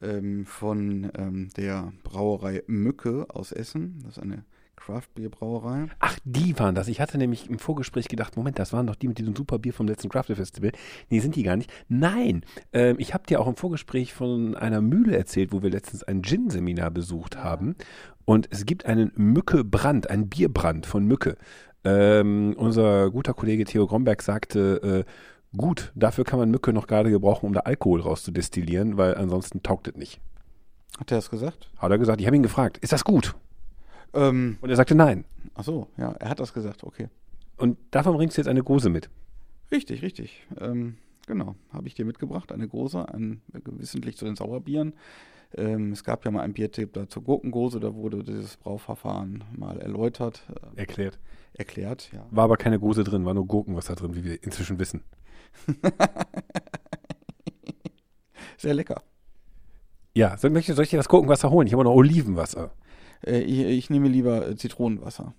[0.00, 4.00] ähm, von ähm, der Brauerei Mücke aus Essen.
[4.04, 4.44] Das ist eine
[4.84, 5.86] Craft-Bier-Brauerei.
[5.98, 6.88] Ach, die waren das.
[6.88, 9.72] Ich hatte nämlich im Vorgespräch gedacht, Moment, das waren doch die mit diesem super Bier
[9.72, 10.72] vom letzten Craft Festival.
[11.08, 11.72] Nee, sind die gar nicht.
[11.88, 16.02] Nein, ähm, ich habe dir auch im Vorgespräch von einer Mühle erzählt, wo wir letztens
[16.02, 17.76] ein Gin-Seminar besucht haben.
[18.26, 21.36] Und es gibt einen Mücke-Brand, einen Bierbrand von Mücke.
[21.84, 27.10] Ähm, unser guter Kollege Theo Gromberg sagte, äh, gut, dafür kann man Mücke noch gerade
[27.10, 30.20] gebrauchen, um da Alkohol rauszudestillieren, weil ansonsten taugt es nicht.
[30.98, 31.70] Hat er das gesagt?
[31.78, 32.20] Hat er gesagt.
[32.20, 33.34] Ich habe ihn gefragt, ist das gut?
[34.14, 35.24] Ähm, Und er sagte nein.
[35.54, 37.08] ach so, ja, er hat das gesagt, okay.
[37.56, 39.10] Und davon bringst du jetzt eine Gose mit.
[39.70, 40.46] Richtig, richtig.
[40.60, 40.96] Ähm,
[41.26, 44.94] genau, habe ich dir mitgebracht, eine Gose, ein, gewissentlich zu den Sauerbieren.
[45.56, 49.78] Ähm, es gab ja mal einen Biertipp da zur Gurkengose, da wurde dieses Brauverfahren mal
[49.80, 50.42] erläutert,
[50.76, 51.18] äh, Erklärt.
[51.52, 52.26] erklärt, ja.
[52.30, 55.02] War aber keine Gose drin, war nur Gurkenwasser drin, wie wir inzwischen wissen.
[58.58, 59.02] Sehr lecker.
[60.14, 61.66] Ja, soll, soll ich dir das Gurkenwasser holen?
[61.66, 62.70] Ich habe noch Olivenwasser.
[63.26, 65.34] Äh, ich, ich nehme lieber äh, Zitronenwasser.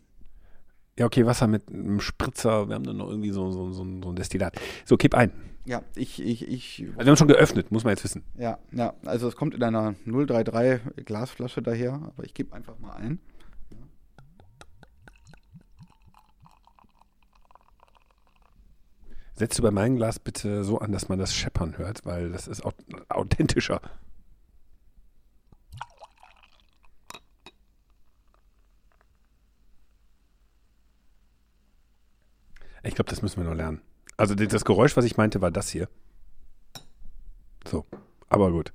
[0.97, 2.67] Ja, okay, Wasser mit einem Spritzer.
[2.69, 4.55] Wir haben dann noch irgendwie so, so, so, ein- so ein Destillat.
[4.85, 5.31] So, kipp ein.
[5.65, 8.23] Ja, ich, ich, ich, Also wir haben schon geöffnet, muss man jetzt wissen.
[8.37, 12.93] ja, ja, also es kommt in einer 033 Glasflasche daher, aber ich gebe einfach mal
[12.93, 13.19] ein.
[19.33, 22.47] Setzt du bei meinem Glas bitte so an, dass man das Scheppern hört, weil das
[22.47, 22.71] ist au
[23.09, 23.81] authentischer.
[32.85, 33.81] Ich glaube, das müssen wir noch lernen.
[34.17, 35.89] Also das Geräusch, was ich meinte, war das hier.
[37.67, 37.85] So,
[38.29, 38.71] aber gut.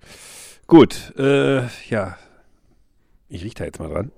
[0.66, 2.16] Gut, äh, ja.
[3.28, 4.11] Ich rieche da jetzt mal dran.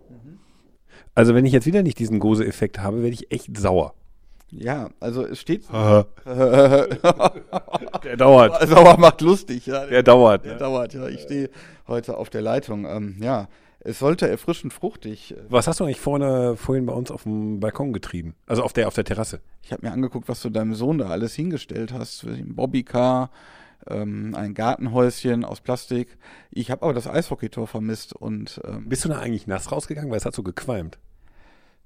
[1.15, 3.95] Also wenn ich jetzt wieder nicht diesen Gose-Effekt habe, werde ich echt sauer.
[4.51, 5.65] Ja, also es steht.
[5.73, 6.07] Der
[8.17, 8.69] dauert.
[8.69, 9.87] Sauer macht lustig, ja.
[9.87, 10.45] Der dauert.
[10.45, 10.59] Der Ne?
[10.59, 11.09] dauert, ja.
[11.09, 11.51] Ich stehe
[11.87, 12.85] heute auf der Leitung.
[12.87, 13.49] Ähm, ja,
[13.85, 15.33] es sollte erfrischend fruchtig.
[15.37, 18.35] äh, Was hast du eigentlich vorne, vorhin bei uns auf dem Balkon getrieben?
[18.47, 19.41] Also auf der, auf der Terrasse.
[19.63, 22.25] Ich habe mir angeguckt, was du deinem Sohn da alles hingestellt hast.
[22.25, 23.31] Ein Bobbycar,
[23.89, 26.17] ähm, ein Gartenhäuschen aus Plastik.
[26.51, 30.11] Ich habe aber das Eishockeytor vermisst und ähm, Bist du da eigentlich nass rausgegangen?
[30.11, 30.99] Weil es hat so gequalmt.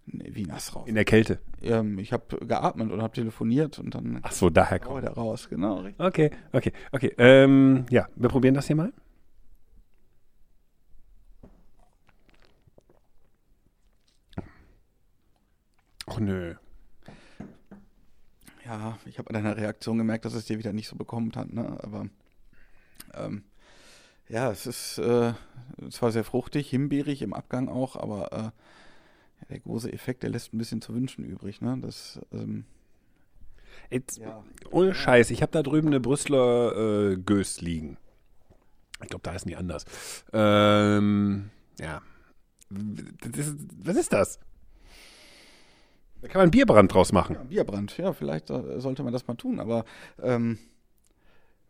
[0.06, 0.86] nee, wie nass raus.
[0.86, 1.38] In der Kälte.
[1.62, 5.04] Ähm, ich habe geatmet und habe telefoniert und dann Ach so, daher oh, kommt.
[5.06, 5.48] da raus.
[5.48, 6.04] Genau, richtig.
[6.04, 7.14] Okay, okay, okay.
[7.18, 8.92] Ähm, ja, wir probieren das hier mal.
[16.06, 16.54] Och nö.
[18.64, 21.52] Ja, ich habe an deiner Reaktion gemerkt, dass es dir wieder nicht so bekommen hat,
[21.52, 21.78] ne?
[21.82, 22.08] Aber
[23.14, 23.44] ähm,
[24.28, 25.34] ja, es ist äh,
[25.90, 30.58] zwar sehr fruchtig, himbeerig im Abgang auch, aber äh, der große Effekt, der lässt ein
[30.58, 31.78] bisschen zu wünschen übrig, ne?
[31.80, 32.64] Das ähm,
[33.90, 34.42] Jetzt, Ja.
[34.70, 37.98] Ohne Scheiß, ich habe da drüben eine Brüsseler äh, Gös liegen.
[39.02, 39.84] Ich glaube, da ist nie anders.
[40.32, 42.02] Ähm, ja.
[42.70, 44.40] Das ist, was ist das?
[46.26, 47.36] Da kann man Bierbrand draus machen.
[47.36, 49.84] Ja, Bierbrand, ja, vielleicht äh, sollte man das mal tun, aber
[50.20, 50.58] ähm,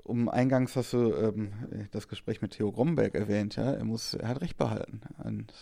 [0.02, 1.52] um eingangs hast du ähm,
[1.90, 5.02] das Gespräch mit Theo Gromberg erwähnt, ja, er muss, er hat recht behalten.
[5.22, 5.52] Und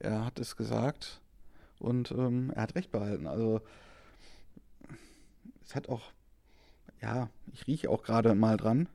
[0.00, 1.20] er hat es gesagt
[1.78, 3.28] und ähm, er hat recht behalten.
[3.28, 3.60] Also
[5.64, 6.10] es hat auch,
[7.00, 8.88] ja, ich rieche auch gerade mal dran.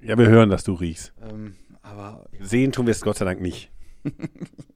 [0.00, 1.12] Ja, wir hören, dass du riechst.
[1.20, 3.72] Ähm, aber Sehen tun wir es Gott sei Dank nicht.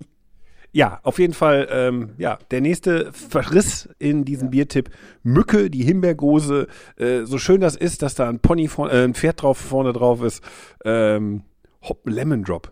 [0.78, 4.90] ja, auf jeden Fall, ähm, ja, der nächste Verriss in diesem Biertipp.
[5.24, 6.68] Mücke, die Himbeergose.
[6.96, 9.92] Äh, so schön das ist, dass da ein Pony, vorne, äh, ein Pferd drauf, vorne
[9.92, 10.40] drauf ist.
[10.84, 11.42] Ähm,
[11.82, 12.70] Hop Lemon Drop.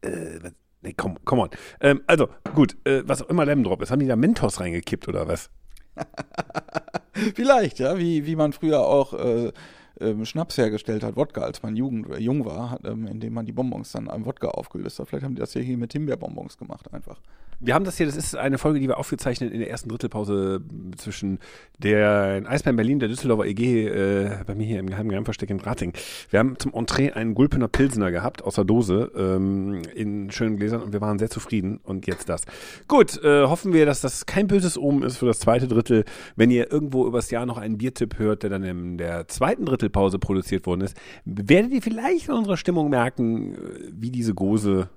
[0.00, 0.38] Äh,
[0.80, 1.50] nee, komm, come on.
[1.82, 3.90] Ähm, also, gut, äh, was auch immer Lemon Drop ist.
[3.90, 5.50] Haben die da Mentos reingekippt oder was?
[7.34, 9.52] Vielleicht, ja, wie, wie man früher auch äh,
[10.00, 13.46] ähm, Schnaps hergestellt hat, Wodka, als man Jugend, äh, jung war, hat, ähm, indem man
[13.46, 15.08] die Bonbons dann am Wodka aufgelöst hat.
[15.08, 17.20] Vielleicht haben die das hier mit Himbeerbonbons gemacht einfach.
[17.64, 20.60] Wir haben das hier, das ist eine Folge, die wir aufgezeichnet in der ersten Drittelpause
[20.96, 21.38] zwischen
[21.78, 25.92] der Eisbären Berlin, der Düsseldorfer EG, äh, bei mir hier im geheimen Geheimversteck in Rating.
[26.30, 30.82] Wir haben zum Entree einen Gulpener Pilsener gehabt, aus der Dose, ähm, in schönen Gläsern
[30.82, 32.46] und wir waren sehr zufrieden und jetzt das.
[32.88, 36.04] Gut, äh, hoffen wir, dass das kein böses Omen ist für das zweite Drittel.
[36.34, 40.18] Wenn ihr irgendwo übers Jahr noch einen Biertipp hört, der dann in der zweiten Drittelpause
[40.18, 43.58] produziert worden ist, werdet ihr vielleicht in unserer Stimmung merken, äh,
[43.92, 44.88] wie diese Gose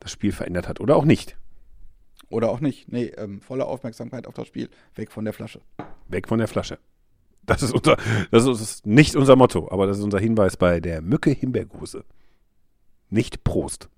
[0.00, 1.36] das Spiel verändert hat oder auch nicht.
[2.28, 2.90] Oder auch nicht.
[2.90, 4.68] Nee, ähm, volle Aufmerksamkeit auf das Spiel.
[4.94, 5.60] Weg von der Flasche.
[6.08, 6.78] Weg von der Flasche.
[7.46, 7.96] Das ist unser,
[8.30, 12.04] das ist nicht unser Motto, aber das ist unser Hinweis bei der Mücke Himbeergose.
[13.10, 13.88] Nicht Prost.